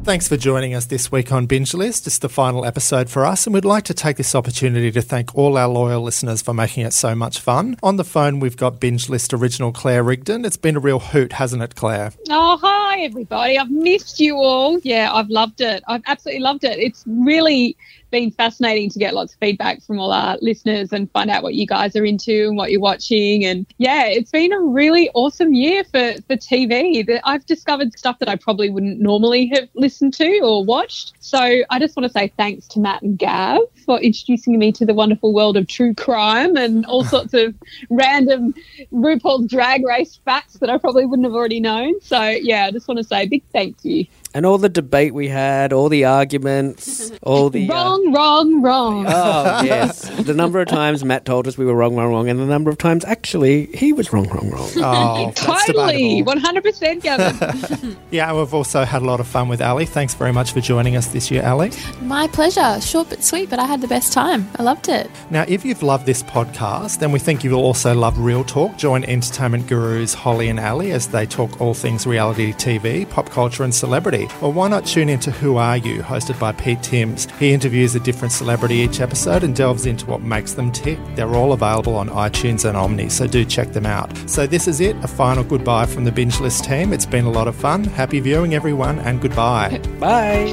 Thanks 0.04 0.28
for 0.28 0.36
joining 0.36 0.74
us 0.74 0.84
this 0.84 1.10
week 1.10 1.32
on 1.32 1.46
Binge 1.46 1.72
List. 1.72 2.06
It's 2.06 2.18
the 2.18 2.28
final 2.28 2.66
episode 2.66 3.08
for 3.08 3.24
us, 3.24 3.46
and 3.46 3.54
we'd 3.54 3.64
like 3.64 3.84
to 3.84 3.94
take 3.94 4.18
this 4.18 4.34
opportunity 4.34 4.92
to 4.92 5.00
thank 5.00 5.34
all 5.34 5.56
our 5.56 5.66
loyal 5.66 6.02
listeners 6.02 6.42
for 6.42 6.52
making 6.52 6.84
it 6.84 6.92
so 6.92 7.14
much 7.14 7.40
fun. 7.40 7.78
On 7.82 7.96
the 7.96 8.04
phone, 8.04 8.38
we've 8.38 8.58
got 8.58 8.78
Binge 8.78 9.08
List 9.08 9.32
original 9.32 9.72
Claire 9.72 10.02
Rigdon. 10.02 10.44
It's 10.44 10.58
been 10.58 10.76
a 10.76 10.78
real 10.78 10.98
hoot, 10.98 11.32
hasn't 11.32 11.62
it, 11.62 11.74
Claire? 11.74 12.12
Oh, 12.28 12.58
hi, 12.60 13.00
everybody. 13.00 13.58
I've 13.58 13.70
missed 13.70 14.20
you 14.20 14.36
all. 14.36 14.78
Yeah, 14.80 15.10
I've 15.10 15.30
loved 15.30 15.62
it. 15.62 15.82
I've 15.88 16.02
absolutely 16.04 16.42
loved 16.42 16.64
it. 16.64 16.78
It's 16.78 17.02
really 17.06 17.74
been 18.14 18.30
fascinating 18.30 18.88
to 18.88 18.98
get 19.00 19.12
lots 19.12 19.34
of 19.34 19.40
feedback 19.40 19.82
from 19.82 19.98
all 19.98 20.12
our 20.12 20.38
listeners 20.40 20.92
and 20.92 21.10
find 21.10 21.30
out 21.30 21.42
what 21.42 21.54
you 21.54 21.66
guys 21.66 21.96
are 21.96 22.04
into 22.04 22.46
and 22.46 22.56
what 22.56 22.70
you're 22.70 22.80
watching. 22.80 23.44
And 23.44 23.66
yeah, 23.78 24.06
it's 24.06 24.30
been 24.30 24.52
a 24.52 24.60
really 24.60 25.10
awesome 25.14 25.52
year 25.52 25.82
for, 25.82 26.14
for 26.28 26.36
TV. 26.36 27.04
I've 27.24 27.44
discovered 27.44 27.98
stuff 27.98 28.20
that 28.20 28.28
I 28.28 28.36
probably 28.36 28.70
wouldn't 28.70 29.00
normally 29.00 29.46
have 29.54 29.68
listened 29.74 30.14
to 30.14 30.40
or 30.44 30.64
watched. 30.64 31.14
So 31.18 31.40
I 31.40 31.78
just 31.80 31.96
want 31.96 32.06
to 32.06 32.12
say 32.12 32.32
thanks 32.36 32.68
to 32.68 32.78
Matt 32.78 33.02
and 33.02 33.18
Gav 33.18 33.58
for 33.84 34.00
introducing 34.00 34.60
me 34.60 34.70
to 34.70 34.86
the 34.86 34.94
wonderful 34.94 35.34
world 35.34 35.56
of 35.56 35.66
true 35.66 35.92
crime 35.92 36.56
and 36.56 36.86
all 36.86 37.02
sorts 37.14 37.34
of 37.34 37.52
random 37.90 38.54
RuPaul's 38.92 39.48
drag 39.48 39.84
race 39.84 40.20
facts 40.24 40.54
that 40.54 40.70
I 40.70 40.78
probably 40.78 41.04
wouldn't 41.04 41.26
have 41.26 41.34
already 41.34 41.58
known. 41.58 42.00
So 42.00 42.22
yeah, 42.22 42.66
I 42.66 42.70
just 42.70 42.86
want 42.86 42.98
to 42.98 43.04
say 43.04 43.24
a 43.24 43.26
big 43.26 43.42
thank 43.52 43.84
you 43.84 44.06
and 44.34 44.44
all 44.44 44.58
the 44.58 44.68
debate 44.68 45.14
we 45.14 45.28
had, 45.28 45.72
all 45.72 45.88
the 45.88 46.04
arguments, 46.04 47.12
all 47.22 47.50
the 47.50 47.70
uh, 47.70 47.72
wrong, 47.74 48.08
uh, 48.08 48.10
wrong, 48.10 48.62
wrong. 48.62 49.06
Oh 49.08 49.62
yes, 49.62 50.08
the 50.20 50.34
number 50.34 50.60
of 50.60 50.66
times 50.66 51.04
Matt 51.04 51.24
told 51.24 51.46
us 51.46 51.56
we 51.56 51.64
were 51.64 51.74
wrong, 51.74 51.94
wrong, 51.94 52.10
wrong, 52.10 52.28
and 52.28 52.40
the 52.40 52.44
number 52.44 52.68
of 52.70 52.76
times 52.76 53.04
actually 53.04 53.66
he 53.66 53.92
was 53.92 54.12
wrong, 54.12 54.28
wrong, 54.28 54.50
wrong. 54.50 54.70
Oh, 54.76 55.32
totally, 55.36 56.22
one 56.22 56.38
hundred 56.38 56.64
percent, 56.64 57.04
Gavin. 57.04 57.96
yeah, 58.10 58.32
we've 58.34 58.52
also 58.52 58.84
had 58.84 59.02
a 59.02 59.04
lot 59.04 59.20
of 59.20 59.26
fun 59.28 59.48
with 59.48 59.62
Ali. 59.62 59.86
Thanks 59.86 60.14
very 60.14 60.32
much 60.32 60.52
for 60.52 60.60
joining 60.60 60.96
us 60.96 61.06
this 61.06 61.30
year, 61.30 61.44
Ali. 61.44 61.70
My 62.02 62.26
pleasure. 62.26 62.80
Short 62.80 63.08
but 63.08 63.22
sweet, 63.22 63.48
but 63.48 63.60
I 63.60 63.66
had 63.66 63.80
the 63.80 63.88
best 63.88 64.12
time. 64.12 64.48
I 64.56 64.64
loved 64.64 64.88
it. 64.88 65.08
Now, 65.30 65.44
if 65.46 65.64
you've 65.64 65.82
loved 65.82 66.06
this 66.06 66.22
podcast, 66.22 66.98
then 66.98 67.12
we 67.12 67.20
think 67.20 67.44
you 67.44 67.50
will 67.50 67.62
also 67.62 67.94
love 67.94 68.18
Real 68.18 68.42
Talk. 68.42 68.76
Join 68.76 69.04
entertainment 69.04 69.68
gurus 69.68 70.12
Holly 70.12 70.48
and 70.48 70.58
Ali 70.58 70.90
as 70.90 71.06
they 71.08 71.24
talk 71.24 71.60
all 71.60 71.74
things 71.74 72.06
reality 72.06 72.52
TV, 72.52 73.08
pop 73.08 73.30
culture, 73.30 73.62
and 73.62 73.74
celebrity. 73.74 74.23
Or 74.40 74.52
why 74.52 74.68
not 74.68 74.86
tune 74.86 75.08
into 75.08 75.30
Who 75.30 75.56
Are 75.56 75.76
You, 75.76 76.02
hosted 76.02 76.38
by 76.38 76.52
Pete 76.52 76.82
Timms. 76.82 77.30
He 77.38 77.52
interviews 77.52 77.94
a 77.94 78.00
different 78.00 78.32
celebrity 78.32 78.76
each 78.76 79.00
episode 79.00 79.44
and 79.44 79.54
delves 79.54 79.86
into 79.86 80.06
what 80.06 80.22
makes 80.22 80.52
them 80.52 80.72
tick. 80.72 80.98
They're 81.14 81.34
all 81.34 81.52
available 81.52 81.96
on 81.96 82.08
iTunes 82.08 82.64
and 82.64 82.76
Omny, 82.76 83.10
so 83.10 83.26
do 83.26 83.44
check 83.44 83.72
them 83.72 83.86
out. 83.86 84.10
So 84.28 84.46
this 84.46 84.68
is 84.68 84.80
it, 84.80 84.96
a 85.04 85.08
final 85.08 85.44
goodbye 85.44 85.86
from 85.86 86.04
the 86.04 86.12
Binge 86.12 86.40
List 86.40 86.64
team. 86.64 86.92
It's 86.92 87.06
been 87.06 87.24
a 87.24 87.30
lot 87.30 87.48
of 87.48 87.56
fun. 87.56 87.84
Happy 87.84 88.20
viewing, 88.20 88.54
everyone, 88.54 88.98
and 89.00 89.20
goodbye. 89.20 89.78
Bye. 89.98 90.46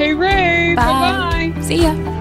Bye. 0.75 1.51
Bye. 1.53 1.61
See 1.61 1.81
ya. 1.83 2.20